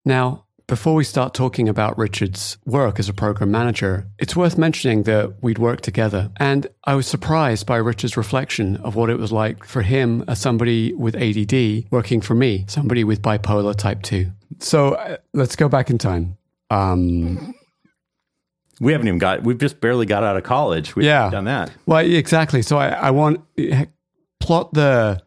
Now, 0.05 0.45
before 0.69 0.95
we 0.95 1.05
start 1.05 1.33
talking 1.33 1.69
about 1.69 1.97
Richard's 1.97 2.59
work 2.65 2.99
as 2.99 3.09
a 3.09 3.13
program 3.13 3.51
manager, 3.51 4.09
it's 4.19 4.35
worth 4.35 4.59
mentioning 4.59 5.05
that 5.05 5.35
we'd 5.43 5.59
worked 5.59 5.85
together. 5.85 6.31
And 6.39 6.67
I 6.85 6.95
was 6.95 7.07
surprised 7.07 7.67
by 7.67 7.77
Richard's 7.77 8.17
reflection 8.17 8.77
of 8.79 8.97
what 8.97 9.11
it 9.11 9.19
was 9.19 9.31
like 9.31 9.65
for 9.65 9.83
him 9.83 10.25
as 10.27 10.41
somebody 10.41 10.93
with 10.95 11.15
ADD 11.15 11.91
working 11.91 12.21
for 12.21 12.35
me, 12.35 12.65
somebody 12.69 13.05
with 13.05 13.23
bipolar 13.23 13.77
type 13.77 14.03
2. 14.03 14.31
So 14.59 14.95
uh, 14.95 15.19
let's 15.33 15.57
go 15.57 15.69
back 15.69 15.91
in 15.91 15.99
time. 15.99 16.37
Um, 16.71 17.55
We 18.81 18.93
haven't 18.93 19.09
even 19.09 19.19
got, 19.19 19.43
we've 19.43 19.59
just 19.59 19.81
barely 19.81 20.07
got 20.07 20.23
out 20.23 20.37
of 20.37 20.43
college. 20.43 20.95
We've 20.95 21.07
Yeah. 21.07 21.31
done 21.31 21.45
that. 21.45 21.71
Well, 21.87 22.01
exactly. 22.05 22.63
So 22.63 22.77
I, 22.79 22.89
I 22.89 23.11
want 23.11 23.41
plot 24.41 24.75
the 24.75 25.23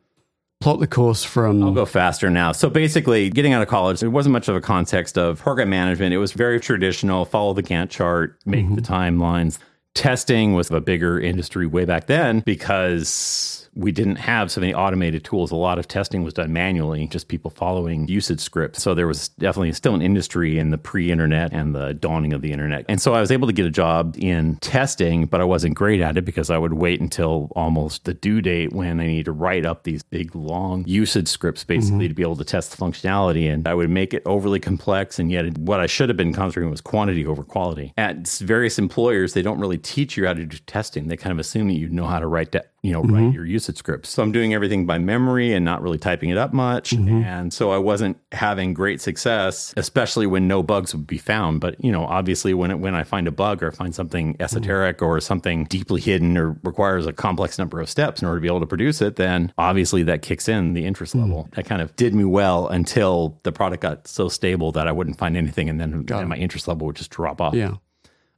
plot 0.62 0.80
the 0.80 0.88
course 0.88 1.24
from 1.24 1.64
I'll 1.64 1.72
go 1.72 1.86
faster 1.86 2.30
now. 2.30 2.52
So 2.52 2.70
basically, 2.70 3.30
getting 3.30 3.54
out 3.54 3.62
of 3.62 3.68
college, 3.68 4.02
there 4.02 4.10
wasn't 4.10 4.34
much 4.34 4.48
of 4.48 4.56
a 4.56 4.62
context 4.62 5.18
of 5.18 5.40
program 5.40 5.70
management. 5.70 6.14
It 6.14 6.18
was 6.18 6.34
very 6.34 6.60
traditional, 6.60 7.26
follow 7.26 7.54
the 7.54 7.64
Gantt 7.64 7.90
chart, 7.90 8.38
make 8.46 8.66
mm-hmm. 8.66 8.76
the 8.76 8.82
timelines. 8.82 9.58
Testing 9.96 10.54
was 10.54 10.70
a 10.70 10.80
bigger 10.82 11.20
industry 11.20 11.66
way 11.66 11.86
back 11.86 12.08
then 12.08 12.42
because 12.42 13.59
we 13.76 13.92
didn't 13.92 14.18
have 14.18 14.52
so 14.52 14.62
many 14.62 14.74
automated 14.74 15.24
tools. 15.24 15.52
A 15.52 15.56
lot 15.56 15.80
of 15.80 15.88
testing 15.88 16.24
was 16.24 16.34
done 16.34 16.52
manually, 16.54 17.08
just 17.08 17.28
people 17.28 17.52
following 17.52 18.08
usage 18.08 18.40
scripts. 18.40 18.82
So 18.82 18.94
there 18.94 19.08
was 19.08 19.30
definitely 19.30 19.74
still 19.74 19.96
an 19.96 20.02
industry 20.02 20.60
in 20.60 20.70
the 20.72 20.78
pre 20.78 21.12
internet 21.12 21.54
and 21.54 21.76
the 21.76 21.94
dawning 21.94 22.34
of 22.34 22.42
the 22.42 22.52
internet. 22.52 22.86
And 22.90 23.02
so 23.02 23.14
I 23.14 23.22
was 23.22 23.32
able 23.32 23.48
to 23.48 23.54
get 23.54 23.66
a 23.66 23.72
job 23.72 24.16
in 24.18 24.58
testing, 24.58 25.26
but 25.26 25.42
I 25.42 25.44
wasn't 25.44 25.76
great 25.76 26.02
at 26.02 26.18
it 26.18 26.26
because 26.26 26.50
I 26.50 26.58
would 26.58 26.74
wait 26.74 27.02
until 27.02 27.52
almost 27.56 28.06
the 28.06 28.14
due 28.14 28.42
date 28.42 28.74
when 28.74 29.00
I 29.00 29.08
need 29.08 29.26
to 29.26 29.32
write 29.32 29.66
up 29.66 29.84
these 29.84 30.04
big, 30.04 30.36
long 30.36 30.84
usage 30.88 31.28
scripts 31.28 31.64
basically 31.64 32.06
mm-hmm. 32.06 32.08
to 32.10 32.14
be 32.14 32.24
able 32.24 32.38
to 32.38 32.44
test 32.44 32.72
the 32.72 32.78
functionality. 32.78 33.52
And 33.52 33.68
I 33.68 33.74
would 33.74 33.90
make 33.90 34.14
it 34.14 34.24
overly 34.26 34.60
complex. 34.60 35.20
And 35.20 35.32
yet, 35.32 35.58
what 35.58 35.80
I 35.80 35.86
should 35.86 36.10
have 36.10 36.18
been 36.18 36.34
concentrating 36.34 36.72
was 36.72 36.82
quantity 36.82 37.26
over 37.26 37.44
quality. 37.44 37.94
At 37.98 38.28
various 38.28 38.80
employers, 38.80 39.34
they 39.34 39.42
don't 39.42 39.60
really 39.60 39.78
teach 39.78 40.18
you 40.18 40.26
how 40.26 40.34
to 40.34 40.46
do 40.46 40.58
testing. 40.66 41.08
They 41.08 41.18
kind 41.18 41.32
of 41.32 41.40
assume 41.40 41.68
that 41.68 41.76
you 41.76 41.90
know 41.90 42.06
how 42.06 42.20
to 42.20 42.28
write, 42.28 42.56
you 42.82 42.92
know, 42.92 43.02
mm-hmm. 43.04 43.14
write 43.14 43.34
your 43.34 43.46
usage 43.46 43.78
scripts. 43.78 44.10
So 44.10 44.24
I'm 44.24 44.32
doing 44.32 44.54
everything 44.54 44.86
by 44.86 44.98
memory 44.98 45.54
and 45.54 45.66
not 45.66 45.82
really 45.82 45.98
typing 45.98 46.30
it 46.30 46.38
up 46.38 46.54
much. 46.54 46.92
Mm-hmm. 46.92 47.24
And 47.24 47.54
so 47.54 47.72
I 47.72 47.78
wasn't 47.78 48.18
having 48.32 48.74
great 48.74 49.02
success, 49.02 49.74
especially 49.76 50.28
when 50.28 50.48
no 50.48 50.64
bugs 50.64 50.96
would 50.96 51.08
be 51.08 51.18
found. 51.18 51.62
But, 51.62 51.84
you 51.84 51.92
know, 51.92 52.06
obviously 52.06 52.54
when 52.54 52.72
it, 52.72 52.80
when 52.80 52.96
I 52.96 53.04
find 53.04 53.28
a 53.28 53.32
bug 53.32 53.62
or 53.62 53.72
find 53.72 53.94
something 53.94 54.34
mm-hmm. 54.34 54.42
esoteric 54.42 55.02
or 55.02 55.20
something 55.20 55.66
deeply 55.66 56.02
hidden 56.02 56.38
or 56.38 56.58
requires 56.64 57.06
a 57.06 57.14
complex 57.14 57.60
number 57.60 57.82
of 57.82 57.90
steps 57.90 58.22
in 58.22 58.28
order 58.28 58.40
to 58.40 58.42
be 58.42 58.48
able 58.48 58.62
to 58.62 58.68
produce 58.68 59.02
it, 59.02 59.18
then 59.18 59.54
obviously 59.58 60.04
that 60.04 60.22
kicks 60.22 60.48
in 60.48 60.74
the 60.74 60.86
interest 60.86 61.16
level. 61.16 61.50
That 61.56 61.66
kind 61.66 61.82
of 61.82 61.96
did 61.96 62.14
me 62.14 62.24
well 62.26 62.68
until 62.68 63.40
the 63.44 63.52
product 63.52 63.82
got 63.82 64.08
so 64.08 64.30
stable 64.30 64.72
that 64.72 64.88
I 64.88 64.92
wouldn't 64.92 65.18
find 65.18 65.36
anything 65.36 65.70
and 65.70 65.80
then, 65.80 66.06
then 66.06 66.28
my 66.28 66.38
interest 66.38 66.68
level 66.68 66.88
would 66.88 66.96
just 66.96 67.12
drop 67.12 67.42
off 67.42 67.54
Yeah. 67.54 67.76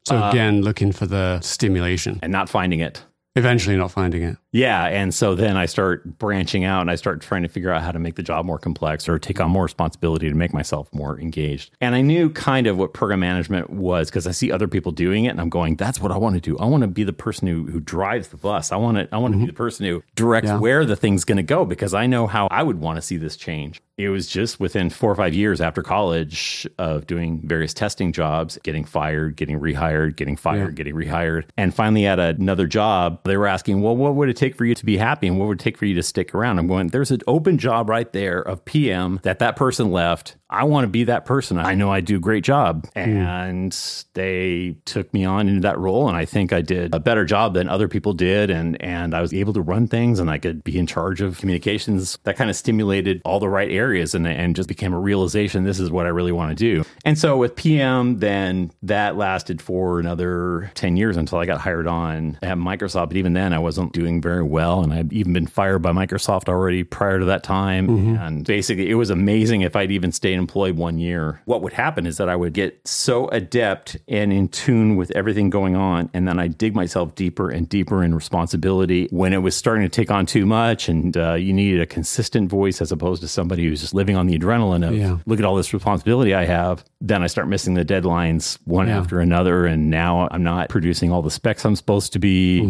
So 0.04 0.18
Uh, 0.18 0.32
again, 0.32 0.62
looking 0.64 0.92
for 0.92 1.06
the 1.06 1.40
stimulation, 1.42 2.20
and 2.24 2.32
not 2.32 2.50
finding 2.50 2.80
it. 2.80 3.04
Eventually 3.36 3.78
not 3.78 3.92
finding 3.92 4.24
it. 4.24 4.38
Yeah. 4.52 4.86
And 4.86 5.14
so 5.14 5.36
then 5.36 5.56
I 5.56 5.66
start 5.66 6.18
branching 6.20 6.64
out 6.64 6.82
and 6.82 6.92
I 6.92 6.96
start 6.96 7.22
trying 7.22 7.44
to 7.44 7.48
figure 7.48 7.72
out 7.72 7.82
how 7.84 7.92
to 7.92 8.00
make 8.00 8.16
the 8.16 8.24
job 8.24 8.46
more 8.46 8.60
complex 8.60 9.08
or 9.08 9.18
take 9.18 9.40
on 9.40 9.50
more 9.50 9.64
responsibility 9.64 10.30
to 10.30 10.36
make 10.36 10.54
myself 10.54 10.94
more 10.94 11.20
engaged. 11.20 11.72
And 11.80 11.96
I 11.96 12.02
knew 12.02 12.30
kind 12.30 12.68
of 12.68 12.78
what 12.78 12.94
program 12.94 13.22
management 13.22 13.70
was 13.70 14.10
because 14.10 14.28
I 14.28 14.32
see 14.32 14.52
other 14.52 14.68
people 14.68 14.92
doing 14.92 15.26
it 15.26 15.30
and 15.30 15.40
I'm 15.40 15.50
going, 15.50 15.76
that's 15.76 16.02
what 16.02 16.12
I 16.12 16.18
want 16.18 16.36
to 16.36 16.42
do. 16.42 16.58
I 16.58 16.66
want 16.66 16.82
to 16.82 16.88
be 16.88 17.04
the 17.04 17.14
person 17.14 17.48
who, 17.48 17.66
who 17.66 17.80
drives 17.80 18.30
the 18.30 18.38
bus. 18.38 18.72
I 18.72 18.76
want 18.76 18.98
to, 18.98 19.08
I 19.14 19.18
want 19.18 19.34
to 19.34 19.38
be 19.38 19.44
mm-hmm. 19.44 19.48
the 19.48 19.54
person 19.54 19.86
who 19.86 20.04
directs 20.16 20.48
Yeah. 20.48 20.60
where 20.60 20.86
the 20.86 20.96
thing's 20.96 21.24
going 21.24 21.38
to 21.38 21.44
go 21.44 21.64
because 21.66 21.94
I 21.94 22.06
know 22.08 22.28
how 22.28 22.48
I 22.52 22.64
would 22.64 22.80
want 22.80 22.98
to 22.98 23.02
see 23.02 23.18
this 23.18 23.38
change. 23.38 23.82
It 23.98 24.10
was 24.10 24.28
just 24.28 24.60
within 24.60 24.90
four 24.90 25.12
or 25.12 25.16
five 25.16 25.34
years 25.34 25.62
after 25.62 25.84
college 25.84 26.68
of 26.80 27.06
doing 27.06 27.40
various 27.44 27.72
testing 27.74 28.12
jobs, 28.12 28.58
getting 28.64 28.84
fired, 28.84 29.36
getting 29.36 29.60
rehired, 29.60 30.16
getting 30.16 30.36
fired, 30.36 30.76
getting 30.76 30.96
rehired. 30.96 31.46
And 31.56 31.72
finally 31.74 32.08
at 32.08 32.20
another 32.20 32.66
job, 32.66 33.24
they 33.26 33.38
were 33.38 33.48
asking, 33.48 33.84
well, 33.84 33.96
what 33.96 34.16
would 34.16 34.28
it 34.30 34.38
take 34.42 34.56
for 34.56 34.66
you 34.66 34.76
to 34.76 34.86
be 34.86 34.98
happy 34.98 35.28
and 35.28 35.38
what 35.38 35.48
would 35.48 35.62
it 35.62 35.64
take 35.64 35.78
for 35.78 35.86
you 35.86 35.96
to 35.96 36.04
stick 36.04 36.34
around? 36.34 36.60
I'm 36.60 36.68
going, 36.68 36.88
there's 36.88 37.12
an 37.12 37.22
open 37.28 37.58
job 37.58 37.90
right 37.90 38.12
there 38.12 38.42
of 38.42 38.66
PM 38.66 39.20
that 39.24 39.40
that 39.40 39.56
person 39.56 39.92
left. 39.92 40.36
I 40.50 40.66
want 40.66 40.84
to 40.84 40.90
be 40.90 41.06
that 41.06 41.26
person. 41.26 41.58
I 41.58 41.76
know 41.76 41.90
I 41.90 42.02
do 42.02 42.18
a 42.18 42.20
great 42.20 42.44
job. 42.44 42.86
Hmm. 42.94 43.00
And 43.00 44.06
they 44.14 44.76
took 44.84 45.14
me 45.14 45.24
on 45.24 45.48
into 45.48 45.62
that 45.62 45.80
role. 45.80 46.10
And 46.10 46.18
I 46.18 46.26
think 46.26 46.52
I 46.52 46.62
did 46.62 46.94
a 46.94 47.00
better 47.00 47.24
job 47.24 47.54
than 47.54 47.70
other 47.70 47.88
people 47.88 48.14
did. 48.14 48.50
And, 48.50 48.82
and 48.82 49.16
I 49.16 49.22
was 49.22 49.34
able 49.34 49.54
to 49.54 49.62
run 49.62 49.88
things 49.88 50.20
and 50.20 50.30
I 50.30 50.38
could 50.38 50.64
be 50.64 50.78
in 50.78 50.88
charge 50.88 51.22
of 51.22 51.38
communications. 51.38 52.20
That 52.24 52.36
kind 52.36 52.50
of 52.50 52.56
stimulated 52.58 53.22
all 53.24 53.40
the 53.40 53.48
right 53.48 53.72
areas 53.72 54.14
and, 54.14 54.28
and 54.28 54.56
just 54.56 54.68
became 54.68 54.92
a 54.92 55.00
realization 55.00 55.64
this 55.64 55.80
is 55.80 55.90
what 55.90 56.06
I 56.06 56.10
really 56.10 56.34
want 56.34 56.50
to 56.50 56.56
do. 56.56 56.84
And 57.06 57.18
so 57.18 57.38
with 57.38 57.56
PM, 57.56 58.18
then 58.18 58.72
that 58.84 59.16
lasted 59.16 59.62
for 59.62 60.00
another 60.00 60.72
10 60.76 60.98
years 60.98 61.16
until 61.16 61.38
I 61.38 61.46
got 61.46 61.62
hired 61.62 61.88
on 61.88 62.38
at 62.42 62.58
Microsoft. 62.58 63.10
But 63.10 63.18
even 63.18 63.34
then, 63.34 63.54
I 63.54 63.60
wasn't 63.60 63.94
doing 63.94 64.22
very 64.22 64.31
well. 64.42 64.82
And 64.82 64.94
I'd 64.94 65.12
even 65.12 65.34
been 65.34 65.48
fired 65.48 65.80
by 65.80 65.92
Microsoft 65.92 66.48
already 66.48 66.84
prior 66.84 67.20
to 67.20 67.26
that 67.26 67.44
time. 67.44 67.90
And 68.18 68.46
basically, 68.46 68.90
it 68.90 68.96
was 68.96 69.10
amazing 69.10 69.62
if 69.62 69.76
I'd 69.76 69.92
even 69.92 70.12
stayed 70.12 70.36
employed 70.36 70.78
one 70.78 70.98
year. 70.98 71.42
What 71.46 71.62
would 71.62 71.74
happen 71.74 72.06
is 72.06 72.18
that 72.18 72.30
I 72.30 72.36
would 72.36 72.54
get 72.54 72.80
so 72.88 73.28
adept 73.30 73.98
and 74.08 74.32
in 74.32 74.48
tune 74.48 74.96
with 74.96 75.12
everything 75.12 75.50
going 75.50 75.76
on. 75.76 76.10
And 76.14 76.28
then 76.28 76.40
I 76.40 76.48
dig 76.48 76.74
myself 76.76 77.16
deeper 77.16 77.50
and 77.50 77.68
deeper 77.68 78.04
in 78.04 78.16
responsibility 78.16 79.08
when 79.12 79.34
it 79.34 79.40
was 79.40 79.56
starting 79.56 79.84
to 79.84 79.90
take 79.90 80.10
on 80.12 80.26
too 80.26 80.46
much. 80.46 80.88
And 80.90 81.16
uh, 81.18 81.34
you 81.34 81.54
needed 81.54 81.82
a 81.82 81.86
consistent 81.86 82.50
voice 82.50 82.82
as 82.82 82.92
opposed 82.92 83.22
to 83.22 83.28
somebody 83.28 83.68
who's 83.68 83.82
just 83.82 83.94
living 83.94 84.16
on 84.16 84.28
the 84.28 84.38
adrenaline 84.38 84.88
of 84.88 84.96
Yeah. 84.96 85.18
look 85.26 85.40
at 85.40 85.46
all 85.46 85.56
this 85.56 85.74
responsibility 85.74 86.34
I 86.34 86.46
have. 86.46 86.84
Then 87.02 87.24
I 87.24 87.28
start 87.28 87.48
missing 87.48 87.74
the 87.74 87.86
deadlines 87.86 88.58
one 88.66 88.88
Yeah. 88.88 89.00
after 89.00 89.20
another. 89.20 89.66
And 89.66 89.90
now 89.90 90.28
I'm 90.32 90.44
not 90.44 90.70
producing 90.70 91.12
all 91.12 91.22
the 91.22 91.32
specs 91.32 91.66
I'm 91.66 91.76
supposed 91.76 92.14
to 92.14 92.20
be, 92.20 92.62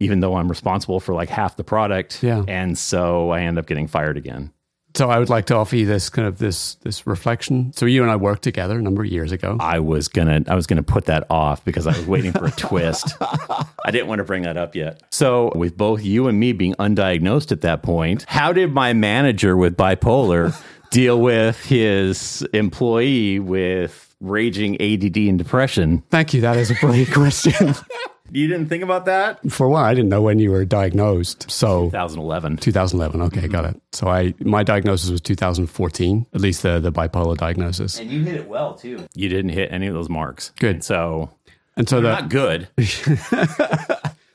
even 0.00 0.20
though 0.20 0.36
I'm 0.36 0.48
responsible 0.48 1.00
for 1.00 1.14
like 1.14 1.28
half 1.28 1.56
the 1.56 1.64
product. 1.64 2.22
Yeah. 2.22 2.44
And 2.48 2.76
so 2.76 3.30
I 3.30 3.42
end 3.42 3.58
up 3.58 3.66
getting 3.66 3.86
fired 3.86 4.16
again. 4.16 4.52
So 4.96 5.10
I 5.10 5.18
would 5.18 5.28
like 5.28 5.46
to 5.46 5.56
offer 5.56 5.74
you 5.74 5.86
this 5.86 6.08
kind 6.08 6.28
of 6.28 6.38
this 6.38 6.76
this 6.76 7.04
reflection. 7.04 7.72
So 7.72 7.84
you 7.84 8.02
and 8.02 8.10
I 8.12 8.16
worked 8.16 8.42
together 8.42 8.78
a 8.78 8.82
number 8.82 9.02
of 9.02 9.10
years 9.10 9.32
ago. 9.32 9.56
I 9.58 9.80
was 9.80 10.06
gonna 10.06 10.42
I 10.46 10.54
was 10.54 10.68
gonna 10.68 10.84
put 10.84 11.06
that 11.06 11.26
off 11.30 11.64
because 11.64 11.88
I 11.88 11.96
was 11.96 12.06
waiting 12.06 12.30
for 12.30 12.46
a 12.46 12.50
twist. 12.56 13.16
I 13.20 13.90
didn't 13.90 14.06
want 14.06 14.20
to 14.20 14.24
bring 14.24 14.42
that 14.42 14.56
up 14.56 14.76
yet. 14.76 15.02
So 15.10 15.50
with 15.56 15.76
both 15.76 16.04
you 16.04 16.28
and 16.28 16.38
me 16.38 16.52
being 16.52 16.74
undiagnosed 16.74 17.50
at 17.50 17.62
that 17.62 17.82
point, 17.82 18.24
how 18.28 18.52
did 18.52 18.72
my 18.72 18.92
manager 18.92 19.56
with 19.56 19.76
bipolar 19.76 20.56
deal 20.92 21.20
with 21.20 21.64
his 21.64 22.42
employee 22.52 23.40
with 23.40 24.14
raging 24.20 24.80
ADD 24.80 25.16
and 25.16 25.38
depression? 25.38 26.04
Thank 26.08 26.34
you. 26.34 26.40
That 26.42 26.56
is 26.56 26.70
a 26.70 26.74
brilliant 26.74 27.10
question. 27.12 27.74
You 28.30 28.48
didn't 28.48 28.68
think 28.68 28.82
about 28.82 29.04
that? 29.04 29.50
For 29.52 29.68
one, 29.68 29.84
I 29.84 29.92
didn't 29.94 30.08
know 30.08 30.22
when 30.22 30.38
you 30.38 30.50
were 30.50 30.64
diagnosed. 30.64 31.50
So 31.50 31.84
2011. 31.90 32.56
2011. 32.56 33.20
Okay, 33.22 33.46
got 33.48 33.64
it. 33.66 33.80
So 33.92 34.08
I 34.08 34.34
my 34.40 34.62
diagnosis 34.62 35.10
was 35.10 35.20
2014, 35.20 36.26
at 36.34 36.40
least 36.40 36.62
the 36.62 36.80
the 36.80 36.90
bipolar 36.90 37.36
diagnosis. 37.36 37.98
And 38.00 38.10
you 38.10 38.22
hit 38.24 38.36
it 38.36 38.48
well 38.48 38.74
too. 38.74 39.06
You 39.14 39.28
didn't 39.28 39.50
hit 39.50 39.70
any 39.72 39.86
of 39.86 39.94
those 39.94 40.08
marks. 40.08 40.52
Good. 40.58 40.82
So 40.82 41.30
And 41.76 41.88
so 41.88 42.00
that 42.00 42.22
not 42.22 42.28
good. 42.30 42.68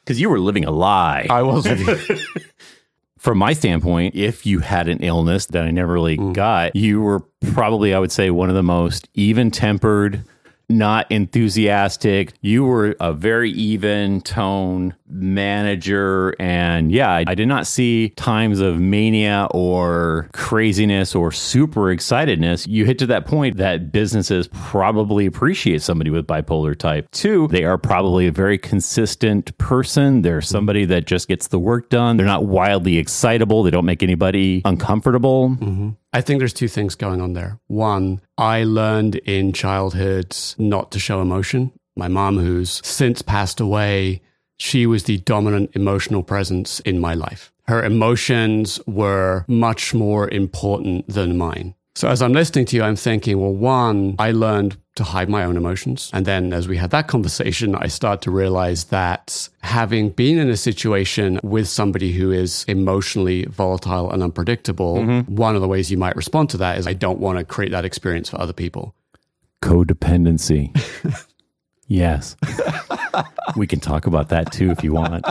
Because 0.06 0.20
you 0.20 0.30
were 0.32 0.40
living 0.40 0.66
a 0.66 0.72
lie. 0.72 1.28
I 1.30 1.44
was 1.44 1.68
from 3.20 3.38
my 3.38 3.54
standpoint, 3.54 4.16
if 4.16 4.44
you 4.44 4.58
had 4.60 4.88
an 4.88 5.00
illness 5.04 5.46
that 5.48 5.66
I 5.66 5.70
never 5.70 5.94
really 5.94 6.18
Mm. 6.18 6.34
got, 6.34 6.76
you 6.76 7.00
were 7.02 7.20
probably, 7.52 7.94
I 7.94 8.00
would 8.00 8.12
say, 8.12 8.32
one 8.32 8.50
of 8.50 8.56
the 8.56 8.64
most 8.64 9.08
even 9.14 9.52
tempered, 9.52 10.24
not 10.70 11.12
enthusiastic. 11.12 12.34
You 12.42 12.64
were 12.64 12.96
a 13.00 13.12
very 13.14 13.52
even 13.52 14.22
tone 14.22 14.96
manager. 15.10 16.36
And 16.39 16.91
yeah, 16.91 17.12
I, 17.12 17.26
I 17.28 17.36
did 17.36 17.47
not 17.47 17.68
see 17.68 18.10
times 18.10 18.60
of 18.60 18.80
mania 18.80 19.47
or 19.51 20.30
craziness 20.34 21.16
or 21.16 21.32
super 21.32 21.86
excitedness. 21.93 22.68
You 22.68 22.86
hit 22.86 22.99
to 22.99 23.07
that 23.07 23.26
point 23.26 23.57
that 23.57 23.91
businesses 23.91 24.47
probably 24.53 25.26
appreciate 25.26 25.82
somebody 25.82 26.10
with 26.10 26.28
bipolar 26.28 26.78
type. 26.78 27.10
Two, 27.12 27.47
they 27.47 27.64
are 27.64 27.78
probably 27.78 28.28
a 28.28 28.32
very 28.32 28.57
consistent 28.57 29.57
person. 29.57 30.22
They're 30.22 30.41
somebody 30.41 30.86
that 30.86 31.05
just 31.05 31.28
gets 31.28 31.47
the 31.47 31.60
work 31.60 31.89
done. 31.89 32.18
They're 32.18 32.26
not 32.26 32.45
wildly 32.45 32.97
excitable. 32.97 33.64
They 33.64 33.72
don't 33.72 33.86
make 33.86 34.03
anybody 34.03 34.62
uncomfortable. 34.66 35.49
Mm-hmm. 35.49 35.89
I 36.12 36.22
think 36.22 36.39
there's 36.39 36.53
two 36.53 36.68
things 36.68 36.95
going 36.95 37.22
on 37.22 37.34
there. 37.34 37.60
One, 37.68 38.22
I 38.38 38.64
learned 38.64 39.16
in 39.16 39.53
childhood 39.53 40.36
not 40.57 40.91
to 40.91 40.99
show 40.99 41.22
emotion. 41.22 41.72
My 41.95 42.07
mom, 42.07 42.38
who's 42.38 42.82
since 42.84 43.22
passed 43.22 43.60
away, 43.60 44.22
she 44.60 44.86
was 44.86 45.05
the 45.05 45.18
dominant 45.20 45.72
emotional 45.74 46.22
presence 46.22 46.80
in 46.82 46.99
my 46.99 47.14
life. 47.14 47.51
Her 47.68 47.84
emotions 47.84 48.80
were 48.86 49.45
much 49.47 49.93
more 49.93 50.30
important 50.30 51.07
than 51.07 51.38
mine. 51.38 51.76
So 51.95 52.07
as 52.07 52.22
I'm 52.22 52.34
listening 52.34 52.66
to 52.68 52.76
you, 52.76 52.84
I'm 52.84 52.95
thinking, 52.95 53.39
well, 53.39 53.53
one, 53.53 54.16
I 54.20 54.32
learned 54.32 54.78
to 54.95 55.03
hide 55.03 55.30
my 55.30 55.43
own 55.43 55.57
emotions. 55.57 56.10
And 56.14 56.26
then 56.26 56.53
as 56.53 56.68
we 56.68 56.78
had 56.78 56.91
that 56.91 57.07
conversation, 57.07 57.76
I 57.76 57.88
start 57.88 58.22
to 58.22 58.32
realize 58.32 58.86
that 58.86 59.49
having 59.62 60.10
been 60.10 60.38
in 60.38 60.49
a 60.49 60.57
situation 60.57 61.39
with 61.43 61.68
somebody 61.68 62.14
who 62.14 62.32
is 62.32 62.64
emotionally 62.68 63.45
volatile 63.45 64.12
and 64.12 64.24
unpredictable, 64.24 64.97
mm-hmm. 64.97 65.36
one 65.36 65.55
of 65.55 65.62
the 65.62 65.68
ways 65.68 65.91
you 65.91 65.97
might 65.97 66.16
respond 66.16 66.49
to 66.51 66.57
that 66.57 66.78
is 66.78 66.88
I 66.88 66.93
don't 66.93 67.20
want 67.20 67.38
to 67.38 67.45
create 67.45 67.72
that 67.72 67.86
experience 67.86 68.30
for 68.30 68.39
other 68.39 68.53
people. 68.53 68.95
Codependency. 69.62 70.72
yes. 71.90 72.38
we 73.58 73.68
can 73.68 73.82
talk 73.82 74.08
about 74.08 74.30
that 74.30 74.54
too 74.54 74.72
if 74.72 74.82
you 74.82 74.94
want. 74.94 75.26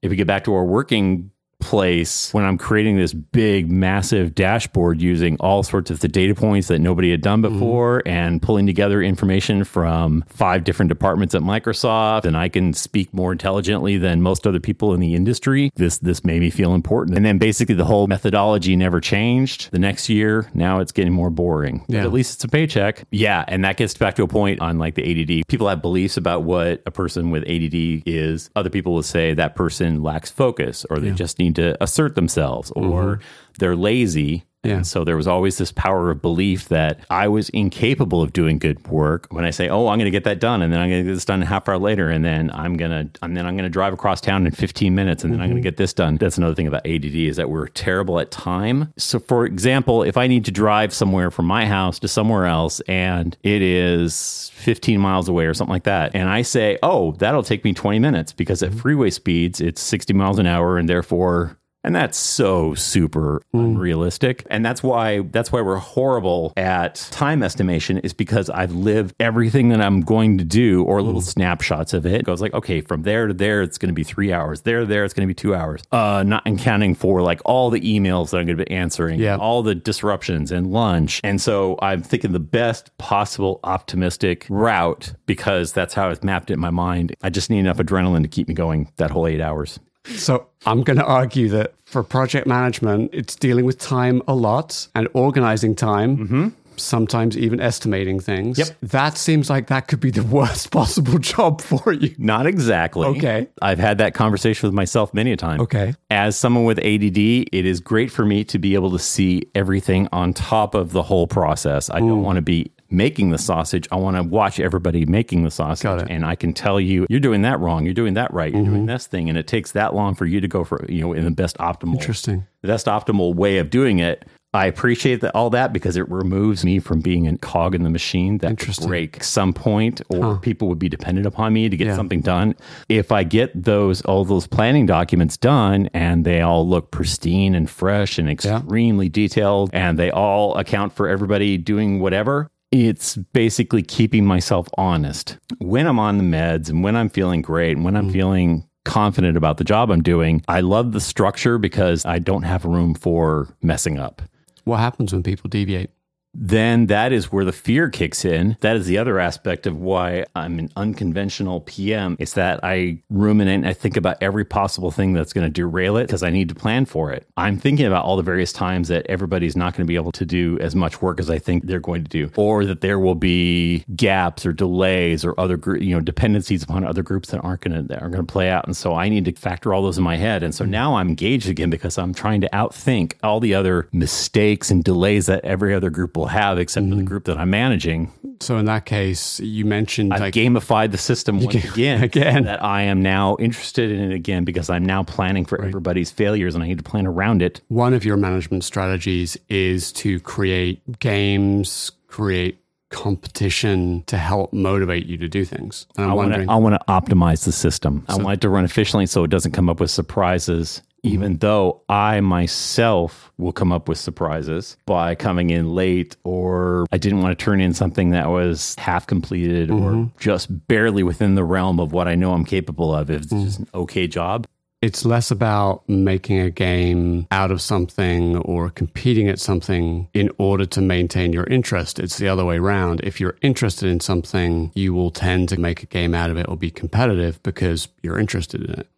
If 0.00 0.08
we 0.08 0.16
get 0.16 0.26
back 0.26 0.44
to 0.44 0.54
our 0.54 0.64
working 0.64 1.30
place, 1.60 2.32
when 2.32 2.44
I'm 2.44 2.56
creating 2.58 2.96
this 2.96 3.12
big, 3.12 3.70
massive 3.70 4.34
dashboard 4.34 5.00
using 5.00 5.36
all 5.40 5.62
sorts 5.62 5.90
of 5.90 6.00
the 6.00 6.08
data 6.08 6.34
points 6.34 6.68
that 6.68 6.78
nobody 6.78 7.10
had 7.10 7.20
done 7.20 7.42
mm-hmm. 7.42 7.54
before 7.54 8.02
and 8.06 8.40
pulling 8.40 8.66
together 8.66 9.02
information 9.02 9.64
from 9.64 10.24
five 10.28 10.64
different 10.64 10.88
departments 10.88 11.34
at 11.34 11.42
Microsoft, 11.42 12.24
and 12.24 12.36
I 12.36 12.48
can 12.48 12.72
speak 12.72 13.12
more 13.12 13.32
intelligently 13.32 13.98
than 13.98 14.22
most 14.22 14.46
other 14.46 14.60
people 14.60 14.94
in 14.94 15.00
the 15.00 15.14
industry. 15.14 15.70
This 15.74 15.98
this 15.98 16.24
made 16.24 16.40
me 16.40 16.50
feel 16.50 16.74
important. 16.74 17.16
And 17.16 17.26
then 17.26 17.38
basically 17.38 17.74
the 17.74 17.84
whole 17.84 18.06
methodology 18.06 18.76
never 18.76 19.00
changed. 19.00 19.70
The 19.72 19.78
next 19.78 20.08
year, 20.08 20.48
now 20.54 20.80
it's 20.80 20.92
getting 20.92 21.12
more 21.12 21.30
boring. 21.30 21.84
But 21.88 21.96
Yeah. 21.96 22.04
at 22.04 22.12
least 22.12 22.34
it's 22.34 22.44
a 22.44 22.48
paycheck. 22.48 23.04
Yeah, 23.10 23.44
and 23.48 23.64
that 23.64 23.76
gets 23.76 23.94
back 23.94 24.14
to 24.16 24.22
a 24.22 24.28
point 24.28 24.60
on 24.60 24.78
like 24.78 24.94
the 24.94 25.02
ADD. 25.02 25.42
People 25.48 25.68
have 25.68 25.82
beliefs 25.82 26.16
about 26.16 26.44
what 26.44 26.82
a 26.86 26.90
person 26.90 27.30
with 27.30 27.42
ADD 27.44 28.02
is. 28.06 28.50
Other 28.54 28.70
people 28.70 28.94
will 28.94 29.02
say 29.02 29.34
that 29.34 29.56
person 29.56 30.02
lacks 30.02 30.30
focus 30.30 30.86
or 30.90 30.98
they 30.98 31.10
just 31.10 31.38
need 31.38 31.47
to 31.54 31.82
assert 31.82 32.14
themselves 32.14 32.70
or 32.72 33.16
mm-hmm. 33.16 33.22
they're 33.58 33.76
lazy 33.76 34.44
Yeah. 34.64 34.76
And 34.76 34.86
so 34.86 35.04
there 35.04 35.16
was 35.16 35.28
always 35.28 35.56
this 35.56 35.70
power 35.70 36.10
of 36.10 36.20
belief 36.20 36.68
that 36.68 37.04
I 37.10 37.28
was 37.28 37.48
incapable 37.50 38.20
of 38.22 38.32
doing 38.32 38.58
good 38.58 38.88
work 38.88 39.28
when 39.30 39.44
I 39.44 39.50
say, 39.50 39.68
"Oh, 39.68 39.86
I'm 39.86 39.98
going 39.98 40.06
to 40.06 40.10
get 40.10 40.24
that 40.24 40.40
done," 40.40 40.62
and 40.62 40.72
then 40.72 40.80
I'm 40.80 40.90
going 40.90 41.04
to 41.04 41.08
get 41.08 41.14
this 41.14 41.24
done 41.24 41.42
a 41.44 41.46
half 41.46 41.68
hour 41.68 41.78
later, 41.78 42.10
and 42.10 42.24
then 42.24 42.50
I'm 42.52 42.76
going 42.76 42.90
to 42.90 43.08
and 43.22 43.36
then 43.36 43.46
I'm 43.46 43.54
going 43.54 43.64
to 43.64 43.70
drive 43.70 43.92
across 43.92 44.20
town 44.20 44.46
in 44.46 44.52
15 44.52 44.92
minutes, 44.96 45.22
and 45.22 45.32
then 45.32 45.40
I'm 45.40 45.46
going 45.48 45.56
to 45.56 45.60
mm-hmm. 45.60 45.62
get 45.62 45.76
this 45.76 45.92
done. 45.92 46.16
That's 46.16 46.38
another 46.38 46.56
thing 46.56 46.66
about 46.66 46.84
ADD 46.84 47.14
is 47.14 47.36
that 47.36 47.50
we're 47.50 47.68
terrible 47.68 48.18
at 48.18 48.32
time. 48.32 48.92
So, 48.96 49.20
for 49.20 49.46
example, 49.46 50.02
if 50.02 50.16
I 50.16 50.26
need 50.26 50.44
to 50.46 50.50
drive 50.50 50.92
somewhere 50.92 51.30
from 51.30 51.46
my 51.46 51.64
house 51.64 52.00
to 52.00 52.08
somewhere 52.08 52.46
else, 52.46 52.80
and 52.88 53.36
it 53.44 53.62
is 53.62 54.50
15 54.54 54.98
miles 54.98 55.28
away 55.28 55.46
or 55.46 55.54
something 55.54 55.72
like 55.72 55.84
that, 55.84 56.16
and 56.16 56.28
I 56.28 56.42
say, 56.42 56.78
"Oh, 56.82 57.12
that'll 57.12 57.44
take 57.44 57.62
me 57.64 57.74
20 57.74 58.00
minutes," 58.00 58.32
because 58.32 58.64
at 58.64 58.70
mm-hmm. 58.70 58.80
freeway 58.80 59.10
speeds 59.10 59.60
it's 59.60 59.80
60 59.80 60.14
miles 60.14 60.40
an 60.40 60.46
hour, 60.46 60.78
and 60.78 60.88
therefore 60.88 61.58
and 61.84 61.94
that's 61.94 62.18
so 62.18 62.74
super 62.74 63.40
unrealistic. 63.52 64.44
And 64.50 64.64
that's 64.64 64.82
why 64.82 65.20
that's 65.20 65.52
why 65.52 65.60
we're 65.60 65.76
horrible 65.76 66.52
at 66.56 66.96
time 67.10 67.42
estimation 67.42 67.98
is 67.98 68.12
because 68.12 68.50
I've 68.50 68.72
lived 68.72 69.14
everything 69.20 69.68
that 69.70 69.80
I'm 69.80 70.00
going 70.00 70.38
to 70.38 70.44
do 70.44 70.82
or 70.84 71.00
little 71.02 71.20
snapshots 71.20 71.92
of 71.94 72.04
it. 72.06 72.08
it. 72.08 72.24
Goes 72.24 72.40
like, 72.40 72.54
okay, 72.54 72.80
from 72.80 73.02
there 73.02 73.26
to 73.26 73.34
there 73.34 73.62
it's 73.62 73.78
going 73.78 73.88
to 73.88 73.94
be 73.94 74.04
3 74.04 74.32
hours. 74.32 74.62
There 74.62 74.80
to 74.80 74.86
there 74.86 75.04
it's 75.04 75.14
going 75.14 75.26
to 75.26 75.30
be 75.30 75.34
2 75.34 75.54
hours. 75.54 75.82
Uh 75.92 76.24
not 76.26 76.46
accounting 76.46 76.94
for 76.94 77.22
like 77.22 77.40
all 77.44 77.70
the 77.70 77.80
emails 77.80 78.30
that 78.30 78.38
I'm 78.38 78.46
going 78.46 78.58
to 78.58 78.64
be 78.64 78.70
answering, 78.70 79.20
Yeah. 79.20 79.36
all 79.36 79.62
the 79.62 79.74
disruptions 79.74 80.50
and 80.52 80.72
lunch. 80.72 81.20
And 81.24 81.40
so 81.40 81.78
I'm 81.80 82.02
thinking 82.02 82.32
the 82.32 82.40
best 82.40 82.96
possible 82.98 83.60
optimistic 83.64 84.46
route 84.48 85.12
because 85.26 85.72
that's 85.72 85.94
how 85.94 86.10
it's 86.10 86.22
mapped 86.22 86.50
it 86.50 86.54
in 86.54 86.60
my 86.60 86.70
mind. 86.70 87.14
I 87.22 87.30
just 87.30 87.50
need 87.50 87.60
enough 87.60 87.78
adrenaline 87.78 88.22
to 88.22 88.28
keep 88.28 88.48
me 88.48 88.54
going 88.54 88.90
that 88.96 89.10
whole 89.10 89.26
8 89.26 89.40
hours. 89.40 89.78
So 90.16 90.46
I'm 90.66 90.82
going 90.82 90.98
to 90.98 91.04
argue 91.04 91.48
that 91.50 91.74
for 91.84 92.02
project 92.02 92.46
management, 92.46 93.10
it's 93.12 93.36
dealing 93.36 93.64
with 93.64 93.78
time 93.78 94.22
a 94.28 94.34
lot 94.34 94.88
and 94.94 95.08
organizing 95.12 95.74
time. 95.74 96.18
Mm-hmm. 96.18 96.48
Sometimes 96.76 97.36
even 97.36 97.60
estimating 97.60 98.20
things. 98.20 98.56
Yep. 98.56 98.68
That 98.82 99.18
seems 99.18 99.50
like 99.50 99.66
that 99.66 99.88
could 99.88 99.98
be 99.98 100.12
the 100.12 100.22
worst 100.36 100.70
possible 100.70 101.18
job 101.18 101.60
for 101.60 101.92
you. 101.92 102.14
Not 102.18 102.46
exactly. 102.46 103.04
Okay. 103.08 103.48
I've 103.60 103.80
had 103.80 103.98
that 103.98 104.14
conversation 104.14 104.68
with 104.68 104.74
myself 104.74 105.12
many 105.12 105.32
a 105.32 105.36
time. 105.36 105.60
Okay. 105.60 105.94
As 106.08 106.36
someone 106.36 106.64
with 106.64 106.78
ADD, 106.78 107.18
it 107.18 107.66
is 107.66 107.80
great 107.80 108.12
for 108.12 108.24
me 108.24 108.44
to 108.44 108.60
be 108.60 108.74
able 108.74 108.92
to 108.92 108.98
see 109.00 109.50
everything 109.56 110.08
on 110.12 110.32
top 110.32 110.76
of 110.76 110.92
the 110.92 111.02
whole 111.02 111.26
process. 111.26 111.90
I 111.90 111.98
don't 111.98 112.20
mm. 112.20 112.22
want 112.22 112.36
to 112.36 112.42
be 112.42 112.70
making 112.90 113.30
the 113.30 113.38
sausage. 113.38 113.86
I 113.92 113.96
want 113.96 114.16
to 114.16 114.22
watch 114.22 114.58
everybody 114.60 115.04
making 115.06 115.44
the 115.44 115.50
sausage. 115.50 116.06
And 116.08 116.24
I 116.24 116.34
can 116.34 116.52
tell 116.52 116.80
you, 116.80 117.06
you're 117.10 117.20
doing 117.20 117.42
that 117.42 117.60
wrong. 117.60 117.84
You're 117.84 117.94
doing 117.94 118.14
that 118.14 118.32
right. 118.32 118.52
You're 118.52 118.64
doing 118.64 118.86
this 118.86 119.06
thing. 119.06 119.28
And 119.28 119.36
it 119.36 119.46
takes 119.46 119.72
that 119.72 119.94
long 119.94 120.14
for 120.14 120.24
you 120.26 120.40
to 120.40 120.48
go 120.48 120.64
for, 120.64 120.84
you 120.88 121.02
know, 121.02 121.12
in 121.12 121.24
the 121.24 121.30
best 121.30 121.58
optimal 121.58 121.94
Interesting. 121.94 122.46
the 122.62 122.68
best 122.68 122.86
optimal 122.86 123.34
way 123.34 123.58
of 123.58 123.70
doing 123.70 123.98
it. 123.98 124.24
I 124.54 124.64
appreciate 124.64 125.20
that 125.20 125.34
all 125.34 125.50
that 125.50 125.74
because 125.74 125.98
it 125.98 126.08
removes 126.10 126.64
me 126.64 126.78
from 126.78 127.00
being 127.02 127.28
a 127.28 127.36
cog 127.36 127.74
in 127.74 127.82
the 127.82 127.90
machine 127.90 128.38
that 128.38 128.56
could 128.58 128.74
break 128.86 129.22
some 129.22 129.52
point 129.52 130.00
or 130.08 130.38
people 130.38 130.68
would 130.68 130.78
be 130.78 130.88
dependent 130.88 131.26
upon 131.26 131.52
me 131.52 131.68
to 131.68 131.76
get 131.76 131.88
Yeah. 131.88 131.94
something 131.96 132.22
done. 132.22 132.54
If 132.88 133.12
I 133.12 133.24
get 133.24 133.64
those 133.64 134.00
all 134.02 134.24
those 134.24 134.46
planning 134.46 134.86
documents 134.86 135.36
done 135.36 135.90
and 135.92 136.24
they 136.24 136.40
all 136.40 136.66
look 136.66 136.90
pristine 136.90 137.54
and 137.54 137.68
fresh 137.68 138.18
and 138.18 138.26
extremely 138.30 139.10
detailed 139.10 139.68
and 139.74 139.98
they 139.98 140.10
all 140.10 140.56
account 140.56 140.94
for 140.94 141.08
everybody 141.08 141.58
doing 141.58 142.00
whatever, 142.00 142.48
it's 142.70 143.16
basically 143.16 143.82
keeping 143.82 144.24
myself 144.24 144.68
honest. 144.76 145.38
When 145.58 145.86
I'm 145.86 145.98
on 145.98 146.18
the 146.18 146.24
meds 146.24 146.68
and 146.68 146.82
when 146.82 146.96
I'm 146.96 147.08
feeling 147.08 147.42
great 147.42 147.76
and 147.76 147.84
when 147.84 147.96
I'm 147.96 148.08
mm. 148.08 148.12
feeling 148.12 148.68
confident 148.84 149.36
about 149.36 149.58
the 149.58 149.64
job 149.64 149.90
I'm 149.90 150.02
doing, 150.02 150.42
I 150.48 150.60
love 150.60 150.92
the 150.92 151.00
structure 151.00 151.58
because 151.58 152.04
I 152.04 152.18
don't 152.18 152.42
have 152.42 152.64
room 152.64 152.94
for 152.94 153.48
messing 153.62 153.98
up. 153.98 154.22
What 154.64 154.78
happens 154.78 155.12
when 155.12 155.22
people 155.22 155.48
deviate? 155.48 155.90
Then 156.34 156.86
that 156.86 157.12
is 157.12 157.32
where 157.32 157.44
the 157.44 157.52
fear 157.52 157.88
kicks 157.88 158.24
in. 158.24 158.56
That 158.60 158.76
is 158.76 158.86
the 158.86 158.98
other 158.98 159.18
aspect 159.18 159.66
of 159.66 159.78
why 159.78 160.24
I'm 160.36 160.58
an 160.58 160.70
unconventional 160.76 161.62
PM. 161.62 162.16
It's 162.18 162.34
that 162.34 162.60
I 162.62 163.02
ruminate 163.10 163.56
and 163.56 163.66
I 163.66 163.72
think 163.72 163.96
about 163.96 164.18
every 164.20 164.44
possible 164.44 164.90
thing 164.90 165.12
that's 165.12 165.32
going 165.32 165.46
to 165.46 165.52
derail 165.52 165.96
it 165.96 166.06
because 166.06 166.22
I 166.22 166.30
need 166.30 166.48
to 166.50 166.54
plan 166.54 166.84
for 166.84 167.10
it. 167.12 167.26
I'm 167.36 167.58
thinking 167.58 167.86
about 167.86 168.04
all 168.04 168.16
the 168.16 168.22
various 168.22 168.52
times 168.52 168.88
that 168.88 169.06
everybody's 169.06 169.56
not 169.56 169.74
going 169.74 169.86
to 169.86 169.88
be 169.88 169.96
able 169.96 170.12
to 170.12 170.26
do 170.26 170.58
as 170.60 170.74
much 170.74 171.00
work 171.00 171.18
as 171.18 171.30
I 171.30 171.38
think 171.38 171.64
they're 171.64 171.80
going 171.80 172.04
to 172.04 172.10
do, 172.10 172.30
or 172.36 172.64
that 172.66 172.82
there 172.82 172.98
will 172.98 173.14
be 173.14 173.84
gaps 173.96 174.44
or 174.44 174.52
delays 174.52 175.24
or 175.24 175.38
other 175.38 175.58
you 175.78 175.94
know 175.94 176.00
dependencies 176.00 176.62
upon 176.62 176.84
other 176.84 177.02
groups 177.02 177.30
that 177.30 177.40
aren't 177.40 177.62
going 177.62 177.74
to 177.74 177.82
that 177.88 178.00
aren't 178.00 178.14
going 178.14 178.26
to 178.26 178.32
play 178.32 178.50
out. 178.50 178.66
And 178.66 178.76
so 178.76 178.94
I 178.94 179.08
need 179.08 179.24
to 179.24 179.32
factor 179.32 179.72
all 179.72 179.82
those 179.82 179.98
in 179.98 180.04
my 180.04 180.16
head. 180.16 180.42
And 180.42 180.54
so 180.54 180.64
now 180.64 180.96
I'm 180.96 181.08
engaged 181.08 181.48
again 181.48 181.70
because 181.70 181.96
I'm 181.96 182.14
trying 182.14 182.40
to 182.42 182.48
outthink 182.52 183.14
all 183.22 183.40
the 183.40 183.54
other 183.54 183.88
mistakes 183.92 184.70
and 184.70 184.84
delays 184.84 185.26
that 185.26 185.44
every 185.44 185.74
other 185.74 185.90
group 185.90 186.17
will 186.18 186.26
have, 186.26 186.58
except 186.58 186.84
for 186.84 186.90
the 186.90 186.96
mm-hmm. 186.96 187.06
group 187.06 187.24
that 187.24 187.38
I'm 187.38 187.50
managing. 187.50 188.12
So 188.40 188.58
in 188.58 188.66
that 188.66 188.84
case, 188.84 189.40
you 189.40 189.64
mentioned 189.64 190.12
I've 190.12 190.20
like 190.20 190.34
gamified 190.34 190.90
the 190.90 190.98
system 190.98 191.40
once 191.40 191.54
ga- 191.54 191.68
again, 191.70 192.02
again. 192.04 192.44
that 192.44 192.62
I 192.62 192.82
am 192.82 193.00
now 193.00 193.36
interested 193.38 193.90
in 193.90 194.10
it 194.10 194.14
again 194.14 194.44
because 194.44 194.68
I'm 194.68 194.84
now 194.84 195.02
planning 195.02 195.44
for 195.44 195.62
everybody's 195.62 196.10
failures 196.10 196.54
and 196.54 196.62
I 196.62 196.68
need 196.68 196.78
to 196.78 196.84
plan 196.84 197.06
around 197.06 197.42
it. 197.42 197.60
one 197.68 197.94
of 197.94 198.04
your 198.04 198.16
management 198.16 198.64
strategies 198.64 199.36
is 199.48 199.92
to 199.92 200.20
create 200.20 200.98
games, 200.98 201.90
create 202.06 202.58
competition 202.90 204.02
to 204.06 204.16
help 204.16 204.52
motivate 204.52 205.06
you 205.06 205.16
to 205.18 205.28
do 205.28 205.44
things. 205.44 205.86
And 205.96 206.06
I'm 206.06 206.12
I 206.12 206.14
want 206.14 206.34
to 206.34 206.46
I 206.48 206.56
want 206.56 206.74
to 206.74 206.80
optimize 206.88 207.44
the 207.44 207.52
system. 207.52 208.04
I 208.08 208.16
want 208.16 208.34
it 208.34 208.40
to 208.42 208.48
run 208.48 208.64
efficiently 208.64 209.06
so 209.06 209.24
it 209.24 209.30
doesn't 209.30 209.52
come 209.52 209.68
up 209.68 209.80
with 209.80 209.90
surprises. 209.90 210.82
Mm-hmm. 211.08 211.14
Even 211.14 211.36
though 211.38 211.82
I 211.88 212.20
myself 212.20 213.32
will 213.38 213.52
come 213.52 213.72
up 213.72 213.88
with 213.88 213.98
surprises 213.98 214.76
by 214.86 215.14
coming 215.14 215.50
in 215.50 215.74
late, 215.74 216.16
or 216.24 216.86
I 216.92 216.98
didn't 216.98 217.22
want 217.22 217.38
to 217.38 217.44
turn 217.44 217.60
in 217.60 217.74
something 217.74 218.10
that 218.10 218.28
was 218.28 218.74
half 218.78 219.06
completed 219.06 219.70
or 219.70 219.92
mm-hmm. 219.92 220.18
just 220.18 220.66
barely 220.68 221.02
within 221.02 221.34
the 221.34 221.44
realm 221.44 221.80
of 221.80 221.92
what 221.92 222.08
I 222.08 222.14
know 222.14 222.32
I'm 222.32 222.44
capable 222.44 222.94
of. 222.94 223.10
If 223.10 223.22
it's 223.22 223.32
mm. 223.32 223.44
just 223.44 223.58
an 223.60 223.68
okay 223.74 224.06
job, 224.06 224.46
it's 224.80 225.04
less 225.04 225.30
about 225.30 225.88
making 225.88 226.38
a 226.38 226.50
game 226.50 227.26
out 227.32 227.50
of 227.50 227.60
something 227.60 228.36
or 228.36 228.70
competing 228.70 229.28
at 229.28 229.40
something 229.40 230.08
in 230.14 230.30
order 230.38 230.66
to 230.66 230.80
maintain 230.80 231.32
your 231.32 231.44
interest. 231.44 231.98
It's 231.98 232.18
the 232.18 232.28
other 232.28 232.44
way 232.44 232.58
around. 232.58 233.00
If 233.02 233.20
you're 233.20 233.36
interested 233.42 233.88
in 233.88 233.98
something, 234.00 234.70
you 234.74 234.94
will 234.94 235.10
tend 235.10 235.48
to 235.48 235.58
make 235.58 235.82
a 235.82 235.86
game 235.86 236.14
out 236.14 236.30
of 236.30 236.36
it 236.36 236.48
or 236.48 236.56
be 236.56 236.70
competitive 236.70 237.42
because 237.42 237.88
you're 238.02 238.18
interested 238.18 238.62
in 238.62 238.80
it. 238.80 238.88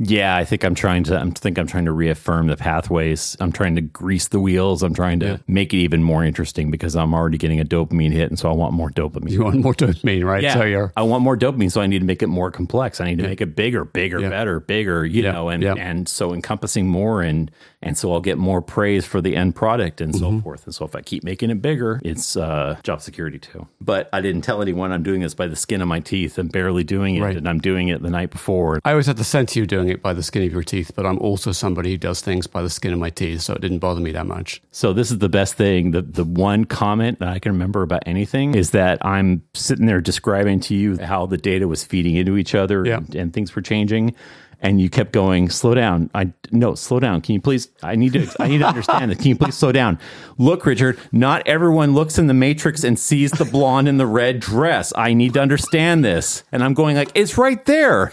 Yeah, 0.00 0.36
I 0.36 0.44
think 0.44 0.62
I'm 0.64 0.76
trying 0.76 1.02
to. 1.04 1.18
I 1.18 1.28
think 1.30 1.58
I'm 1.58 1.66
trying 1.66 1.86
to 1.86 1.92
reaffirm 1.92 2.46
the 2.46 2.56
pathways. 2.56 3.36
I'm 3.40 3.50
trying 3.50 3.74
to 3.74 3.80
grease 3.80 4.28
the 4.28 4.38
wheels. 4.38 4.84
I'm 4.84 4.94
trying 4.94 5.18
to 5.20 5.40
make 5.48 5.74
it 5.74 5.78
even 5.78 6.04
more 6.04 6.24
interesting 6.24 6.70
because 6.70 6.94
I'm 6.94 7.12
already 7.14 7.36
getting 7.36 7.58
a 7.58 7.64
dopamine 7.64 8.12
hit, 8.12 8.28
and 8.30 8.38
so 8.38 8.48
I 8.48 8.54
want 8.54 8.74
more 8.74 8.90
dopamine. 8.90 9.30
You 9.30 9.42
want 9.42 9.56
more 9.60 9.74
dopamine, 9.74 10.24
right? 10.24 10.42
yeah, 10.42 10.54
So 10.54 10.62
you're 10.64 10.92
I 10.96 11.02
want 11.02 11.24
more 11.24 11.36
dopamine, 11.36 11.72
so 11.72 11.80
I 11.80 11.88
need 11.88 11.98
to 11.98 12.04
make 12.04 12.22
it 12.22 12.28
more 12.28 12.52
complex. 12.52 13.00
I 13.00 13.06
need 13.06 13.18
to 13.18 13.24
make 13.24 13.40
it 13.40 13.56
bigger, 13.56 13.84
bigger, 13.84 14.20
Yeah. 14.20 14.28
better, 14.28 14.60
bigger. 14.60 15.04
You 15.04 15.24
Yeah. 15.24 15.32
know, 15.32 15.48
and 15.48 15.64
Yeah. 15.64 15.74
and 15.76 16.08
so 16.08 16.32
encompassing 16.32 16.86
more, 16.86 17.20
and 17.22 17.50
and 17.82 17.96
so 17.96 18.12
I'll 18.12 18.20
get 18.20 18.38
more 18.38 18.60
praise 18.60 19.04
for 19.04 19.20
the 19.20 19.34
end 19.36 19.54
product 19.56 20.00
and 20.00 20.12
Mm-hmm. 20.12 20.36
so 20.38 20.42
forth. 20.42 20.64
And 20.66 20.74
so 20.74 20.84
if 20.84 20.94
I 20.96 21.00
keep 21.00 21.22
making 21.24 21.50
it 21.50 21.60
bigger, 21.62 22.00
it's 22.04 22.36
uh, 22.36 22.76
job 22.82 23.00
security 23.02 23.38
too. 23.38 23.66
But 23.80 24.08
I 24.12 24.20
didn't 24.20 24.42
tell 24.42 24.62
anyone 24.62 24.90
I'm 24.92 25.02
doing 25.04 25.20
this 25.22 25.34
by 25.34 25.46
the 25.48 25.54
skin 25.56 25.80
of 25.80 25.86
my 25.88 26.00
teeth. 26.00 26.38
I'm 26.38 26.48
barely 26.48 26.82
doing 26.84 27.14
it, 27.16 27.20
Right. 27.22 27.36
and 27.36 27.48
I'm 27.48 27.58
doing 27.60 27.86
it 27.88 28.02
the 28.02 28.10
night 28.10 28.30
before. 28.30 28.80
I 28.84 28.90
always 28.92 29.06
had 29.06 29.16
the 29.16 29.24
sense 29.24 29.54
you 29.56 29.64
doing 29.66 29.87
it 29.88 30.02
by 30.02 30.12
the 30.12 30.22
skin 30.22 30.42
of 30.44 30.52
your 30.52 30.62
teeth, 30.62 30.92
but 30.94 31.06
I'm 31.06 31.18
also 31.18 31.52
somebody 31.52 31.90
who 31.92 31.98
does 31.98 32.20
things 32.20 32.46
by 32.46 32.62
the 32.62 32.70
skin 32.70 32.92
of 32.92 32.98
my 32.98 33.10
teeth, 33.10 33.42
so 33.42 33.54
it 33.54 33.60
didn't 33.60 33.78
bother 33.80 34.00
me 34.00 34.12
that 34.12 34.26
much. 34.26 34.62
So 34.70 34.92
this 34.92 35.10
is 35.10 35.18
the 35.18 35.28
best 35.28 35.54
thing. 35.54 35.90
The 35.92 36.02
the 36.02 36.24
one 36.24 36.64
comment 36.64 37.18
that 37.20 37.28
I 37.28 37.38
can 37.38 37.52
remember 37.52 37.82
about 37.82 38.02
anything 38.06 38.54
is 38.54 38.70
that 38.72 39.04
I'm 39.04 39.42
sitting 39.54 39.86
there 39.86 40.00
describing 40.00 40.60
to 40.60 40.74
you 40.74 40.98
how 40.98 41.26
the 41.26 41.36
data 41.38 41.66
was 41.68 41.84
feeding 41.84 42.16
into 42.16 42.36
each 42.36 42.54
other 42.54 42.84
Yeah. 42.86 42.98
and, 42.98 43.14
and 43.14 43.32
things 43.32 43.54
were 43.56 43.62
changing. 43.62 44.14
And 44.60 44.80
you 44.80 44.90
kept 44.90 45.12
going, 45.12 45.50
slow 45.50 45.72
down. 45.74 46.10
I 46.16 46.32
no, 46.50 46.74
slow 46.74 46.98
down. 46.98 47.20
Can 47.20 47.34
you 47.36 47.40
please? 47.40 47.68
I 47.80 47.94
need 47.94 48.14
to. 48.14 48.26
I 48.40 48.48
need 48.48 48.58
to 48.58 48.66
understand 48.66 49.12
this. 49.12 49.18
Can 49.18 49.28
you 49.28 49.36
please 49.36 49.54
slow 49.56 49.70
down? 49.70 50.00
Look, 50.36 50.66
Richard. 50.66 50.98
Not 51.12 51.46
everyone 51.46 51.94
looks 51.94 52.18
in 52.18 52.26
the 52.26 52.34
matrix 52.34 52.82
and 52.82 52.98
sees 52.98 53.30
the 53.30 53.44
blonde 53.44 53.86
in 53.86 53.98
the 53.98 54.06
red 54.06 54.40
dress. 54.40 54.92
I 54.96 55.14
need 55.14 55.34
to 55.34 55.40
understand 55.40 56.04
this. 56.04 56.42
And 56.50 56.64
I'm 56.64 56.74
going 56.74 56.96
like, 56.96 57.12
it's 57.14 57.38
right 57.38 57.64
there. 57.66 58.12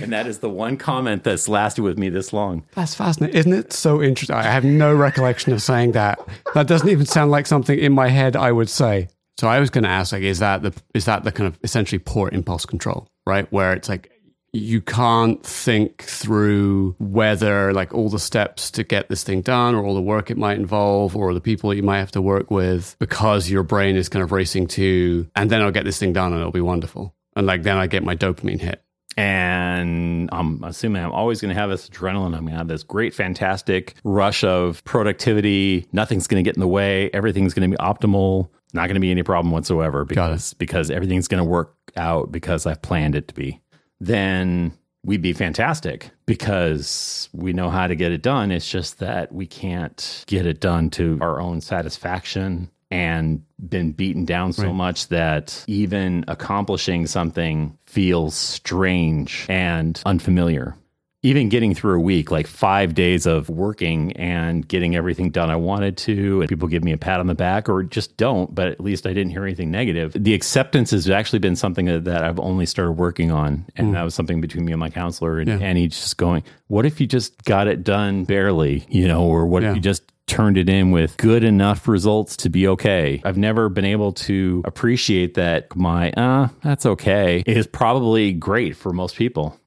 And 0.00 0.12
that 0.12 0.26
is 0.26 0.38
the 0.38 0.50
one 0.50 0.76
comment 0.76 1.24
that's 1.24 1.48
lasted 1.48 1.82
with 1.82 1.98
me 1.98 2.08
this 2.08 2.32
long. 2.32 2.64
That's 2.74 2.94
fascinating. 2.94 3.36
Isn't 3.36 3.52
it 3.52 3.72
so 3.72 4.02
interesting? 4.02 4.36
I 4.36 4.42
have 4.42 4.64
no 4.64 4.94
recollection 4.94 5.52
of 5.52 5.62
saying 5.62 5.92
that. 5.92 6.18
That 6.54 6.66
doesn't 6.66 6.88
even 6.88 7.06
sound 7.06 7.30
like 7.30 7.46
something 7.46 7.78
in 7.78 7.92
my 7.92 8.08
head 8.08 8.36
I 8.36 8.52
would 8.52 8.68
say. 8.68 9.08
So 9.38 9.46
I 9.46 9.60
was 9.60 9.70
going 9.70 9.84
to 9.84 9.90
ask, 9.90 10.12
like, 10.12 10.22
is 10.22 10.40
that 10.40 10.62
the 10.62 10.74
is 10.94 11.04
that 11.04 11.22
the 11.22 11.30
kind 11.30 11.46
of 11.46 11.58
essentially 11.62 12.00
poor 12.00 12.28
impulse 12.32 12.66
control, 12.66 13.08
right? 13.24 13.50
Where 13.52 13.72
it's 13.72 13.88
like 13.88 14.10
you 14.52 14.80
can't 14.80 15.44
think 15.44 16.02
through 16.02 16.96
whether 16.98 17.72
like 17.72 17.92
all 17.92 18.08
the 18.08 18.18
steps 18.18 18.70
to 18.72 18.82
get 18.82 19.08
this 19.08 19.22
thing 19.22 19.42
done 19.42 19.74
or 19.74 19.84
all 19.84 19.94
the 19.94 20.00
work 20.00 20.30
it 20.30 20.38
might 20.38 20.58
involve 20.58 21.14
or 21.14 21.34
the 21.34 21.40
people 21.40 21.70
that 21.70 21.76
you 21.76 21.82
might 21.82 21.98
have 21.98 22.10
to 22.12 22.22
work 22.22 22.50
with 22.50 22.96
because 22.98 23.50
your 23.50 23.62
brain 23.62 23.94
is 23.94 24.08
kind 24.08 24.22
of 24.22 24.32
racing 24.32 24.66
to 24.66 25.28
and 25.36 25.50
then 25.50 25.60
I'll 25.60 25.70
get 25.70 25.84
this 25.84 25.98
thing 25.98 26.14
done 26.14 26.32
and 26.32 26.40
it'll 26.40 26.50
be 26.50 26.62
wonderful. 26.62 27.14
And 27.36 27.46
like 27.46 27.62
then 27.62 27.76
I 27.76 27.86
get 27.86 28.02
my 28.02 28.16
dopamine 28.16 28.60
hit. 28.60 28.82
And 29.18 30.28
I'm 30.30 30.62
assuming 30.62 31.02
I'm 31.02 31.10
always 31.10 31.40
going 31.40 31.52
to 31.52 31.60
have 31.60 31.70
this 31.70 31.88
adrenaline. 31.88 32.36
I'm 32.36 32.44
going 32.44 32.52
to 32.52 32.58
have 32.58 32.68
this 32.68 32.84
great, 32.84 33.12
fantastic 33.12 33.94
rush 34.04 34.44
of 34.44 34.84
productivity. 34.84 35.88
Nothing's 35.92 36.28
going 36.28 36.44
to 36.44 36.48
get 36.48 36.54
in 36.54 36.60
the 36.60 36.68
way. 36.68 37.10
Everything's 37.12 37.52
going 37.52 37.68
to 37.68 37.76
be 37.76 37.82
optimal. 37.82 38.48
Not 38.74 38.86
going 38.86 38.94
to 38.94 39.00
be 39.00 39.10
any 39.10 39.24
problem 39.24 39.50
whatsoever 39.50 40.04
because, 40.04 40.54
because 40.54 40.88
everything's 40.92 41.26
going 41.26 41.42
to 41.42 41.48
work 41.48 41.74
out 41.96 42.30
because 42.30 42.64
I've 42.64 42.80
planned 42.80 43.16
it 43.16 43.26
to 43.26 43.34
be. 43.34 43.60
Then 43.98 44.72
we'd 45.04 45.22
be 45.22 45.32
fantastic 45.32 46.10
because 46.24 47.28
we 47.32 47.52
know 47.52 47.70
how 47.70 47.88
to 47.88 47.96
get 47.96 48.12
it 48.12 48.22
done. 48.22 48.52
It's 48.52 48.70
just 48.70 49.00
that 49.00 49.32
we 49.32 49.48
can't 49.48 50.24
get 50.28 50.46
it 50.46 50.60
done 50.60 50.90
to 50.90 51.18
our 51.20 51.40
own 51.40 51.60
satisfaction 51.60 52.70
and 52.90 53.42
been 53.68 53.92
beaten 53.92 54.24
down 54.24 54.52
so 54.52 54.64
right. 54.64 54.74
much 54.74 55.08
that 55.08 55.64
even 55.66 56.24
accomplishing 56.28 57.06
something 57.06 57.76
feels 57.84 58.34
strange 58.34 59.46
and 59.48 60.00
unfamiliar 60.06 60.74
even 61.22 61.48
getting 61.48 61.74
through 61.74 61.98
a 61.98 62.00
week, 62.00 62.30
like 62.30 62.46
five 62.46 62.94
days 62.94 63.26
of 63.26 63.48
working 63.48 64.12
and 64.12 64.66
getting 64.66 64.94
everything 64.94 65.30
done 65.30 65.50
I 65.50 65.56
wanted 65.56 65.96
to, 65.98 66.42
and 66.42 66.48
people 66.48 66.68
give 66.68 66.84
me 66.84 66.92
a 66.92 66.96
pat 66.96 67.18
on 67.18 67.26
the 67.26 67.34
back 67.34 67.68
or 67.68 67.82
just 67.82 68.16
don't, 68.16 68.54
but 68.54 68.68
at 68.68 68.80
least 68.80 69.04
I 69.04 69.12
didn't 69.14 69.30
hear 69.30 69.42
anything 69.42 69.70
negative. 69.70 70.12
The 70.16 70.32
acceptance 70.32 70.92
has 70.92 71.10
actually 71.10 71.40
been 71.40 71.56
something 71.56 71.86
that, 71.86 72.04
that 72.04 72.22
I've 72.24 72.38
only 72.38 72.66
started 72.66 72.92
working 72.92 73.32
on. 73.32 73.66
And 73.74 73.88
mm. 73.88 73.92
that 73.94 74.02
was 74.02 74.14
something 74.14 74.40
between 74.40 74.64
me 74.64 74.72
and 74.72 74.78
my 74.78 74.90
counselor. 74.90 75.40
And, 75.40 75.48
yeah. 75.48 75.58
and 75.60 75.76
he's 75.76 75.98
just 75.98 76.18
going, 76.18 76.44
What 76.68 76.86
if 76.86 77.00
you 77.00 77.08
just 77.08 77.42
got 77.42 77.66
it 77.66 77.82
done 77.82 78.24
barely, 78.24 78.86
you 78.88 79.08
know, 79.08 79.24
or 79.24 79.46
what 79.46 79.64
yeah. 79.64 79.70
if 79.70 79.76
you 79.76 79.82
just 79.82 80.04
turned 80.28 80.56
it 80.56 80.68
in 80.68 80.90
with 80.90 81.16
good 81.16 81.42
enough 81.42 81.88
results 81.88 82.36
to 82.38 82.50
be 82.50 82.68
okay. 82.68 83.20
I've 83.24 83.38
never 83.38 83.68
been 83.68 83.84
able 83.84 84.12
to 84.12 84.62
appreciate 84.64 85.34
that 85.34 85.74
my, 85.74 86.12
uh, 86.12 86.48
that's 86.62 86.86
okay 86.86 87.42
is 87.46 87.66
probably 87.66 88.32
great 88.32 88.76
for 88.76 88.92
most 88.92 89.16
people 89.16 89.58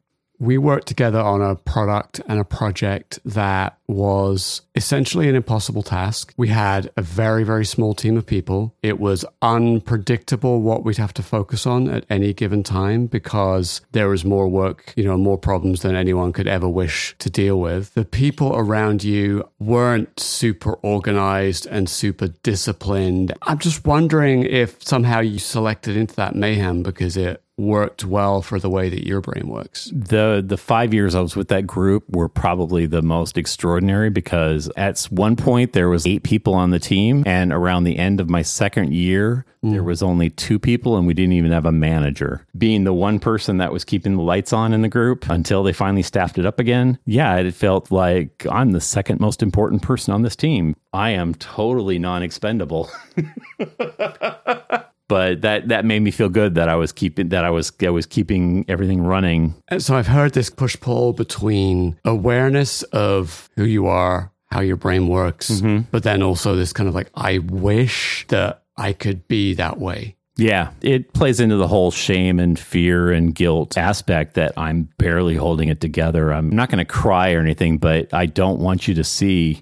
we 0.42 0.58
worked 0.58 0.88
together 0.88 1.20
on 1.20 1.40
a 1.40 1.56
product 1.56 2.20
and 2.28 2.40
a 2.40 2.44
project 2.44 3.20
that 3.24 3.78
was 3.88 4.64
essentially 4.74 5.30
an 5.30 5.36
impossible 5.36 5.84
task. 5.84 6.34
We 6.36 6.48
had 6.48 6.90
a 6.98 7.04
very, 7.04 7.44
very 7.44 7.64
small 7.64 7.94
team 7.94 8.18
of 8.18 8.26
people. 8.26 8.74
It 8.82 9.00
was 9.00 9.24
unpredictable 9.44 10.64
what 10.64 10.84
we'd 10.84 10.98
have 10.98 11.14
to 11.16 11.24
focus 11.24 11.68
on 11.68 11.88
at 11.90 12.06
any 12.10 12.34
given 12.34 12.64
time 12.64 13.06
because 13.06 13.82
there 13.92 14.10
was 14.10 14.26
more 14.26 14.48
work, 14.48 14.94
you 14.96 15.04
know, 15.04 15.16
more 15.16 15.38
problems 15.38 15.84
than 15.84 15.96
anyone 15.96 16.34
could 16.34 16.48
ever 16.48 16.68
wish 16.68 17.16
to 17.20 17.30
deal 17.30 17.60
with. 17.60 17.94
The 17.94 18.06
people 18.06 18.56
around 18.56 19.04
you 19.04 19.48
weren't 19.60 20.20
super 20.20 20.74
organized 20.82 21.68
and 21.68 21.88
super 21.88 22.30
disciplined. 22.30 23.32
I'm 23.44 23.60
just 23.60 23.86
wondering 23.86 24.42
if 24.42 24.82
somehow 24.82 25.20
you 25.20 25.38
selected 25.38 25.96
into 25.96 26.16
that 26.16 26.34
mayhem 26.34 26.82
because 26.82 27.16
it 27.16 27.44
worked 27.62 28.04
well 28.04 28.42
for 28.42 28.60
the 28.60 28.70
way 28.70 28.90
that 28.90 29.06
your 29.06 29.22
brain 29.22 29.48
works. 29.48 29.92
The 29.94 30.44
the 30.46 30.58
5 30.58 30.94
years 30.94 31.16
I 31.16 31.22
was 31.22 31.36
with 31.36 31.48
that 31.50 31.68
group 31.68 32.04
were 32.10 32.28
probably 32.28 32.86
the 32.86 33.02
most 33.02 33.38
extraordinary 33.38 34.10
because 34.10 34.70
at 34.76 35.02
one 35.10 35.36
point 35.36 35.74
there 35.74 35.90
was 35.90 36.08
8 36.08 36.24
people 36.24 36.54
on 36.54 36.72
the 36.72 36.80
team 36.80 37.24
and 37.26 37.54
around 37.54 37.84
the 37.84 37.98
end 37.98 38.20
of 38.20 38.30
my 38.30 38.42
second 38.42 38.94
year 38.94 39.46
mm. 39.64 39.72
there 39.72 39.84
was 39.84 40.02
only 40.02 40.30
2 40.30 40.60
people 40.60 40.98
and 40.98 41.06
we 41.06 41.14
didn't 41.14 41.34
even 41.34 41.52
have 41.52 41.66
a 41.66 41.72
manager. 41.72 42.46
Being 42.58 42.84
the 42.84 42.94
one 42.94 43.20
person 43.20 43.58
that 43.58 43.72
was 43.72 43.86
keeping 43.86 44.16
the 44.16 44.24
lights 44.24 44.54
on 44.54 44.74
in 44.74 44.82
the 44.82 44.90
group 44.90 45.30
until 45.30 45.64
they 45.64 45.74
finally 45.74 46.04
staffed 46.04 46.38
it 46.38 46.46
up 46.46 46.60
again. 46.60 46.98
Yeah, 47.06 47.38
it 47.38 47.54
felt 47.54 47.92
like 47.92 48.46
I'm 48.50 48.72
the 48.72 48.82
second 48.82 49.20
most 49.20 49.44
important 49.44 49.82
person 49.84 50.14
on 50.14 50.24
this 50.24 50.36
team. 50.36 50.76
I 50.94 51.12
am 51.12 51.36
totally 51.36 52.00
non-expendable. 52.00 52.90
but 55.12 55.42
that 55.42 55.68
that 55.68 55.84
made 55.84 56.00
me 56.00 56.10
feel 56.10 56.30
good 56.30 56.56
that 56.56 56.70
I 56.70 56.76
was 56.78 56.94
keeping 56.94 57.28
that 57.30 57.44
I 57.44 57.50
was 57.50 57.74
I 57.82 57.90
was 57.90 58.06
keeping 58.06 58.64
everything 58.70 59.02
running. 59.02 59.54
And 59.68 59.84
so 59.84 59.98
I've 59.98 60.08
heard 60.08 60.32
this 60.32 60.50
push 60.50 60.80
pull 60.80 61.12
between 61.12 62.00
awareness 62.06 62.82
of 62.84 63.50
who 63.58 63.66
you 63.66 63.88
are, 63.88 64.32
how 64.52 64.62
your 64.62 64.78
brain 64.78 65.10
works, 65.10 65.52
mm-hmm. 65.52 65.82
but 65.92 66.04
then 66.04 66.24
also 66.24 66.56
this 66.56 66.72
kind 66.72 66.88
of 66.88 66.96
like 66.96 67.10
I 67.14 67.40
wish 67.40 68.26
that 68.30 68.64
I 68.78 68.94
could 68.94 69.28
be 69.28 69.54
that 69.56 69.80
way. 69.80 70.16
Yeah, 70.38 70.72
it 70.82 71.12
plays 71.12 71.42
into 71.42 71.58
the 71.58 71.68
whole 71.68 71.92
shame 71.92 72.40
and 72.40 72.58
fear 72.58 73.12
and 73.12 73.36
guilt 73.36 73.78
aspect 73.78 74.36
that 74.36 74.54
I'm 74.56 74.88
barely 74.98 75.36
holding 75.36 75.68
it 75.68 75.82
together. 75.82 76.32
I'm 76.32 76.50
not 76.50 76.70
going 76.70 76.80
to 76.80 76.86
cry 76.86 77.34
or 77.34 77.42
anything, 77.42 77.80
but 77.80 78.14
I 78.14 78.28
don't 78.28 78.62
want 78.62 78.88
you 78.88 78.94
to 78.94 79.04
see 79.04 79.62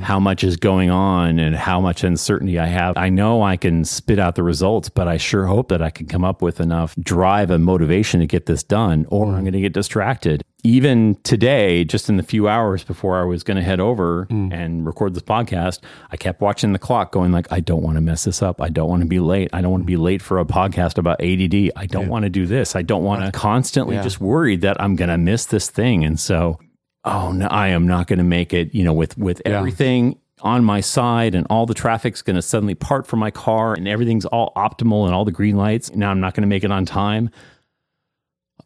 how 0.00 0.20
much 0.20 0.44
is 0.44 0.56
going 0.56 0.90
on 0.90 1.40
and 1.40 1.56
how 1.56 1.80
much 1.80 2.04
uncertainty 2.04 2.56
I 2.56 2.66
have. 2.66 2.96
I 2.96 3.08
know 3.08 3.42
I 3.42 3.56
can 3.56 3.84
spit 3.84 4.20
out 4.20 4.36
the 4.36 4.44
results, 4.44 4.88
but 4.88 5.08
I 5.08 5.16
sure 5.16 5.46
hope 5.46 5.70
that 5.70 5.82
I 5.82 5.90
can 5.90 6.06
come 6.06 6.24
up 6.24 6.40
with 6.40 6.60
enough 6.60 6.94
drive 7.00 7.50
and 7.50 7.64
motivation 7.64 8.20
to 8.20 8.26
get 8.28 8.46
this 8.46 8.62
done, 8.62 9.06
or 9.08 9.26
mm. 9.26 9.34
I'm 9.34 9.40
going 9.40 9.54
to 9.54 9.60
get 9.60 9.72
distracted. 9.72 10.44
Even 10.62 11.16
today, 11.24 11.82
just 11.82 12.08
in 12.08 12.16
the 12.16 12.22
few 12.22 12.46
hours 12.46 12.84
before 12.84 13.20
I 13.20 13.24
was 13.24 13.42
going 13.42 13.56
to 13.56 13.62
head 13.62 13.80
over 13.80 14.26
mm. 14.26 14.52
and 14.52 14.86
record 14.86 15.14
this 15.14 15.24
podcast, 15.24 15.80
I 16.12 16.16
kept 16.16 16.40
watching 16.40 16.72
the 16.72 16.78
clock 16.78 17.10
going 17.10 17.32
like, 17.32 17.50
I 17.50 17.58
don't 17.58 17.82
want 17.82 17.96
to 17.96 18.00
mess 18.00 18.22
this 18.22 18.40
up. 18.40 18.62
I 18.62 18.68
don't 18.68 18.88
want 18.88 19.02
to 19.02 19.08
be 19.08 19.18
late. 19.18 19.50
I 19.52 19.62
don't 19.62 19.72
want 19.72 19.82
to 19.82 19.86
be 19.86 19.96
late 19.96 20.22
for 20.22 20.38
a 20.38 20.44
podcast 20.44 20.96
about 20.96 21.20
ADD. 21.20 21.72
I 21.74 21.86
don't 21.86 22.04
yeah. 22.04 22.08
want 22.08 22.22
to 22.22 22.30
do 22.30 22.46
this. 22.46 22.76
I 22.76 22.82
don't 22.82 23.02
want 23.02 23.24
to 23.24 23.32
constantly 23.32 23.96
yeah. 23.96 24.02
just 24.04 24.20
worry 24.20 24.54
that 24.58 24.80
I'm 24.80 24.94
going 24.94 25.10
to 25.10 25.18
miss 25.18 25.46
this 25.46 25.68
thing. 25.68 26.04
And 26.04 26.20
so 26.20 26.60
oh 27.04 27.32
no, 27.32 27.46
I 27.46 27.68
am 27.68 27.86
not 27.86 28.06
going 28.06 28.18
to 28.18 28.24
make 28.24 28.52
it. 28.52 28.74
You 28.74 28.84
know, 28.84 28.92
with 28.92 29.16
with 29.18 29.42
yeah. 29.44 29.58
everything 29.58 30.18
on 30.40 30.64
my 30.64 30.80
side 30.80 31.34
and 31.34 31.46
all 31.50 31.66
the 31.66 31.74
traffic's 31.74 32.20
going 32.20 32.36
to 32.36 32.42
suddenly 32.42 32.74
part 32.74 33.06
from 33.06 33.20
my 33.20 33.30
car 33.30 33.74
and 33.74 33.86
everything's 33.86 34.24
all 34.26 34.52
optimal 34.56 35.06
and 35.06 35.14
all 35.14 35.24
the 35.24 35.32
green 35.32 35.56
lights. 35.56 35.94
Now 35.94 36.10
I'm 36.10 36.20
not 36.20 36.34
going 36.34 36.42
to 36.42 36.48
make 36.48 36.64
it 36.64 36.72
on 36.72 36.84
time. 36.84 37.30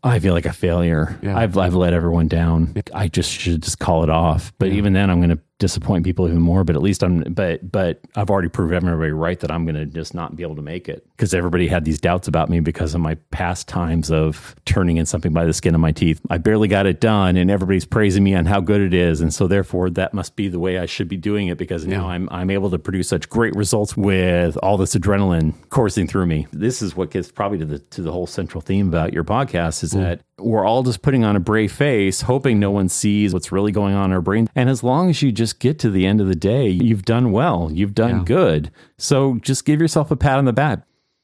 I 0.02 0.18
feel 0.18 0.32
like 0.34 0.46
a 0.46 0.52
failure. 0.52 1.18
Yeah. 1.22 1.36
I've 1.36 1.56
I've 1.56 1.74
let 1.74 1.92
everyone 1.92 2.28
down. 2.28 2.74
I 2.94 3.08
just 3.08 3.30
should 3.30 3.62
just 3.62 3.78
call 3.78 4.04
it 4.04 4.10
off. 4.10 4.52
But 4.58 4.68
yeah. 4.70 4.76
even 4.76 4.92
then, 4.92 5.10
I'm 5.10 5.18
going 5.20 5.36
to 5.36 5.40
disappoint 5.58 6.04
people 6.04 6.26
even 6.26 6.40
more. 6.40 6.64
But 6.64 6.76
at 6.76 6.82
least 6.82 7.02
I'm. 7.02 7.20
But 7.22 7.70
but 7.70 8.00
I've 8.14 8.30
already 8.30 8.48
proved 8.48 8.72
everybody 8.72 9.12
right 9.12 9.38
that 9.40 9.50
I'm 9.50 9.64
going 9.64 9.76
to 9.76 9.86
just 9.86 10.14
not 10.14 10.36
be 10.36 10.42
able 10.42 10.56
to 10.56 10.62
make 10.62 10.88
it 10.88 11.06
because 11.10 11.34
everybody 11.34 11.68
had 11.68 11.84
these 11.84 12.00
doubts 12.00 12.28
about 12.28 12.48
me 12.48 12.60
because 12.60 12.94
of 12.94 13.00
my 13.00 13.14
past 13.30 13.68
times 13.68 14.10
of 14.10 14.54
turning 14.64 14.96
in 14.96 15.06
something 15.06 15.32
by 15.32 15.44
the 15.44 15.52
skin 15.52 15.74
of 15.74 15.80
my 15.80 15.92
teeth. 15.92 16.20
I 16.30 16.38
barely 16.38 16.68
got 16.68 16.86
it 16.86 17.00
done, 17.00 17.36
and 17.36 17.50
everybody's 17.50 17.84
praising 17.84 18.24
me 18.24 18.34
on 18.34 18.46
how 18.46 18.60
good 18.60 18.80
it 18.80 18.94
is, 18.94 19.20
and 19.20 19.32
so 19.32 19.46
therefore 19.46 19.90
that 19.90 20.14
must 20.14 20.36
be 20.36 20.48
the 20.48 20.58
way 20.58 20.78
I 20.78 20.86
should 20.86 21.08
be 21.08 21.16
doing 21.16 21.48
it 21.48 21.58
because 21.58 21.84
yeah. 21.84 21.98
now 21.98 22.08
I'm 22.08 22.28
I'm 22.30 22.50
able 22.50 22.70
to 22.70 22.78
produce 22.78 23.08
such 23.08 23.28
great 23.28 23.54
results 23.54 23.96
with 23.96 24.56
all 24.58 24.76
this 24.76 24.94
adrenaline 24.94 25.54
coursing 25.70 26.06
through 26.06 26.26
me. 26.26 26.46
This 26.52 26.82
is 26.82 26.96
what 26.96 27.10
gets 27.10 27.30
probably 27.30 27.58
to 27.58 27.66
the 27.66 27.78
to 27.78 28.02
the 28.02 28.12
whole 28.12 28.26
central 28.26 28.60
theme 28.60 28.88
about 28.88 29.12
your 29.12 29.24
podcast 29.24 29.82
is 29.82 29.92
mm. 29.92 30.02
that 30.02 30.20
we're 30.38 30.66
all 30.66 30.82
just 30.82 31.02
putting 31.02 31.24
on 31.24 31.34
a 31.34 31.40
brave 31.40 31.72
face, 31.72 32.20
hoping 32.20 32.60
no 32.60 32.70
one 32.70 32.88
sees 32.88 33.32
what's 33.32 33.50
really 33.50 33.72
going 33.72 33.94
on 33.94 34.06
in 34.06 34.12
our 34.12 34.20
brain. 34.20 34.48
And 34.54 34.68
as 34.68 34.82
long 34.82 35.08
as 35.08 35.22
you 35.22 35.32
just 35.32 35.45
get 35.52 35.78
to 35.80 35.90
the 35.90 36.06
end 36.06 36.20
of 36.20 36.28
the 36.28 36.34
day, 36.34 36.68
you've 36.68 37.04
done 37.04 37.32
well, 37.32 37.70
you've 37.72 37.94
done 37.94 38.18
yeah. 38.18 38.24
good. 38.24 38.70
So 38.98 39.36
just 39.40 39.64
give 39.64 39.80
yourself 39.80 40.10
a 40.10 40.16
pat 40.16 40.38
on 40.38 40.44
the 40.44 40.52
back. 40.52 40.80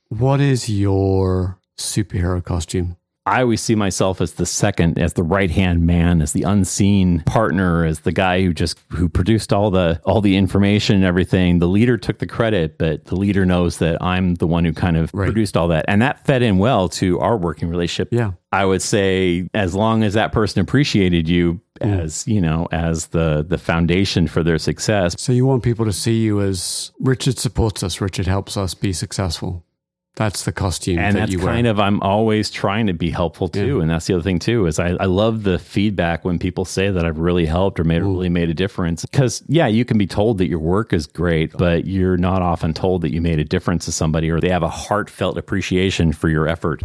What 0.09 0.41
is 0.41 0.68
your 0.68 1.59
superhero 1.79 2.45
costume? 2.45 2.97
I 3.25 3.43
always 3.43 3.61
see 3.61 3.77
myself 3.77 4.20
as 4.20 4.33
the 4.33 4.47
second, 4.47 4.99
as 4.99 5.12
the 5.12 5.23
right 5.23 5.51
hand 5.51 5.87
man, 5.87 6.20
as 6.20 6.33
the 6.33 6.43
unseen 6.43 7.20
partner, 7.20 7.85
as 7.85 8.01
the 8.01 8.11
guy 8.11 8.43
who 8.43 8.53
just 8.53 8.81
who 8.91 9.09
produced 9.09 9.53
all 9.53 9.70
the 9.70 10.01
all 10.05 10.20
the 10.20 10.37
information 10.37 10.97
and 10.97 11.05
everything. 11.05 11.61
The 11.61 11.68
leader 11.68 11.97
took 11.97 12.18
the 12.18 12.27
credit, 12.27 12.79
but 12.79 13.05
the 13.05 13.14
leader 13.14 13.47
knows 13.47 13.79
that 13.79 14.03
I'm 14.03 14.35
the 14.37 14.49
one 14.49 14.64
who 14.64 14.73
kind 14.73 14.97
of 14.97 15.12
right. 15.14 15.27
produced 15.27 15.57
all 15.57 15.68
that, 15.68 15.85
and 15.87 16.03
that 16.03 16.27
fed 16.27 16.43
in 16.43 16.59
well 16.59 16.89
to 16.91 17.20
our 17.20 17.37
working 17.37 17.68
relationship. 17.68 18.09
Yeah, 18.11 18.33
I 18.51 18.64
would 18.64 18.83
say 18.83 19.49
as 19.55 19.73
long 19.73 20.03
as 20.03 20.14
that 20.14 20.33
person 20.33 20.61
appreciated 20.61 21.29
you 21.29 21.61
mm. 21.81 22.01
as 22.01 22.27
you 22.27 22.41
know 22.41 22.66
as 22.73 23.09
the 23.09 23.45
the 23.49 23.59
foundation 23.59 24.27
for 24.27 24.43
their 24.43 24.59
success. 24.59 25.14
So 25.16 25.33
you 25.33 25.47
want 25.47 25.62
people 25.62 25.85
to 25.85 25.93
see 25.93 26.23
you 26.23 26.41
as 26.41 26.91
Richard 26.99 27.39
supports 27.39 27.85
us. 27.85 28.01
Richard 28.01 28.27
helps 28.27 28.57
us 28.57 28.75
be 28.75 28.93
successful. 28.93 29.64
That's 30.17 30.45
the 30.45 30.53
costume, 30.53 30.99
and 30.99 31.17
that 31.17 31.31
that's 31.31 31.43
kind 31.43 31.67
of 31.67 31.81
I'm 31.81 32.03
always 32.03 32.51
trying 32.51 32.87
to 32.89 32.93
be 32.93 33.11
helpful 33.11 33.49
too, 33.49 33.77
yeah. 33.77 33.83
and 33.83 33.91
that's 33.91 34.07
the 34.07 34.15
other 34.15 34.23
thing 34.23 34.39
too 34.39 34.67
is 34.67 34.79
I, 34.79 34.89
I 35.01 35.07
love 35.07 35.43
the 35.43 35.59
feedback 35.59 36.23
when 36.23 36.39
people 36.39 36.67
say 36.67 36.91
that 36.91 37.07
I've 37.07 37.19
really 37.19 37.47
helped 37.47 37.81
or 37.81 37.85
made 37.85 38.03
really 38.03 38.29
made 38.29 38.51
a 38.51 38.55
difference. 38.55 39.07
Because 39.07 39.43
yeah, 39.49 39.69
you 39.69 39.87
can 39.87 39.97
be 39.97 40.07
told 40.07 40.37
that 40.39 40.49
your 40.49 40.59
work 40.59 40.93
is 40.93 41.07
great, 41.07 41.53
but 41.53 41.87
you're 41.87 42.19
not 42.19 42.43
often 42.43 42.75
told 42.75 43.01
that 43.03 43.13
you 43.13 43.23
made 43.23 43.39
a 43.39 43.45
difference 43.45 43.87
to 43.87 43.93
somebody 43.93 44.31
or 44.31 44.39
they 44.39 44.51
have 44.51 44.63
a 44.63 44.69
heartfelt 44.69 45.39
appreciation 45.39 46.13
for 46.13 46.29
your 46.29 46.47
effort. 46.47 46.83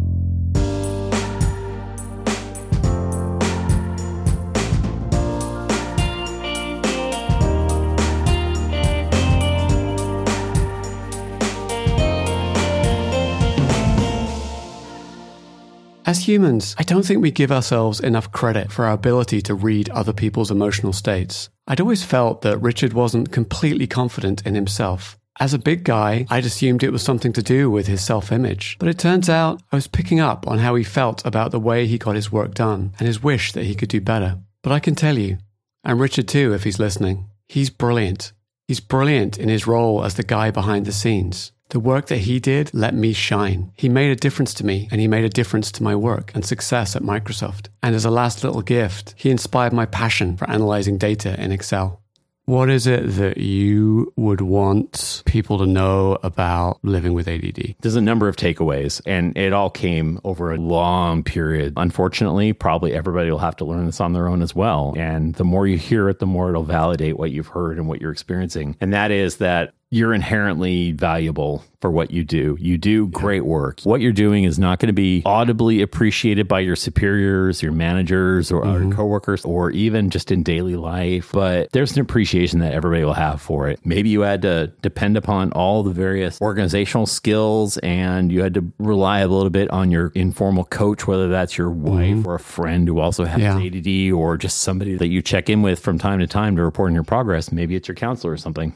As 16.08 16.26
humans, 16.26 16.74
I 16.78 16.84
don't 16.84 17.04
think 17.04 17.20
we 17.20 17.30
give 17.30 17.52
ourselves 17.52 18.00
enough 18.00 18.32
credit 18.32 18.72
for 18.72 18.86
our 18.86 18.94
ability 18.94 19.42
to 19.42 19.54
read 19.54 19.90
other 19.90 20.14
people's 20.14 20.50
emotional 20.50 20.94
states. 20.94 21.50
I'd 21.66 21.82
always 21.82 22.02
felt 22.02 22.40
that 22.40 22.62
Richard 22.62 22.94
wasn't 22.94 23.30
completely 23.30 23.86
confident 23.86 24.40
in 24.46 24.54
himself. 24.54 25.18
As 25.38 25.52
a 25.52 25.58
big 25.58 25.84
guy, 25.84 26.24
I'd 26.30 26.46
assumed 26.46 26.82
it 26.82 26.92
was 26.92 27.02
something 27.02 27.34
to 27.34 27.42
do 27.42 27.70
with 27.70 27.88
his 27.88 28.02
self 28.02 28.32
image, 28.32 28.78
but 28.78 28.88
it 28.88 28.98
turns 28.98 29.28
out 29.28 29.60
I 29.70 29.76
was 29.76 29.86
picking 29.86 30.18
up 30.18 30.48
on 30.48 30.60
how 30.60 30.76
he 30.76 30.82
felt 30.82 31.22
about 31.26 31.50
the 31.50 31.60
way 31.60 31.86
he 31.86 31.98
got 31.98 32.16
his 32.16 32.32
work 32.32 32.54
done 32.54 32.94
and 32.98 33.06
his 33.06 33.22
wish 33.22 33.52
that 33.52 33.66
he 33.66 33.74
could 33.74 33.90
do 33.90 34.00
better. 34.00 34.38
But 34.62 34.72
I 34.72 34.80
can 34.80 34.94
tell 34.94 35.18
you, 35.18 35.36
and 35.84 36.00
Richard 36.00 36.26
too, 36.26 36.54
if 36.54 36.64
he's 36.64 36.78
listening, 36.78 37.26
he's 37.48 37.68
brilliant. 37.68 38.32
He's 38.66 38.80
brilliant 38.80 39.36
in 39.36 39.50
his 39.50 39.66
role 39.66 40.02
as 40.02 40.14
the 40.14 40.22
guy 40.22 40.52
behind 40.52 40.86
the 40.86 40.92
scenes. 40.92 41.52
The 41.70 41.80
work 41.80 42.06
that 42.06 42.20
he 42.20 42.40
did 42.40 42.72
let 42.72 42.94
me 42.94 43.12
shine. 43.12 43.72
He 43.76 43.90
made 43.90 44.10
a 44.10 44.16
difference 44.16 44.54
to 44.54 44.64
me, 44.64 44.88
and 44.90 45.02
he 45.02 45.06
made 45.06 45.24
a 45.24 45.28
difference 45.28 45.70
to 45.72 45.82
my 45.82 45.94
work 45.94 46.32
and 46.34 46.42
success 46.42 46.96
at 46.96 47.02
Microsoft. 47.02 47.68
And 47.82 47.94
as 47.94 48.06
a 48.06 48.10
last 48.10 48.42
little 48.42 48.62
gift, 48.62 49.14
he 49.18 49.30
inspired 49.30 49.74
my 49.74 49.84
passion 49.84 50.38
for 50.38 50.48
analyzing 50.48 50.96
data 50.96 51.38
in 51.38 51.52
Excel. 51.52 52.00
What 52.46 52.70
is 52.70 52.86
it 52.86 53.02
that 53.16 53.36
you 53.36 54.10
would 54.16 54.40
want 54.40 55.22
people 55.26 55.58
to 55.58 55.66
know 55.66 56.16
about 56.22 56.78
living 56.82 57.12
with 57.12 57.28
ADD? 57.28 57.74
There's 57.82 57.94
a 57.94 58.00
number 58.00 58.26
of 58.26 58.36
takeaways, 58.36 59.02
and 59.04 59.36
it 59.36 59.52
all 59.52 59.68
came 59.68 60.18
over 60.24 60.50
a 60.50 60.56
long 60.56 61.22
period. 61.22 61.74
Unfortunately, 61.76 62.54
probably 62.54 62.94
everybody 62.94 63.30
will 63.30 63.36
have 63.36 63.56
to 63.56 63.66
learn 63.66 63.84
this 63.84 64.00
on 64.00 64.14
their 64.14 64.28
own 64.28 64.40
as 64.40 64.54
well. 64.54 64.94
And 64.96 65.34
the 65.34 65.44
more 65.44 65.66
you 65.66 65.76
hear 65.76 66.08
it, 66.08 66.20
the 66.20 66.26
more 66.26 66.48
it'll 66.48 66.62
validate 66.62 67.18
what 67.18 67.30
you've 67.30 67.48
heard 67.48 67.76
and 67.76 67.86
what 67.86 68.00
you're 68.00 68.12
experiencing. 68.12 68.78
And 68.80 68.94
that 68.94 69.10
is 69.10 69.36
that 69.36 69.74
you're 69.90 70.12
inherently 70.12 70.92
valuable 70.92 71.64
for 71.80 71.90
what 71.90 72.10
you 72.10 72.24
do. 72.24 72.56
You 72.60 72.76
do 72.76 73.06
great 73.08 73.44
work. 73.44 73.80
What 73.82 74.00
you're 74.00 74.12
doing 74.12 74.44
is 74.44 74.58
not 74.58 74.80
going 74.80 74.88
to 74.88 74.92
be 74.92 75.22
audibly 75.24 75.80
appreciated 75.80 76.48
by 76.48 76.60
your 76.60 76.76
superiors, 76.76 77.62
your 77.62 77.72
managers, 77.72 78.50
or 78.50 78.64
mm-hmm. 78.64 78.92
coworkers, 78.92 79.44
or 79.44 79.70
even 79.70 80.10
just 80.10 80.30
in 80.30 80.42
daily 80.42 80.76
life. 80.76 81.30
But 81.32 81.70
there's 81.72 81.92
an 81.92 82.00
appreciation 82.00 82.58
that 82.58 82.74
everybody 82.74 83.04
will 83.04 83.14
have 83.14 83.40
for 83.40 83.68
it. 83.68 83.80
Maybe 83.84 84.08
you 84.08 84.22
had 84.22 84.42
to 84.42 84.72
depend 84.82 85.16
upon 85.16 85.52
all 85.52 85.82
the 85.82 85.92
various 85.92 86.40
organizational 86.40 87.06
skills 87.06 87.78
and 87.78 88.32
you 88.32 88.42
had 88.42 88.54
to 88.54 88.72
rely 88.78 89.20
a 89.20 89.28
little 89.28 89.50
bit 89.50 89.70
on 89.70 89.90
your 89.90 90.12
informal 90.14 90.64
coach, 90.64 91.06
whether 91.06 91.28
that's 91.28 91.56
your 91.56 91.70
wife 91.70 92.16
mm-hmm. 92.16 92.28
or 92.28 92.34
a 92.34 92.40
friend 92.40 92.88
who 92.88 92.98
also 92.98 93.24
has 93.24 93.40
yeah. 93.40 93.56
ADD 93.56 94.12
or 94.12 94.36
just 94.36 94.58
somebody 94.58 94.96
that 94.96 95.08
you 95.08 95.22
check 95.22 95.48
in 95.48 95.62
with 95.62 95.78
from 95.78 95.98
time 95.98 96.18
to 96.18 96.26
time 96.26 96.56
to 96.56 96.64
report 96.64 96.88
on 96.90 96.94
your 96.94 97.04
progress. 97.04 97.52
Maybe 97.52 97.76
it's 97.76 97.88
your 97.88 97.94
counselor 97.94 98.32
or 98.32 98.36
something 98.36 98.74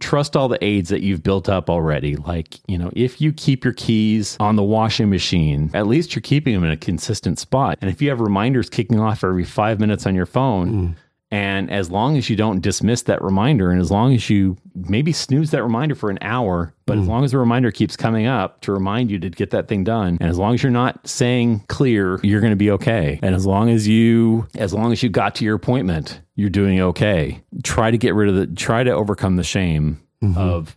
trust 0.00 0.36
all 0.36 0.48
the 0.48 0.62
aids 0.64 0.90
that 0.90 1.02
you've 1.02 1.22
built 1.22 1.48
up 1.48 1.70
already. 1.70 2.16
Like, 2.16 2.58
you 2.66 2.78
know, 2.78 2.90
if 2.94 3.20
you 3.20 3.32
keep 3.32 3.64
your 3.64 3.72
keys 3.72 4.36
on 4.40 4.56
the 4.56 4.62
washing 4.62 5.10
machine, 5.10 5.70
at 5.74 5.86
least 5.86 6.14
you're 6.14 6.22
keeping 6.22 6.54
them 6.54 6.64
in 6.64 6.70
a 6.70 6.76
consistent 6.76 7.38
spot. 7.38 7.78
And 7.80 7.90
if 7.90 8.02
you 8.02 8.10
have 8.10 8.20
reminders 8.20 8.68
kicking 8.68 9.00
off 9.00 9.24
every 9.24 9.44
five 9.44 9.80
minutes 9.80 10.06
on 10.06 10.14
your 10.14 10.26
phone, 10.26 10.72
mm. 10.72 10.94
And 11.32 11.70
as 11.70 11.90
long 11.90 12.18
as 12.18 12.28
you 12.28 12.36
don't 12.36 12.60
dismiss 12.60 13.02
that 13.02 13.22
reminder, 13.22 13.70
and 13.70 13.80
as 13.80 13.90
long 13.90 14.14
as 14.14 14.28
you 14.28 14.58
maybe 14.74 15.12
snooze 15.12 15.50
that 15.52 15.62
reminder 15.62 15.94
for 15.94 16.10
an 16.10 16.18
hour, 16.20 16.74
but 16.84 16.98
mm. 16.98 17.00
as 17.00 17.08
long 17.08 17.24
as 17.24 17.32
the 17.32 17.38
reminder 17.38 17.70
keeps 17.70 17.96
coming 17.96 18.26
up 18.26 18.60
to 18.60 18.72
remind 18.72 19.10
you 19.10 19.18
to 19.18 19.30
get 19.30 19.48
that 19.50 19.66
thing 19.66 19.82
done, 19.82 20.18
and 20.20 20.28
as 20.28 20.36
long 20.36 20.52
as 20.52 20.62
you're 20.62 20.70
not 20.70 21.08
saying 21.08 21.64
clear, 21.68 22.20
you're 22.22 22.42
going 22.42 22.52
to 22.52 22.56
be 22.56 22.70
okay. 22.72 23.18
And 23.22 23.34
as 23.34 23.46
long 23.46 23.70
as 23.70 23.88
you, 23.88 24.46
as 24.56 24.74
long 24.74 24.92
as 24.92 25.02
you 25.02 25.08
got 25.08 25.34
to 25.36 25.44
your 25.46 25.56
appointment, 25.56 26.20
you're 26.36 26.50
doing 26.50 26.78
okay. 26.82 27.42
Try 27.64 27.90
to 27.90 27.96
get 27.96 28.14
rid 28.14 28.28
of 28.28 28.34
the, 28.34 28.46
try 28.54 28.84
to 28.84 28.90
overcome 28.90 29.36
the 29.36 29.42
shame 29.42 30.02
mm-hmm. 30.22 30.36
of 30.36 30.76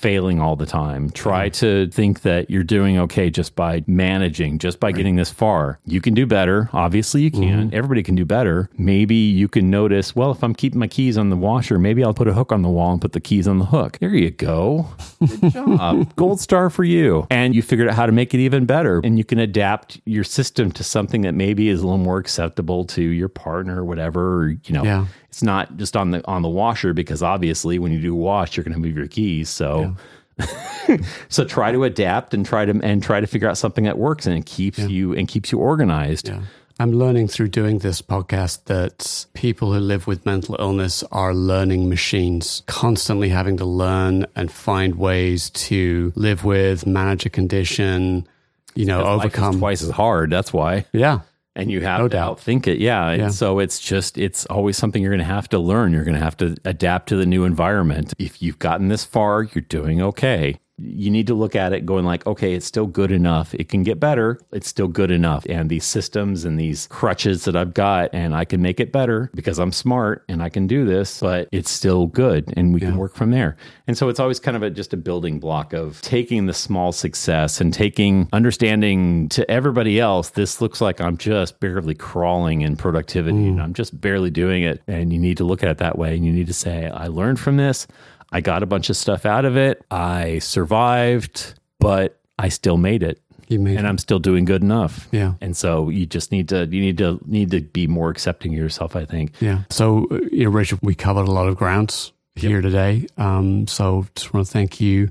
failing 0.00 0.40
all 0.40 0.56
the 0.56 0.66
time. 0.66 1.10
Try 1.10 1.50
to 1.50 1.88
think 1.88 2.22
that 2.22 2.48
you're 2.48 2.64
doing 2.64 2.98
okay 2.98 3.28
just 3.28 3.54
by 3.54 3.84
managing, 3.86 4.58
just 4.58 4.80
by 4.80 4.88
right. 4.88 4.96
getting 4.96 5.16
this 5.16 5.30
far. 5.30 5.78
You 5.84 6.00
can 6.00 6.14
do 6.14 6.26
better. 6.26 6.70
Obviously, 6.72 7.20
you 7.22 7.30
can. 7.30 7.42
Mm-hmm. 7.42 7.76
Everybody 7.76 8.02
can 8.02 8.14
do 8.14 8.24
better. 8.24 8.70
Maybe 8.78 9.14
you 9.14 9.46
can 9.46 9.68
notice, 9.70 10.16
well, 10.16 10.30
if 10.30 10.42
I'm 10.42 10.54
keeping 10.54 10.80
my 10.80 10.88
keys 10.88 11.18
on 11.18 11.28
the 11.28 11.36
washer, 11.36 11.78
maybe 11.78 12.02
I'll 12.02 12.14
put 12.14 12.28
a 12.28 12.32
hook 12.32 12.50
on 12.50 12.62
the 12.62 12.70
wall 12.70 12.92
and 12.92 13.00
put 13.00 13.12
the 13.12 13.20
keys 13.20 13.46
on 13.46 13.58
the 13.58 13.66
hook. 13.66 13.98
There 13.98 14.14
you 14.14 14.30
go. 14.30 14.86
Good 15.18 15.52
job. 15.52 16.16
Gold 16.16 16.40
star 16.40 16.70
for 16.70 16.84
you. 16.84 17.26
And 17.30 17.54
you 17.54 17.60
figured 17.60 17.88
out 17.88 17.94
how 17.94 18.06
to 18.06 18.12
make 18.12 18.32
it 18.32 18.40
even 18.40 18.64
better. 18.64 19.00
And 19.04 19.18
you 19.18 19.24
can 19.24 19.38
adapt 19.38 20.00
your 20.06 20.24
system 20.24 20.72
to 20.72 20.84
something 20.84 21.22
that 21.22 21.34
maybe 21.34 21.68
is 21.68 21.80
a 21.80 21.84
little 21.84 21.98
more 21.98 22.18
acceptable 22.18 22.86
to 22.86 23.02
your 23.02 23.28
partner 23.28 23.82
or 23.82 23.84
whatever, 23.84 24.44
or, 24.44 24.48
you 24.48 24.72
know. 24.72 24.84
Yeah 24.84 25.06
it's 25.30 25.44
not 25.44 25.76
just 25.76 25.96
on 25.96 26.10
the 26.10 26.26
on 26.26 26.42
the 26.42 26.48
washer 26.48 26.92
because 26.92 27.22
obviously 27.22 27.78
when 27.78 27.92
you 27.92 28.00
do 28.00 28.14
wash 28.14 28.56
you're 28.56 28.64
going 28.64 28.74
to 28.74 28.80
move 28.80 28.96
your 28.96 29.06
keys 29.06 29.48
so 29.48 29.94
yeah. 30.38 30.96
so 31.28 31.44
try 31.44 31.70
to 31.70 31.84
adapt 31.84 32.34
and 32.34 32.44
try 32.44 32.64
to 32.64 32.78
and 32.82 33.02
try 33.02 33.20
to 33.20 33.26
figure 33.28 33.48
out 33.48 33.56
something 33.56 33.84
that 33.84 33.96
works 33.96 34.26
and 34.26 34.36
it 34.36 34.44
keeps 34.44 34.78
yeah. 34.78 34.86
you 34.86 35.14
and 35.14 35.28
keeps 35.28 35.52
you 35.52 35.58
organized 35.58 36.28
yeah. 36.28 36.40
I'm 36.80 36.92
learning 36.92 37.28
through 37.28 37.48
doing 37.48 37.80
this 37.80 38.00
podcast 38.00 38.64
that 38.64 39.26
people 39.34 39.72
who 39.72 39.78
live 39.78 40.06
with 40.06 40.24
mental 40.24 40.56
illness 40.58 41.04
are 41.12 41.34
learning 41.34 41.90
machines, 41.90 42.62
constantly 42.64 43.28
having 43.28 43.58
to 43.58 43.66
learn 43.66 44.24
and 44.34 44.50
find 44.50 44.94
ways 44.94 45.50
to 45.50 46.10
live 46.16 46.42
with, 46.42 46.86
manage 46.86 47.26
a 47.26 47.28
condition, 47.28 48.26
you 48.74 48.86
know, 48.86 49.04
overcome. 49.04 49.58
twice 49.58 49.82
as 49.82 49.90
hard. 49.90 50.30
That's 50.30 50.54
why. 50.54 50.86
Yeah 50.92 51.20
and 51.56 51.70
you 51.70 51.80
have 51.80 52.00
no 52.00 52.08
to 52.08 52.16
doubt. 52.16 52.38
outthink 52.38 52.66
it. 52.66 52.78
Yeah. 52.78 53.12
yeah. 53.12 53.24
And 53.24 53.34
so 53.34 53.58
it's 53.58 53.80
just, 53.80 54.18
it's 54.18 54.46
always 54.46 54.76
something 54.76 55.02
you're 55.02 55.12
going 55.12 55.18
to 55.18 55.24
have 55.24 55.48
to 55.50 55.58
learn. 55.58 55.92
You're 55.92 56.04
going 56.04 56.18
to 56.18 56.22
have 56.24 56.36
to 56.38 56.56
adapt 56.64 57.08
to 57.08 57.16
the 57.16 57.26
new 57.26 57.44
environment. 57.44 58.14
If 58.18 58.40
you've 58.42 58.58
gotten 58.58 58.88
this 58.88 59.04
far, 59.04 59.42
you're 59.42 59.62
doing 59.62 60.00
okay 60.00 60.60
you 60.80 61.10
need 61.10 61.26
to 61.26 61.34
look 61.34 61.54
at 61.54 61.72
it 61.72 61.84
going 61.84 62.04
like, 62.04 62.26
okay, 62.26 62.54
it's 62.54 62.66
still 62.66 62.86
good 62.86 63.10
enough. 63.10 63.54
It 63.54 63.68
can 63.68 63.82
get 63.82 64.00
better. 64.00 64.38
It's 64.52 64.68
still 64.68 64.88
good 64.88 65.10
enough. 65.10 65.44
And 65.48 65.68
these 65.68 65.84
systems 65.84 66.44
and 66.44 66.58
these 66.58 66.86
crutches 66.88 67.44
that 67.44 67.56
I've 67.56 67.74
got, 67.74 68.10
and 68.12 68.34
I 68.34 68.44
can 68.44 68.62
make 68.62 68.80
it 68.80 68.92
better 68.92 69.30
because 69.34 69.58
I'm 69.58 69.72
smart 69.72 70.24
and 70.28 70.42
I 70.42 70.48
can 70.48 70.66
do 70.66 70.84
this, 70.84 71.20
but 71.20 71.48
it's 71.52 71.70
still 71.70 72.06
good 72.06 72.52
and 72.56 72.72
we 72.72 72.80
yeah. 72.80 72.88
can 72.88 72.98
work 72.98 73.14
from 73.14 73.30
there. 73.30 73.56
And 73.86 73.96
so 73.96 74.08
it's 74.08 74.20
always 74.20 74.40
kind 74.40 74.56
of 74.56 74.62
a, 74.62 74.70
just 74.70 74.92
a 74.92 74.96
building 74.96 75.38
block 75.40 75.72
of 75.72 76.00
taking 76.00 76.46
the 76.46 76.54
small 76.54 76.92
success 76.92 77.60
and 77.60 77.72
taking 77.74 78.28
understanding 78.32 79.28
to 79.30 79.48
everybody 79.50 80.00
else, 80.00 80.30
this 80.30 80.60
looks 80.60 80.80
like 80.80 81.00
I'm 81.00 81.16
just 81.16 81.60
barely 81.60 81.94
crawling 81.94 82.62
in 82.62 82.76
productivity 82.76 83.38
mm. 83.38 83.48
and 83.48 83.62
I'm 83.62 83.74
just 83.74 84.00
barely 84.00 84.30
doing 84.30 84.62
it. 84.62 84.82
And 84.86 85.12
you 85.12 85.18
need 85.18 85.36
to 85.38 85.44
look 85.44 85.62
at 85.62 85.68
it 85.68 85.78
that 85.78 85.98
way. 85.98 86.14
And 86.14 86.24
you 86.24 86.32
need 86.32 86.46
to 86.46 86.54
say, 86.54 86.88
I 86.88 87.08
learned 87.08 87.40
from 87.40 87.56
this. 87.56 87.86
I 88.32 88.40
got 88.40 88.62
a 88.62 88.66
bunch 88.66 88.90
of 88.90 88.96
stuff 88.96 89.26
out 89.26 89.44
of 89.44 89.56
it. 89.56 89.84
I 89.90 90.38
survived, 90.38 91.54
but 91.78 92.20
I 92.38 92.48
still 92.48 92.76
made 92.76 93.02
it. 93.02 93.20
You 93.48 93.58
made 93.58 93.76
and 93.76 93.86
it. 93.86 93.88
I'm 93.88 93.98
still 93.98 94.20
doing 94.20 94.44
good 94.44 94.62
enough. 94.62 95.08
Yeah. 95.10 95.34
And 95.40 95.56
so 95.56 95.88
you 95.88 96.06
just 96.06 96.30
need 96.30 96.48
to 96.50 96.66
you 96.66 96.80
need 96.80 96.98
to 96.98 97.18
need 97.26 97.50
to 97.50 97.60
be 97.60 97.88
more 97.88 98.08
accepting 98.10 98.52
of 98.52 98.58
yourself, 98.58 98.94
I 98.94 99.04
think. 99.04 99.32
Yeah. 99.40 99.62
So 99.70 100.06
you 100.30 100.44
know, 100.44 100.50
Rachel, 100.50 100.78
we 100.82 100.94
covered 100.94 101.26
a 101.26 101.32
lot 101.32 101.48
of 101.48 101.56
grounds 101.56 102.12
here 102.36 102.60
yep. 102.60 102.62
today. 102.62 103.06
Um, 103.18 103.66
so 103.66 104.06
just 104.14 104.32
want 104.32 104.46
to 104.46 104.52
thank 104.52 104.80
you. 104.80 105.10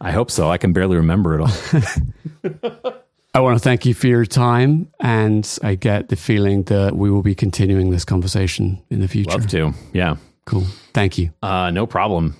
I 0.00 0.10
hope 0.10 0.30
so. 0.30 0.50
I 0.50 0.58
can 0.58 0.72
barely 0.72 0.96
remember 0.96 1.38
it 1.38 1.42
all. 1.42 2.92
I 3.34 3.40
want 3.40 3.56
to 3.56 3.62
thank 3.62 3.84
you 3.84 3.94
for 3.94 4.06
your 4.06 4.24
time, 4.24 4.90
and 4.98 5.58
I 5.62 5.74
get 5.74 6.08
the 6.08 6.16
feeling 6.16 6.64
that 6.64 6.96
we 6.96 7.10
will 7.10 7.22
be 7.22 7.34
continuing 7.34 7.90
this 7.90 8.04
conversation 8.04 8.82
in 8.90 9.00
the 9.00 9.08
future. 9.08 9.30
Love 9.30 9.46
to. 9.48 9.74
Yeah. 9.92 10.16
Cool. 10.46 10.64
Thank 10.94 11.18
you. 11.18 11.30
Uh, 11.42 11.70
no 11.70 11.86
problem. 11.86 12.34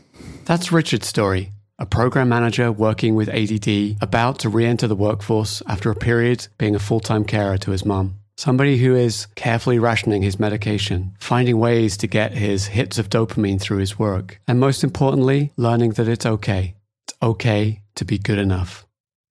That's 0.47 0.71
Richard's 0.71 1.09
story. 1.09 1.51
A 1.81 1.87
program 1.87 2.29
manager 2.29 2.71
working 2.71 3.17
with 3.17 3.29
ADD 3.29 3.97
about 4.01 4.39
to 4.39 4.49
re 4.49 4.65
enter 4.65 4.87
the 4.87 4.95
workforce 4.95 5.61
after 5.67 5.91
a 5.91 5.97
period 5.97 6.47
being 6.57 6.77
a 6.77 6.79
full 6.79 7.01
time 7.01 7.25
carer 7.25 7.59
to 7.59 7.73
his 7.73 7.85
mum. 7.85 8.21
Somebody 8.37 8.77
who 8.77 8.95
is 8.95 9.27
carefully 9.35 9.81
rationing 9.81 10.23
his 10.23 10.39
medication, 10.39 11.17
finding 11.19 11.59
ways 11.59 11.97
to 11.97 12.07
get 12.07 12.31
his 12.31 12.67
hits 12.67 12.97
of 12.97 13.11
dopamine 13.11 13.61
through 13.61 13.79
his 13.79 13.99
work, 13.99 14.41
and 14.47 14.61
most 14.61 14.85
importantly, 14.85 15.51
learning 15.57 15.91
that 15.95 16.07
it's 16.07 16.27
okay. 16.27 16.77
It's 17.09 17.19
okay 17.21 17.83
to 17.97 18.05
be 18.05 18.17
good 18.17 18.39
enough. 18.39 18.86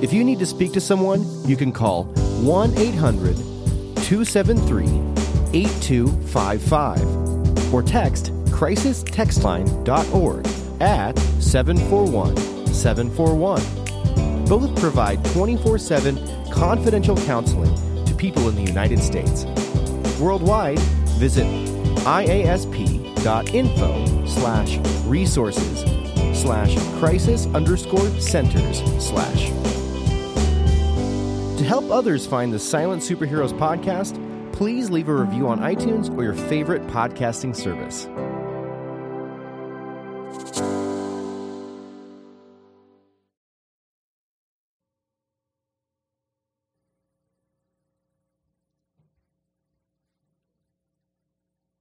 If 0.00 0.14
you 0.14 0.24
need 0.24 0.38
to 0.38 0.46
speak 0.46 0.72
to 0.72 0.80
someone, 0.80 1.22
you 1.46 1.58
can 1.58 1.70
call 1.70 2.04
1 2.04 2.78
800 2.78 3.55
273 4.06 4.86
8255 5.52 7.74
or 7.74 7.82
text 7.82 8.32
crisistextline.org 8.50 10.46
at 10.80 11.18
741 11.42 12.36
741. 12.68 14.44
Both 14.44 14.78
provide 14.78 15.24
24 15.32 15.78
7 15.78 16.52
confidential 16.52 17.16
counseling 17.16 17.74
to 18.04 18.14
people 18.14 18.48
in 18.48 18.54
the 18.54 18.62
United 18.62 19.00
States. 19.00 19.44
Worldwide, 20.20 20.78
visit 21.18 21.46
iasp.info 22.04 23.16
slash 24.26 24.78
resources 25.06 25.80
slash 26.40 26.78
crisis 27.00 27.46
underscore 27.46 28.08
centers 28.20 28.84
slash. 29.04 29.65
To 31.56 31.64
help 31.64 31.90
others 31.90 32.26
find 32.26 32.52
the 32.52 32.58
Silent 32.58 33.02
Superheroes 33.02 33.58
podcast, 33.58 34.12
please 34.52 34.90
leave 34.90 35.08
a 35.08 35.14
review 35.14 35.48
on 35.48 35.60
iTunes 35.60 36.14
or 36.14 36.22
your 36.22 36.34
favorite 36.34 36.86
podcasting 36.88 37.56
service. 37.56 38.06